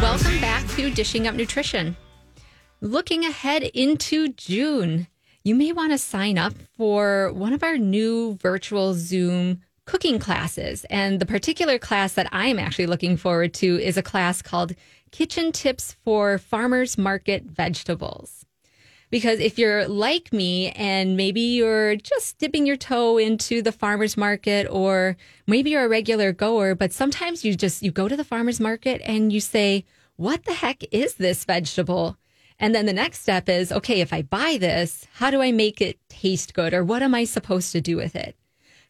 Welcome 0.00 0.40
back 0.40 0.66
to 0.70 0.90
Dishing 0.90 1.26
Up 1.26 1.34
Nutrition. 1.34 1.96
Looking 2.80 3.24
ahead 3.24 3.64
into 3.64 4.28
June, 4.28 5.08
you 5.42 5.54
may 5.54 5.72
want 5.72 5.92
to 5.92 5.98
sign 5.98 6.38
up 6.38 6.54
for 6.76 7.32
one 7.32 7.52
of 7.52 7.62
our 7.62 7.76
new 7.76 8.36
virtual 8.36 8.94
Zoom 8.94 9.60
cooking 9.86 10.18
classes. 10.18 10.84
And 10.90 11.18
the 11.18 11.26
particular 11.26 11.78
class 11.78 12.12
that 12.12 12.28
I'm 12.30 12.58
actually 12.58 12.86
looking 12.86 13.16
forward 13.16 13.54
to 13.54 13.80
is 13.80 13.96
a 13.96 14.02
class 14.02 14.42
called 14.42 14.74
Kitchen 15.10 15.50
Tips 15.50 15.96
for 16.04 16.38
Farmers 16.38 16.98
Market 16.98 17.44
Vegetables. 17.44 18.44
Because 19.10 19.40
if 19.40 19.58
you're 19.58 19.88
like 19.88 20.32
me 20.32 20.70
and 20.72 21.16
maybe 21.16 21.40
you're 21.40 21.96
just 21.96 22.38
dipping 22.38 22.66
your 22.66 22.76
toe 22.76 23.16
into 23.16 23.62
the 23.62 23.72
farmer's 23.72 24.16
market 24.16 24.66
or 24.70 25.16
maybe 25.46 25.70
you're 25.70 25.84
a 25.84 25.88
regular 25.88 26.32
goer, 26.32 26.74
but 26.74 26.92
sometimes 26.92 27.44
you 27.44 27.54
just 27.54 27.82
you 27.82 27.90
go 27.90 28.08
to 28.08 28.16
the 28.16 28.24
farmer's 28.24 28.60
market 28.60 29.00
and 29.04 29.32
you 29.32 29.40
say, 29.40 29.84
"What 30.16 30.44
the 30.44 30.54
heck 30.54 30.82
is 30.92 31.14
this 31.14 31.44
vegetable?" 31.44 32.18
And 32.60 32.74
then 32.74 32.86
the 32.86 32.92
next 32.92 33.20
step 33.20 33.48
is, 33.48 33.70
okay, 33.70 34.00
if 34.00 34.12
I 34.12 34.22
buy 34.22 34.58
this, 34.58 35.06
how 35.14 35.30
do 35.30 35.40
I 35.40 35.52
make 35.52 35.80
it 35.80 35.98
taste 36.08 36.54
good 36.54 36.74
or 36.74 36.84
what 36.84 37.02
am 37.02 37.14
I 37.14 37.24
supposed 37.24 37.72
to 37.72 37.80
do 37.80 37.96
with 37.96 38.16
it? 38.16 38.36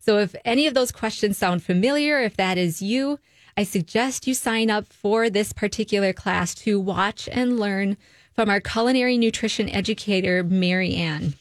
So 0.00 0.18
if 0.18 0.34
any 0.44 0.66
of 0.66 0.74
those 0.74 0.90
questions 0.90 1.36
sound 1.36 1.62
familiar, 1.62 2.18
if 2.20 2.36
that 2.36 2.56
is 2.56 2.80
you, 2.80 3.18
I 3.58 3.64
suggest 3.64 4.26
you 4.26 4.34
sign 4.34 4.70
up 4.70 4.86
for 4.86 5.28
this 5.28 5.52
particular 5.52 6.12
class 6.12 6.54
to 6.56 6.80
watch 6.80 7.28
and 7.30 7.58
learn 7.58 7.96
from 8.38 8.50
our 8.50 8.60
culinary 8.60 9.18
nutrition 9.18 9.68
educator, 9.68 10.44
Mary 10.44 10.94
Ann. 10.94 11.34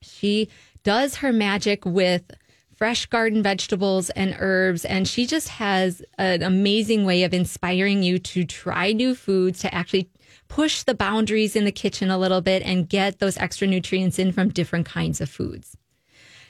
She 0.00 0.48
does 0.82 1.14
her 1.18 1.32
magic 1.32 1.86
with 1.86 2.32
fresh 2.74 3.06
garden 3.06 3.44
vegetables 3.44 4.10
and 4.10 4.34
herbs, 4.40 4.84
and 4.84 5.06
she 5.06 5.24
just 5.24 5.50
has 5.50 6.02
an 6.18 6.42
amazing 6.42 7.04
way 7.04 7.22
of 7.22 7.32
inspiring 7.32 8.02
you 8.02 8.18
to 8.18 8.42
try 8.44 8.90
new 8.90 9.14
foods, 9.14 9.60
to 9.60 9.72
actually 9.72 10.10
push 10.48 10.82
the 10.82 10.96
boundaries 10.96 11.54
in 11.54 11.64
the 11.64 11.70
kitchen 11.70 12.10
a 12.10 12.18
little 12.18 12.40
bit 12.40 12.64
and 12.64 12.88
get 12.88 13.20
those 13.20 13.36
extra 13.36 13.68
nutrients 13.68 14.18
in 14.18 14.32
from 14.32 14.48
different 14.48 14.84
kinds 14.84 15.20
of 15.20 15.30
foods. 15.30 15.76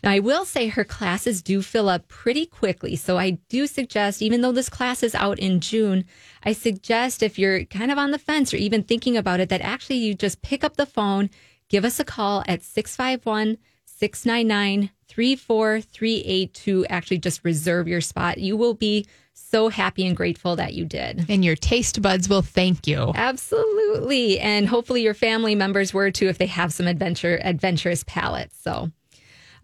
Now, 0.02 0.10
I 0.10 0.18
will 0.18 0.44
say 0.44 0.68
her 0.68 0.84
classes 0.84 1.42
do 1.42 1.62
fill 1.62 1.88
up 1.88 2.08
pretty 2.08 2.46
quickly. 2.46 2.96
So 2.96 3.18
I 3.18 3.38
do 3.48 3.66
suggest, 3.66 4.20
even 4.20 4.40
though 4.40 4.52
this 4.52 4.68
class 4.68 5.02
is 5.02 5.14
out 5.14 5.38
in 5.38 5.60
June, 5.60 6.04
I 6.42 6.52
suggest 6.52 7.22
if 7.22 7.38
you're 7.38 7.64
kind 7.64 7.92
of 7.92 7.98
on 7.98 8.10
the 8.10 8.18
fence 8.18 8.52
or 8.52 8.56
even 8.56 8.82
thinking 8.82 9.16
about 9.16 9.40
it, 9.40 9.48
that 9.50 9.60
actually 9.60 9.96
you 9.96 10.14
just 10.14 10.42
pick 10.42 10.64
up 10.64 10.76
the 10.76 10.86
phone, 10.86 11.30
give 11.68 11.84
us 11.84 12.00
a 12.00 12.04
call 12.04 12.42
at 12.48 12.62
651 12.62 13.58
699 13.86 14.90
3438 15.06 16.54
to 16.54 16.86
actually 16.86 17.18
just 17.18 17.44
reserve 17.44 17.86
your 17.86 18.00
spot. 18.00 18.38
You 18.38 18.56
will 18.56 18.74
be 18.74 19.06
so 19.34 19.68
happy 19.68 20.06
and 20.06 20.16
grateful 20.16 20.56
that 20.56 20.74
you 20.74 20.84
did. 20.84 21.26
And 21.28 21.44
your 21.44 21.56
taste 21.56 22.02
buds 22.02 22.28
will 22.28 22.42
thank 22.42 22.86
you. 22.86 23.12
Absolutely. 23.14 24.40
And 24.40 24.66
hopefully 24.66 25.02
your 25.02 25.14
family 25.14 25.54
members 25.54 25.94
were 25.94 26.10
too 26.10 26.28
if 26.28 26.38
they 26.38 26.46
have 26.46 26.72
some 26.72 26.86
adventure 26.86 27.38
adventurous 27.44 28.02
palates. 28.04 28.58
So 28.60 28.90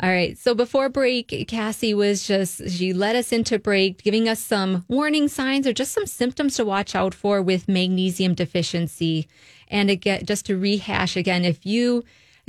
all 0.00 0.10
right. 0.10 0.38
So 0.38 0.54
before 0.54 0.88
break, 0.88 1.46
Cassie 1.48 1.94
was 1.94 2.24
just, 2.24 2.70
she 2.70 2.92
led 2.92 3.16
us 3.16 3.32
into 3.32 3.58
break, 3.58 4.02
giving 4.02 4.28
us 4.28 4.38
some 4.38 4.84
warning 4.86 5.26
signs 5.26 5.66
or 5.66 5.72
just 5.72 5.92
some 5.92 6.06
symptoms 6.06 6.54
to 6.56 6.64
watch 6.64 6.94
out 6.94 7.14
for 7.14 7.42
with 7.42 7.68
magnesium 7.68 8.34
deficiency. 8.34 9.26
And 9.66 9.90
again, 9.90 10.24
just 10.24 10.46
to 10.46 10.56
rehash 10.56 11.16
again, 11.16 11.44
if 11.44 11.66
you 11.66 12.04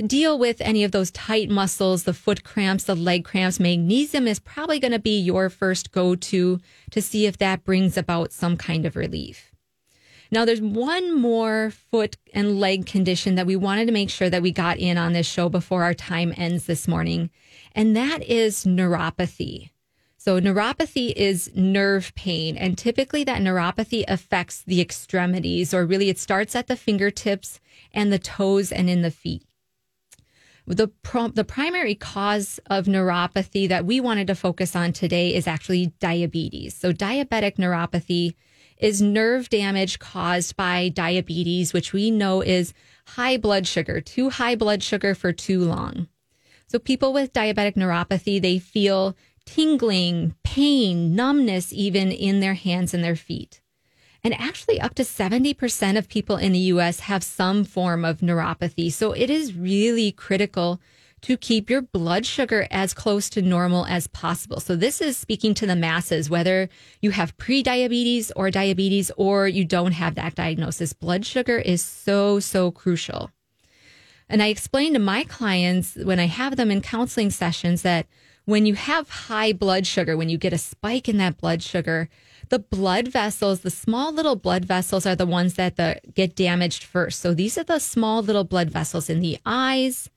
deal 0.06 0.38
with 0.38 0.60
any 0.60 0.84
of 0.84 0.92
those 0.92 1.10
tight 1.10 1.50
muscles, 1.50 2.04
the 2.04 2.14
foot 2.14 2.44
cramps, 2.44 2.84
the 2.84 2.94
leg 2.94 3.24
cramps, 3.24 3.58
magnesium 3.58 4.28
is 4.28 4.38
probably 4.38 4.78
going 4.78 4.92
to 4.92 5.00
be 5.00 5.18
your 5.18 5.50
first 5.50 5.90
go 5.90 6.14
to 6.14 6.60
to 6.90 7.02
see 7.02 7.26
if 7.26 7.38
that 7.38 7.64
brings 7.64 7.96
about 7.96 8.32
some 8.32 8.56
kind 8.56 8.86
of 8.86 8.94
relief. 8.94 9.49
Now, 10.32 10.44
there's 10.44 10.60
one 10.60 11.18
more 11.18 11.72
foot 11.90 12.16
and 12.32 12.60
leg 12.60 12.86
condition 12.86 13.34
that 13.34 13.46
we 13.46 13.56
wanted 13.56 13.86
to 13.86 13.92
make 13.92 14.10
sure 14.10 14.30
that 14.30 14.42
we 14.42 14.52
got 14.52 14.78
in 14.78 14.96
on 14.96 15.12
this 15.12 15.26
show 15.26 15.48
before 15.48 15.82
our 15.82 15.94
time 15.94 16.32
ends 16.36 16.66
this 16.66 16.86
morning, 16.86 17.30
and 17.74 17.96
that 17.96 18.22
is 18.22 18.64
neuropathy. 18.64 19.70
So, 20.16 20.40
neuropathy 20.40 21.12
is 21.16 21.50
nerve 21.56 22.12
pain, 22.14 22.56
and 22.56 22.78
typically 22.78 23.24
that 23.24 23.42
neuropathy 23.42 24.04
affects 24.06 24.62
the 24.62 24.80
extremities, 24.80 25.74
or 25.74 25.84
really 25.84 26.10
it 26.10 26.18
starts 26.18 26.54
at 26.54 26.68
the 26.68 26.76
fingertips 26.76 27.58
and 27.92 28.12
the 28.12 28.18
toes 28.18 28.70
and 28.70 28.88
in 28.88 29.02
the 29.02 29.10
feet. 29.10 29.42
The, 30.66 30.88
pro- 30.88 31.28
the 31.28 31.42
primary 31.42 31.96
cause 31.96 32.60
of 32.66 32.84
neuropathy 32.84 33.68
that 33.68 33.84
we 33.84 33.98
wanted 33.98 34.28
to 34.28 34.36
focus 34.36 34.76
on 34.76 34.92
today 34.92 35.34
is 35.34 35.48
actually 35.48 35.86
diabetes. 35.98 36.76
So, 36.76 36.92
diabetic 36.92 37.56
neuropathy 37.56 38.34
is 38.80 39.00
nerve 39.00 39.48
damage 39.48 39.98
caused 39.98 40.56
by 40.56 40.88
diabetes, 40.88 41.72
which 41.72 41.92
we 41.92 42.10
know 42.10 42.40
is 42.40 42.74
high 43.08 43.36
blood 43.36 43.66
sugar, 43.66 44.00
too 44.00 44.30
high 44.30 44.56
blood 44.56 44.82
sugar 44.82 45.14
for 45.14 45.32
too 45.32 45.60
long. 45.60 46.08
So 46.66 46.78
people 46.78 47.12
with 47.12 47.32
diabetic 47.32 47.74
neuropathy, 47.74 48.40
they 48.40 48.58
feel 48.58 49.16
tingling, 49.44 50.34
pain, 50.44 51.14
numbness, 51.14 51.72
even 51.72 52.12
in 52.12 52.40
their 52.40 52.54
hands 52.54 52.94
and 52.94 53.02
their 53.02 53.16
feet. 53.16 53.60
And 54.22 54.34
actually, 54.34 54.80
up 54.80 54.94
to 54.96 55.02
70% 55.02 55.96
of 55.96 56.08
people 56.08 56.36
in 56.36 56.52
the 56.52 56.58
US 56.58 57.00
have 57.00 57.24
some 57.24 57.64
form 57.64 58.04
of 58.04 58.18
neuropathy. 58.18 58.92
So 58.92 59.12
it 59.12 59.30
is 59.30 59.54
really 59.54 60.12
critical 60.12 60.80
to 61.22 61.36
keep 61.36 61.68
your 61.68 61.82
blood 61.82 62.24
sugar 62.24 62.66
as 62.70 62.94
close 62.94 63.28
to 63.30 63.42
normal 63.42 63.86
as 63.86 64.06
possible. 64.06 64.60
So 64.60 64.76
this 64.76 65.00
is 65.00 65.16
speaking 65.16 65.54
to 65.54 65.66
the 65.66 65.76
masses, 65.76 66.30
whether 66.30 66.68
you 67.00 67.10
have 67.10 67.36
pre-diabetes 67.36 68.32
or 68.36 68.50
diabetes 68.50 69.10
or 69.16 69.46
you 69.46 69.64
don't 69.64 69.92
have 69.92 70.14
that 70.14 70.34
diagnosis. 70.34 70.92
Blood 70.92 71.26
sugar 71.26 71.58
is 71.58 71.84
so, 71.84 72.40
so 72.40 72.70
crucial. 72.70 73.30
And 74.28 74.42
I 74.42 74.46
explain 74.46 74.92
to 74.92 74.98
my 74.98 75.24
clients 75.24 75.96
when 75.96 76.20
I 76.20 76.26
have 76.26 76.56
them 76.56 76.70
in 76.70 76.80
counseling 76.80 77.30
sessions 77.30 77.82
that 77.82 78.06
when 78.44 78.64
you 78.64 78.74
have 78.74 79.08
high 79.08 79.52
blood 79.52 79.86
sugar, 79.86 80.16
when 80.16 80.28
you 80.28 80.38
get 80.38 80.52
a 80.52 80.58
spike 80.58 81.08
in 81.08 81.18
that 81.18 81.36
blood 81.36 81.62
sugar, 81.62 82.08
the 82.48 82.58
blood 82.58 83.08
vessels, 83.08 83.60
the 83.60 83.70
small 83.70 84.12
little 84.12 84.36
blood 84.36 84.64
vessels 84.64 85.06
are 85.06 85.16
the 85.16 85.26
ones 85.26 85.54
that 85.54 85.76
the, 85.76 86.00
get 86.14 86.34
damaged 86.34 86.82
first. 86.84 87.20
So 87.20 87.34
these 87.34 87.58
are 87.58 87.64
the 87.64 87.78
small 87.78 88.22
little 88.22 88.44
blood 88.44 88.70
vessels 88.70 89.10
in 89.10 89.20
the 89.20 89.38
eyes, 89.44 90.10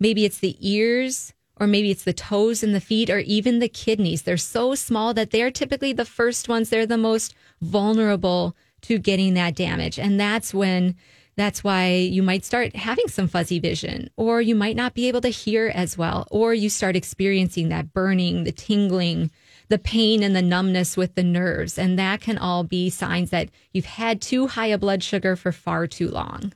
Maybe 0.00 0.24
it's 0.24 0.38
the 0.38 0.56
ears, 0.60 1.32
or 1.56 1.66
maybe 1.66 1.90
it's 1.90 2.04
the 2.04 2.12
toes 2.12 2.62
and 2.62 2.74
the 2.74 2.80
feet, 2.80 3.10
or 3.10 3.18
even 3.18 3.58
the 3.58 3.68
kidneys. 3.68 4.22
They're 4.22 4.36
so 4.36 4.74
small 4.74 5.12
that 5.14 5.30
they're 5.30 5.50
typically 5.50 5.92
the 5.92 6.04
first 6.04 6.48
ones. 6.48 6.70
They're 6.70 6.86
the 6.86 6.96
most 6.96 7.34
vulnerable 7.60 8.56
to 8.82 8.98
getting 8.98 9.34
that 9.34 9.56
damage. 9.56 9.98
And 9.98 10.20
that's 10.20 10.54
when, 10.54 10.94
that's 11.36 11.64
why 11.64 11.94
you 11.94 12.22
might 12.22 12.44
start 12.44 12.76
having 12.76 13.08
some 13.08 13.26
fuzzy 13.26 13.58
vision, 13.58 14.08
or 14.16 14.40
you 14.40 14.54
might 14.54 14.76
not 14.76 14.94
be 14.94 15.08
able 15.08 15.20
to 15.22 15.28
hear 15.28 15.66
as 15.74 15.98
well, 15.98 16.28
or 16.30 16.54
you 16.54 16.70
start 16.70 16.94
experiencing 16.94 17.68
that 17.70 17.92
burning, 17.92 18.44
the 18.44 18.52
tingling, 18.52 19.30
the 19.68 19.78
pain 19.78 20.22
and 20.22 20.34
the 20.34 20.42
numbness 20.42 20.96
with 20.96 21.16
the 21.16 21.24
nerves. 21.24 21.76
And 21.76 21.98
that 21.98 22.20
can 22.20 22.38
all 22.38 22.62
be 22.62 22.88
signs 22.88 23.30
that 23.30 23.48
you've 23.72 23.84
had 23.84 24.20
too 24.20 24.46
high 24.46 24.66
a 24.66 24.78
blood 24.78 25.02
sugar 25.02 25.34
for 25.34 25.50
far 25.50 25.86
too 25.86 26.08
long. 26.08 26.52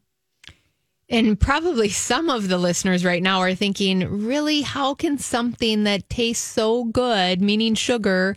And 1.12 1.38
probably 1.38 1.90
some 1.90 2.30
of 2.30 2.48
the 2.48 2.56
listeners 2.56 3.04
right 3.04 3.22
now 3.22 3.40
are 3.40 3.54
thinking, 3.54 4.24
really, 4.24 4.62
how 4.62 4.94
can 4.94 5.18
something 5.18 5.84
that 5.84 6.08
tastes 6.08 6.42
so 6.42 6.84
good, 6.84 7.42
meaning 7.42 7.74
sugar, 7.74 8.34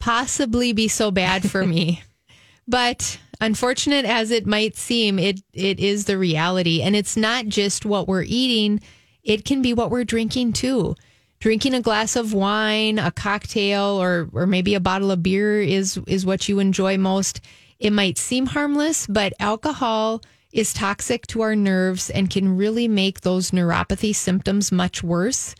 possibly 0.00 0.72
be 0.72 0.88
so 0.88 1.12
bad 1.12 1.48
for 1.48 1.64
me? 1.64 2.02
but 2.68 3.20
unfortunate 3.40 4.04
as 4.04 4.32
it 4.32 4.44
might 4.44 4.76
seem, 4.76 5.20
it 5.20 5.40
it 5.52 5.78
is 5.78 6.06
the 6.06 6.18
reality. 6.18 6.82
And 6.82 6.96
it's 6.96 7.16
not 7.16 7.46
just 7.46 7.86
what 7.86 8.08
we're 8.08 8.24
eating, 8.26 8.80
it 9.22 9.44
can 9.44 9.62
be 9.62 9.72
what 9.72 9.92
we're 9.92 10.02
drinking 10.02 10.54
too. 10.54 10.96
Drinking 11.38 11.74
a 11.74 11.80
glass 11.80 12.16
of 12.16 12.34
wine, 12.34 12.98
a 12.98 13.12
cocktail, 13.12 14.02
or 14.02 14.28
or 14.32 14.48
maybe 14.48 14.74
a 14.74 14.80
bottle 14.80 15.12
of 15.12 15.22
beer 15.22 15.62
is 15.62 15.96
is 16.08 16.26
what 16.26 16.48
you 16.48 16.58
enjoy 16.58 16.98
most. 16.98 17.40
It 17.78 17.92
might 17.92 18.18
seem 18.18 18.46
harmless, 18.46 19.06
but 19.06 19.32
alcohol 19.38 20.22
is 20.52 20.72
toxic 20.72 21.26
to 21.28 21.42
our 21.42 21.56
nerves 21.56 22.10
and 22.10 22.30
can 22.30 22.56
really 22.56 22.88
make 22.88 23.20
those 23.20 23.50
neuropathy 23.50 24.14
symptoms 24.14 24.72
much 24.72 25.02
worse. 25.02 25.54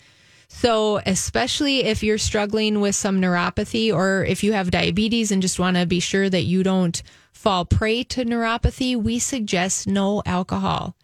So, 0.49 1.01
especially 1.05 1.85
if 1.85 2.03
you're 2.03 2.19
struggling 2.19 2.81
with 2.81 2.95
some 2.95 3.21
neuropathy 3.21 3.93
or 3.93 4.25
if 4.25 4.45
you 4.45 4.53
have 4.53 4.71
diabetes 4.71 5.33
and 5.33 5.43
just 5.43 5.59
want 5.59 5.77
to 5.77 5.87
be 5.87 6.01
sure 6.01 6.31
that 6.31 6.45
you 6.45 6.63
don't 6.63 7.03
fall 7.33 7.65
prey 7.65 8.05
to 8.05 8.25
neuropathy, 8.25 8.97
we 8.97 9.19
suggest 9.19 9.87
no 9.87 10.23
alcohol. 10.25 10.97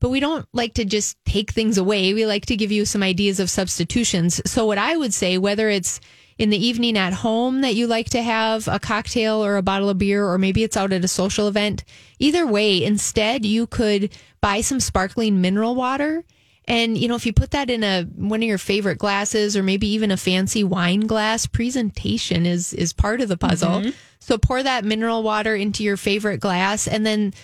But 0.00 0.10
we 0.10 0.18
don't 0.18 0.46
like 0.52 0.74
to 0.74 0.84
just 0.84 1.16
take 1.24 1.50
things 1.52 1.78
away. 1.78 2.14
We 2.14 2.26
like 2.26 2.46
to 2.46 2.56
give 2.56 2.72
you 2.72 2.84
some 2.84 3.02
ideas 3.02 3.38
of 3.38 3.50
substitutions. 3.50 4.40
So, 4.50 4.66
what 4.66 4.78
I 4.78 4.96
would 4.96 5.14
say, 5.14 5.38
whether 5.38 5.68
it's 5.68 6.00
in 6.40 6.48
the 6.48 6.66
evening 6.66 6.96
at 6.96 7.12
home 7.12 7.60
that 7.60 7.74
you 7.74 7.86
like 7.86 8.08
to 8.08 8.22
have 8.22 8.66
a 8.66 8.78
cocktail 8.78 9.44
or 9.44 9.58
a 9.58 9.62
bottle 9.62 9.90
of 9.90 9.98
beer, 9.98 10.26
or 10.26 10.38
maybe 10.38 10.64
it's 10.64 10.74
out 10.74 10.90
at 10.90 11.04
a 11.04 11.08
social 11.08 11.48
event. 11.48 11.84
Either 12.18 12.46
way, 12.46 12.82
instead, 12.82 13.44
you 13.44 13.66
could 13.66 14.10
buy 14.40 14.62
some 14.62 14.80
sparkling 14.80 15.42
mineral 15.42 15.74
water. 15.74 16.24
And, 16.64 16.96
you 16.96 17.08
know, 17.08 17.14
if 17.14 17.26
you 17.26 17.34
put 17.34 17.50
that 17.50 17.68
in 17.68 17.84
a, 17.84 18.04
one 18.16 18.42
of 18.42 18.48
your 18.48 18.56
favorite 18.56 18.96
glasses 18.96 19.54
or 19.54 19.62
maybe 19.62 19.86
even 19.88 20.10
a 20.10 20.16
fancy 20.16 20.64
wine 20.64 21.00
glass, 21.00 21.44
presentation 21.44 22.46
is, 22.46 22.72
is 22.72 22.94
part 22.94 23.20
of 23.20 23.28
the 23.28 23.36
puzzle. 23.36 23.80
Mm-hmm. 23.80 23.90
So 24.20 24.38
pour 24.38 24.62
that 24.62 24.82
mineral 24.82 25.22
water 25.22 25.54
into 25.54 25.84
your 25.84 25.98
favorite 25.98 26.38
glass 26.38 26.88
and 26.88 27.04
then 27.04 27.34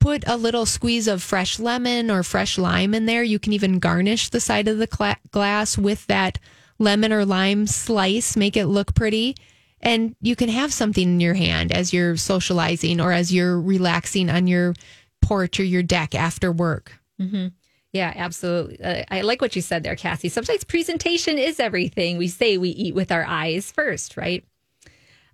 put 0.00 0.24
a 0.26 0.36
little 0.36 0.66
squeeze 0.66 1.06
of 1.06 1.22
fresh 1.22 1.60
lemon 1.60 2.10
or 2.10 2.24
fresh 2.24 2.58
lime 2.58 2.92
in 2.92 3.06
there. 3.06 3.22
You 3.22 3.38
can 3.38 3.52
even 3.52 3.78
garnish 3.78 4.30
the 4.30 4.40
side 4.40 4.66
of 4.66 4.78
the 4.78 4.88
cl- 4.92 5.14
glass 5.30 5.78
with 5.78 6.04
that 6.08 6.40
lemon 6.82 7.12
or 7.12 7.24
lime 7.24 7.66
slice, 7.66 8.36
make 8.36 8.56
it 8.56 8.66
look 8.66 8.94
pretty. 8.94 9.36
And 9.80 10.14
you 10.20 10.36
can 10.36 10.48
have 10.48 10.72
something 10.72 11.02
in 11.02 11.20
your 11.20 11.34
hand 11.34 11.72
as 11.72 11.92
you're 11.92 12.16
socializing 12.16 13.00
or 13.00 13.12
as 13.12 13.32
you're 13.32 13.60
relaxing 13.60 14.30
on 14.30 14.46
your 14.46 14.74
porch 15.20 15.58
or 15.58 15.64
your 15.64 15.82
deck 15.82 16.14
after 16.14 16.52
work. 16.52 16.92
Mm-hmm. 17.20 17.48
Yeah, 17.92 18.12
absolutely. 18.14 18.80
Uh, 18.80 19.04
I 19.10 19.20
like 19.20 19.42
what 19.42 19.54
you 19.54 19.62
said 19.62 19.82
there, 19.82 19.96
Cassie. 19.96 20.28
Sometimes 20.28 20.64
presentation 20.64 21.36
is 21.36 21.60
everything. 21.60 22.16
We 22.16 22.28
say 22.28 22.58
we 22.58 22.70
eat 22.70 22.94
with 22.94 23.12
our 23.12 23.24
eyes 23.24 23.70
first, 23.70 24.16
right? 24.16 24.44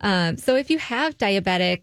Um, 0.01 0.37
so 0.39 0.57
if 0.57 0.71
you 0.71 0.79
have 0.79 1.19
diabetic 1.19 1.83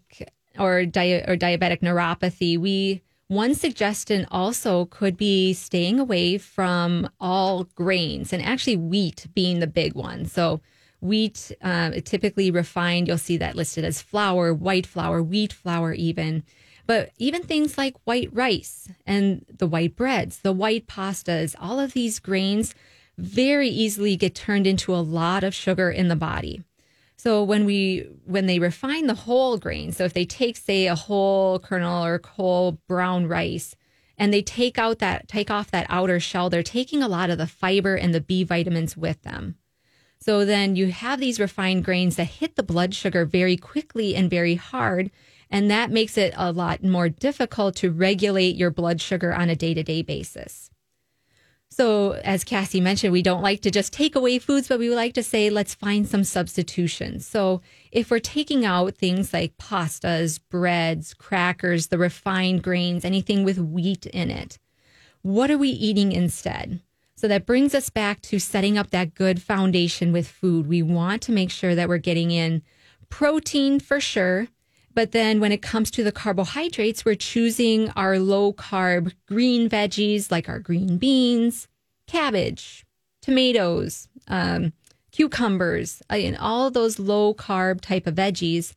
or, 0.58 0.84
di- 0.84 1.24
or 1.26 1.36
diabetic 1.36 1.80
neuropathy, 1.80 2.58
we 2.58 3.02
one 3.28 3.54
suggestion 3.54 4.26
also 4.30 4.84
could 4.86 5.16
be 5.16 5.52
staying 5.52 5.98
away 5.98 6.38
from 6.38 7.08
all 7.20 7.64
grains 7.74 8.32
and 8.32 8.42
actually 8.42 8.76
wheat 8.76 9.26
being 9.34 9.58
the 9.58 9.66
big 9.66 9.94
one. 9.94 10.26
So, 10.26 10.60
wheat, 11.00 11.52
um, 11.60 11.92
typically 12.02 12.50
refined, 12.50 13.08
you'll 13.08 13.18
see 13.18 13.36
that 13.38 13.56
listed 13.56 13.84
as 13.84 14.00
flour, 14.00 14.54
white 14.54 14.86
flour, 14.86 15.22
wheat 15.22 15.52
flour, 15.52 15.92
even. 15.92 16.44
But 16.86 17.10
even 17.18 17.42
things 17.42 17.76
like 17.76 17.96
white 18.04 18.30
rice 18.32 18.88
and 19.04 19.44
the 19.58 19.66
white 19.66 19.96
breads, 19.96 20.38
the 20.38 20.52
white 20.52 20.86
pastas, 20.86 21.56
all 21.58 21.80
of 21.80 21.94
these 21.94 22.20
grains 22.20 22.74
very 23.18 23.68
easily 23.68 24.16
get 24.16 24.34
turned 24.34 24.66
into 24.66 24.94
a 24.94 25.02
lot 25.02 25.42
of 25.42 25.54
sugar 25.54 25.90
in 25.90 26.08
the 26.08 26.16
body. 26.16 26.62
So 27.26 27.42
when 27.42 27.64
we 27.64 28.08
when 28.24 28.46
they 28.46 28.60
refine 28.60 29.08
the 29.08 29.14
whole 29.26 29.58
grain, 29.58 29.90
so 29.90 30.04
if 30.04 30.12
they 30.12 30.24
take 30.24 30.56
say 30.56 30.86
a 30.86 30.94
whole 30.94 31.58
kernel 31.58 32.04
or 32.04 32.20
whole 32.24 32.78
brown 32.86 33.26
rice 33.26 33.74
and 34.16 34.32
they 34.32 34.42
take 34.42 34.78
out 34.78 35.00
that 35.00 35.26
take 35.26 35.50
off 35.50 35.72
that 35.72 35.88
outer 35.88 36.20
shell, 36.20 36.48
they're 36.48 36.62
taking 36.62 37.02
a 37.02 37.08
lot 37.08 37.28
of 37.28 37.38
the 37.38 37.48
fiber 37.48 37.96
and 37.96 38.14
the 38.14 38.20
B 38.20 38.44
vitamins 38.44 38.96
with 38.96 39.22
them. 39.22 39.56
So 40.20 40.44
then 40.44 40.76
you 40.76 40.92
have 40.92 41.18
these 41.18 41.40
refined 41.40 41.84
grains 41.84 42.14
that 42.14 42.28
hit 42.28 42.54
the 42.54 42.62
blood 42.62 42.94
sugar 42.94 43.24
very 43.24 43.56
quickly 43.56 44.14
and 44.14 44.30
very 44.30 44.54
hard. 44.54 45.10
And 45.50 45.68
that 45.68 45.90
makes 45.90 46.16
it 46.16 46.32
a 46.36 46.52
lot 46.52 46.84
more 46.84 47.08
difficult 47.08 47.74
to 47.78 47.90
regulate 47.90 48.54
your 48.54 48.70
blood 48.70 49.00
sugar 49.00 49.34
on 49.34 49.50
a 49.50 49.56
day 49.56 49.74
to 49.74 49.82
day 49.82 50.02
basis. 50.02 50.70
So, 51.70 52.12
as 52.24 52.44
Cassie 52.44 52.80
mentioned, 52.80 53.12
we 53.12 53.22
don't 53.22 53.42
like 53.42 53.60
to 53.62 53.70
just 53.70 53.92
take 53.92 54.14
away 54.14 54.38
foods, 54.38 54.68
but 54.68 54.78
we 54.78 54.88
like 54.88 55.14
to 55.14 55.22
say, 55.22 55.50
let's 55.50 55.74
find 55.74 56.08
some 56.08 56.24
substitutions. 56.24 57.26
So, 57.26 57.60
if 57.92 58.10
we're 58.10 58.18
taking 58.20 58.64
out 58.64 58.94
things 58.94 59.32
like 59.32 59.58
pastas, 59.58 60.38
breads, 60.48 61.12
crackers, 61.12 61.88
the 61.88 61.98
refined 61.98 62.62
grains, 62.62 63.04
anything 63.04 63.44
with 63.44 63.58
wheat 63.58 64.06
in 64.06 64.30
it, 64.30 64.58
what 65.22 65.50
are 65.50 65.58
we 65.58 65.68
eating 65.68 66.12
instead? 66.12 66.80
So, 67.16 67.28
that 67.28 67.46
brings 67.46 67.74
us 67.74 67.90
back 67.90 68.22
to 68.22 68.38
setting 68.38 68.78
up 68.78 68.90
that 68.90 69.14
good 69.14 69.42
foundation 69.42 70.12
with 70.12 70.28
food. 70.28 70.68
We 70.68 70.82
want 70.82 71.20
to 71.22 71.32
make 71.32 71.50
sure 71.50 71.74
that 71.74 71.88
we're 71.88 71.98
getting 71.98 72.30
in 72.30 72.62
protein 73.10 73.80
for 73.80 74.00
sure. 74.00 74.48
But 74.96 75.12
then 75.12 75.40
when 75.40 75.52
it 75.52 75.60
comes 75.60 75.90
to 75.90 76.02
the 76.02 76.10
carbohydrates, 76.10 77.04
we're 77.04 77.16
choosing 77.16 77.90
our 77.90 78.18
low 78.18 78.54
carb 78.54 79.12
green 79.28 79.68
veggies 79.68 80.30
like 80.30 80.48
our 80.48 80.58
green 80.58 80.96
beans, 80.96 81.68
cabbage, 82.06 82.86
tomatoes, 83.20 84.08
um, 84.26 84.72
cucumbers, 85.12 86.00
uh, 86.10 86.14
and 86.14 86.38
all 86.38 86.70
those 86.70 86.98
low 86.98 87.34
carb 87.34 87.82
type 87.82 88.06
of 88.06 88.14
veggies. 88.14 88.72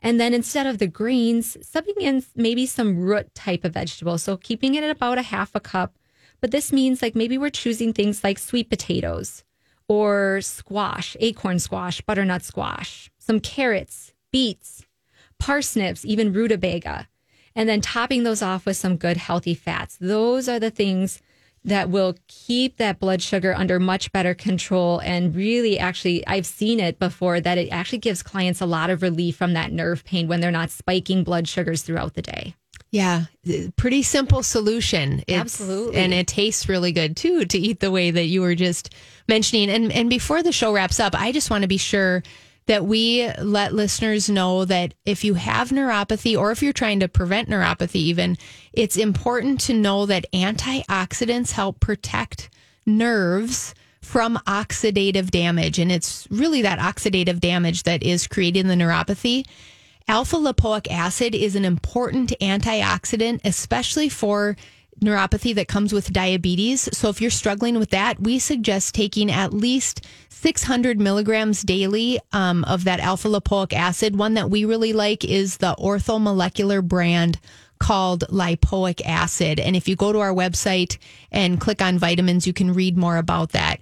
And 0.00 0.18
then 0.18 0.32
instead 0.32 0.66
of 0.66 0.78
the 0.78 0.86
greens, 0.86 1.58
subbing 1.60 2.00
in 2.00 2.24
maybe 2.34 2.64
some 2.64 2.98
root 2.98 3.34
type 3.34 3.62
of 3.62 3.74
vegetables. 3.74 4.22
So 4.22 4.38
keeping 4.38 4.74
it 4.74 4.84
at 4.84 4.90
about 4.90 5.18
a 5.18 5.22
half 5.22 5.54
a 5.54 5.60
cup. 5.60 5.98
But 6.40 6.50
this 6.50 6.72
means 6.72 7.02
like 7.02 7.14
maybe 7.14 7.36
we're 7.36 7.50
choosing 7.50 7.92
things 7.92 8.24
like 8.24 8.38
sweet 8.38 8.70
potatoes 8.70 9.44
or 9.86 10.40
squash, 10.40 11.14
acorn 11.20 11.58
squash, 11.58 12.00
butternut 12.00 12.42
squash, 12.42 13.10
some 13.18 13.38
carrots, 13.38 14.14
beets, 14.32 14.86
parsnips, 15.38 16.04
even 16.04 16.32
rutabaga, 16.32 17.08
and 17.54 17.68
then 17.68 17.80
topping 17.80 18.22
those 18.22 18.42
off 18.42 18.66
with 18.66 18.76
some 18.76 18.96
good 18.96 19.16
healthy 19.16 19.54
fats. 19.54 19.96
Those 20.00 20.48
are 20.48 20.58
the 20.58 20.70
things 20.70 21.20
that 21.64 21.90
will 21.90 22.14
keep 22.28 22.76
that 22.76 22.98
blood 22.98 23.20
sugar 23.20 23.54
under 23.54 23.78
much 23.78 24.12
better 24.12 24.34
control. 24.34 25.00
And 25.00 25.34
really, 25.34 25.78
actually, 25.78 26.26
I've 26.26 26.46
seen 26.46 26.80
it 26.80 26.98
before 26.98 27.40
that 27.40 27.58
it 27.58 27.68
actually 27.70 27.98
gives 27.98 28.22
clients 28.22 28.60
a 28.60 28.66
lot 28.66 28.90
of 28.90 29.02
relief 29.02 29.36
from 29.36 29.52
that 29.54 29.72
nerve 29.72 30.04
pain 30.04 30.28
when 30.28 30.40
they're 30.40 30.50
not 30.50 30.70
spiking 30.70 31.24
blood 31.24 31.48
sugars 31.48 31.82
throughout 31.82 32.14
the 32.14 32.22
day. 32.22 32.54
Yeah, 32.90 33.24
uh, 33.46 33.70
pretty 33.76 34.02
simple 34.02 34.42
solution. 34.42 35.22
It's, 35.26 35.38
Absolutely. 35.38 35.96
And 35.96 36.14
it 36.14 36.26
tastes 36.26 36.68
really 36.68 36.92
good 36.92 37.16
too 37.16 37.44
to 37.44 37.58
eat 37.58 37.80
the 37.80 37.90
way 37.90 38.10
that 38.10 38.24
you 38.24 38.40
were 38.40 38.54
just 38.54 38.94
mentioning. 39.28 39.68
And 39.68 39.92
and 39.92 40.08
before 40.08 40.42
the 40.42 40.52
show 40.52 40.72
wraps 40.72 40.98
up, 40.98 41.14
I 41.14 41.32
just 41.32 41.50
want 41.50 41.62
to 41.62 41.68
be 41.68 41.76
sure 41.76 42.22
that 42.68 42.84
we 42.84 43.26
let 43.40 43.74
listeners 43.74 44.28
know 44.28 44.66
that 44.66 44.92
if 45.06 45.24
you 45.24 45.34
have 45.34 45.70
neuropathy 45.70 46.38
or 46.38 46.52
if 46.52 46.62
you're 46.62 46.74
trying 46.74 47.00
to 47.00 47.08
prevent 47.08 47.48
neuropathy, 47.48 47.96
even, 47.96 48.36
it's 48.74 48.98
important 48.98 49.58
to 49.62 49.72
know 49.72 50.04
that 50.04 50.30
antioxidants 50.34 51.52
help 51.52 51.80
protect 51.80 52.50
nerves 52.84 53.74
from 54.02 54.36
oxidative 54.46 55.30
damage. 55.30 55.78
And 55.78 55.90
it's 55.90 56.28
really 56.30 56.60
that 56.62 56.78
oxidative 56.78 57.40
damage 57.40 57.84
that 57.84 58.02
is 58.02 58.26
creating 58.26 58.68
the 58.68 58.74
neuropathy. 58.74 59.46
Alpha 60.06 60.36
lipoic 60.36 60.90
acid 60.90 61.34
is 61.34 61.56
an 61.56 61.64
important 61.64 62.34
antioxidant, 62.40 63.40
especially 63.44 64.10
for 64.10 64.56
neuropathy 65.00 65.54
that 65.54 65.68
comes 65.68 65.92
with 65.92 66.12
diabetes. 66.12 66.88
So 66.96 67.08
if 67.08 67.20
you're 67.20 67.30
struggling 67.30 67.78
with 67.78 67.90
that, 67.90 68.20
we 68.20 68.38
suggest 68.38 68.94
taking 68.94 69.30
at 69.30 69.52
least 69.52 70.06
600 70.28 71.00
milligrams 71.00 71.62
daily 71.62 72.20
um, 72.32 72.64
of 72.64 72.84
that 72.84 73.00
alpha 73.00 73.28
lipoic 73.28 73.72
acid. 73.72 74.16
One 74.16 74.34
that 74.34 74.50
we 74.50 74.64
really 74.64 74.92
like 74.92 75.24
is 75.24 75.56
the 75.56 75.74
orthomolecular 75.78 76.86
brand 76.86 77.38
called 77.78 78.24
lipoic 78.28 79.00
acid. 79.04 79.60
And 79.60 79.76
if 79.76 79.88
you 79.88 79.96
go 79.96 80.12
to 80.12 80.20
our 80.20 80.32
website 80.32 80.98
and 81.30 81.60
click 81.60 81.80
on 81.80 81.98
vitamins, 81.98 82.46
you 82.46 82.52
can 82.52 82.72
read 82.72 82.96
more 82.96 83.16
about 83.16 83.52
that. 83.52 83.80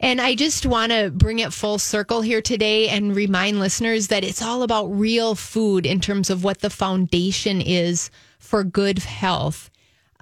And 0.00 0.20
I 0.20 0.34
just 0.34 0.64
want 0.64 0.92
to 0.92 1.10
bring 1.10 1.40
it 1.40 1.52
full 1.52 1.78
circle 1.78 2.22
here 2.22 2.40
today 2.40 2.88
and 2.88 3.14
remind 3.14 3.60
listeners 3.60 4.08
that 4.08 4.24
it's 4.24 4.40
all 4.40 4.62
about 4.62 4.86
real 4.86 5.34
food 5.34 5.84
in 5.84 6.00
terms 6.00 6.30
of 6.30 6.42
what 6.42 6.60
the 6.60 6.70
foundation 6.70 7.60
is 7.60 8.10
for 8.38 8.64
good 8.64 8.98
health. 9.00 9.69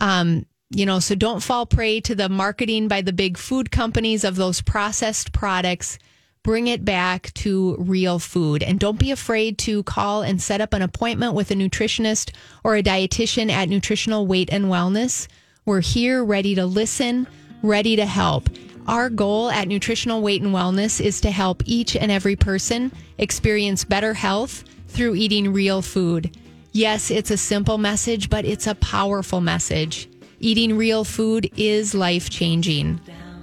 Um, 0.01 0.47
you 0.71 0.85
know, 0.85 0.99
so 0.99 1.15
don't 1.15 1.43
fall 1.43 1.67
prey 1.67 2.01
to 2.03 2.15
the 2.15 2.29
marketing 2.29 2.89
by 2.89 3.01
the 3.01 3.13
big 3.13 3.39
food 3.39 3.71
companies 3.71 4.25
of 4.25 4.37
those 4.37 4.61
processed 4.61 5.33
products. 5.33 5.99
Bring 6.43 6.67
it 6.67 6.85
back 6.85 7.33
to 7.35 7.77
real 7.79 8.19
food 8.19 8.63
and 8.63 8.79
don't 8.79 8.99
be 8.99 9.11
afraid 9.11 9.59
to 9.59 9.83
call 9.83 10.23
and 10.23 10.41
set 10.41 10.61
up 10.61 10.73
an 10.73 10.83
appointment 10.83 11.35
with 11.35 11.51
a 11.51 11.55
nutritionist 11.55 12.33
or 12.65 12.77
a 12.77 12.83
dietitian 12.83 13.51
at 13.51 13.69
Nutritional 13.69 14.27
Weight 14.27 14.51
and 14.53 14.67
Wellness. 14.67 15.27
We're 15.65 15.81
here 15.81 16.25
ready 16.25 16.55
to 16.55 16.65
listen, 16.65 17.27
ready 17.63 17.97
to 17.97 18.07
help. 18.07 18.49
Our 18.87 19.11
goal 19.11 19.51
at 19.51 19.69
Nutritional 19.69 20.23
Weight 20.23 20.41
and 20.41 20.55
Wellness 20.55 21.01
is 21.01 21.21
to 21.23 21.31
help 21.31 21.63
each 21.67 21.97
and 21.97 22.11
every 22.11 22.37
person 22.37 22.93
experience 23.19 23.85
better 23.85 24.15
health 24.15 24.65
through 24.87 25.17
eating 25.17 25.53
real 25.53 25.83
food. 25.83 26.35
Yes, 26.73 27.11
it's 27.11 27.31
a 27.31 27.37
simple 27.37 27.79
message, 27.79 28.31
but 28.31 28.45
it's 28.45 28.67
a 28.67 28.75
powerful 28.77 29.41
message. 29.41 30.09
Eating 30.41 30.77
real 30.77 31.05
food 31.05 31.51
is 31.57 31.95
life 31.95 32.31
changing. 32.31 33.01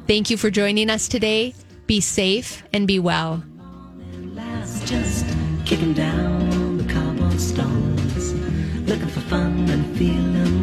Thank 0.07 0.29
you 0.29 0.37
for 0.37 0.49
joining 0.49 0.89
us 0.89 1.07
today. 1.07 1.53
Be 1.87 1.99
safe 1.99 2.63
and 2.71 2.87
be 2.87 2.99
well. 2.99 3.43
just 4.85 5.25
kicking 5.65 5.93
down 5.93 6.77
the 6.77 6.93
cobblestones 6.93 8.33
looking 8.87 9.07
for 9.07 9.21
fun 9.21 9.67
and 9.69 9.97
feeling 9.97 10.54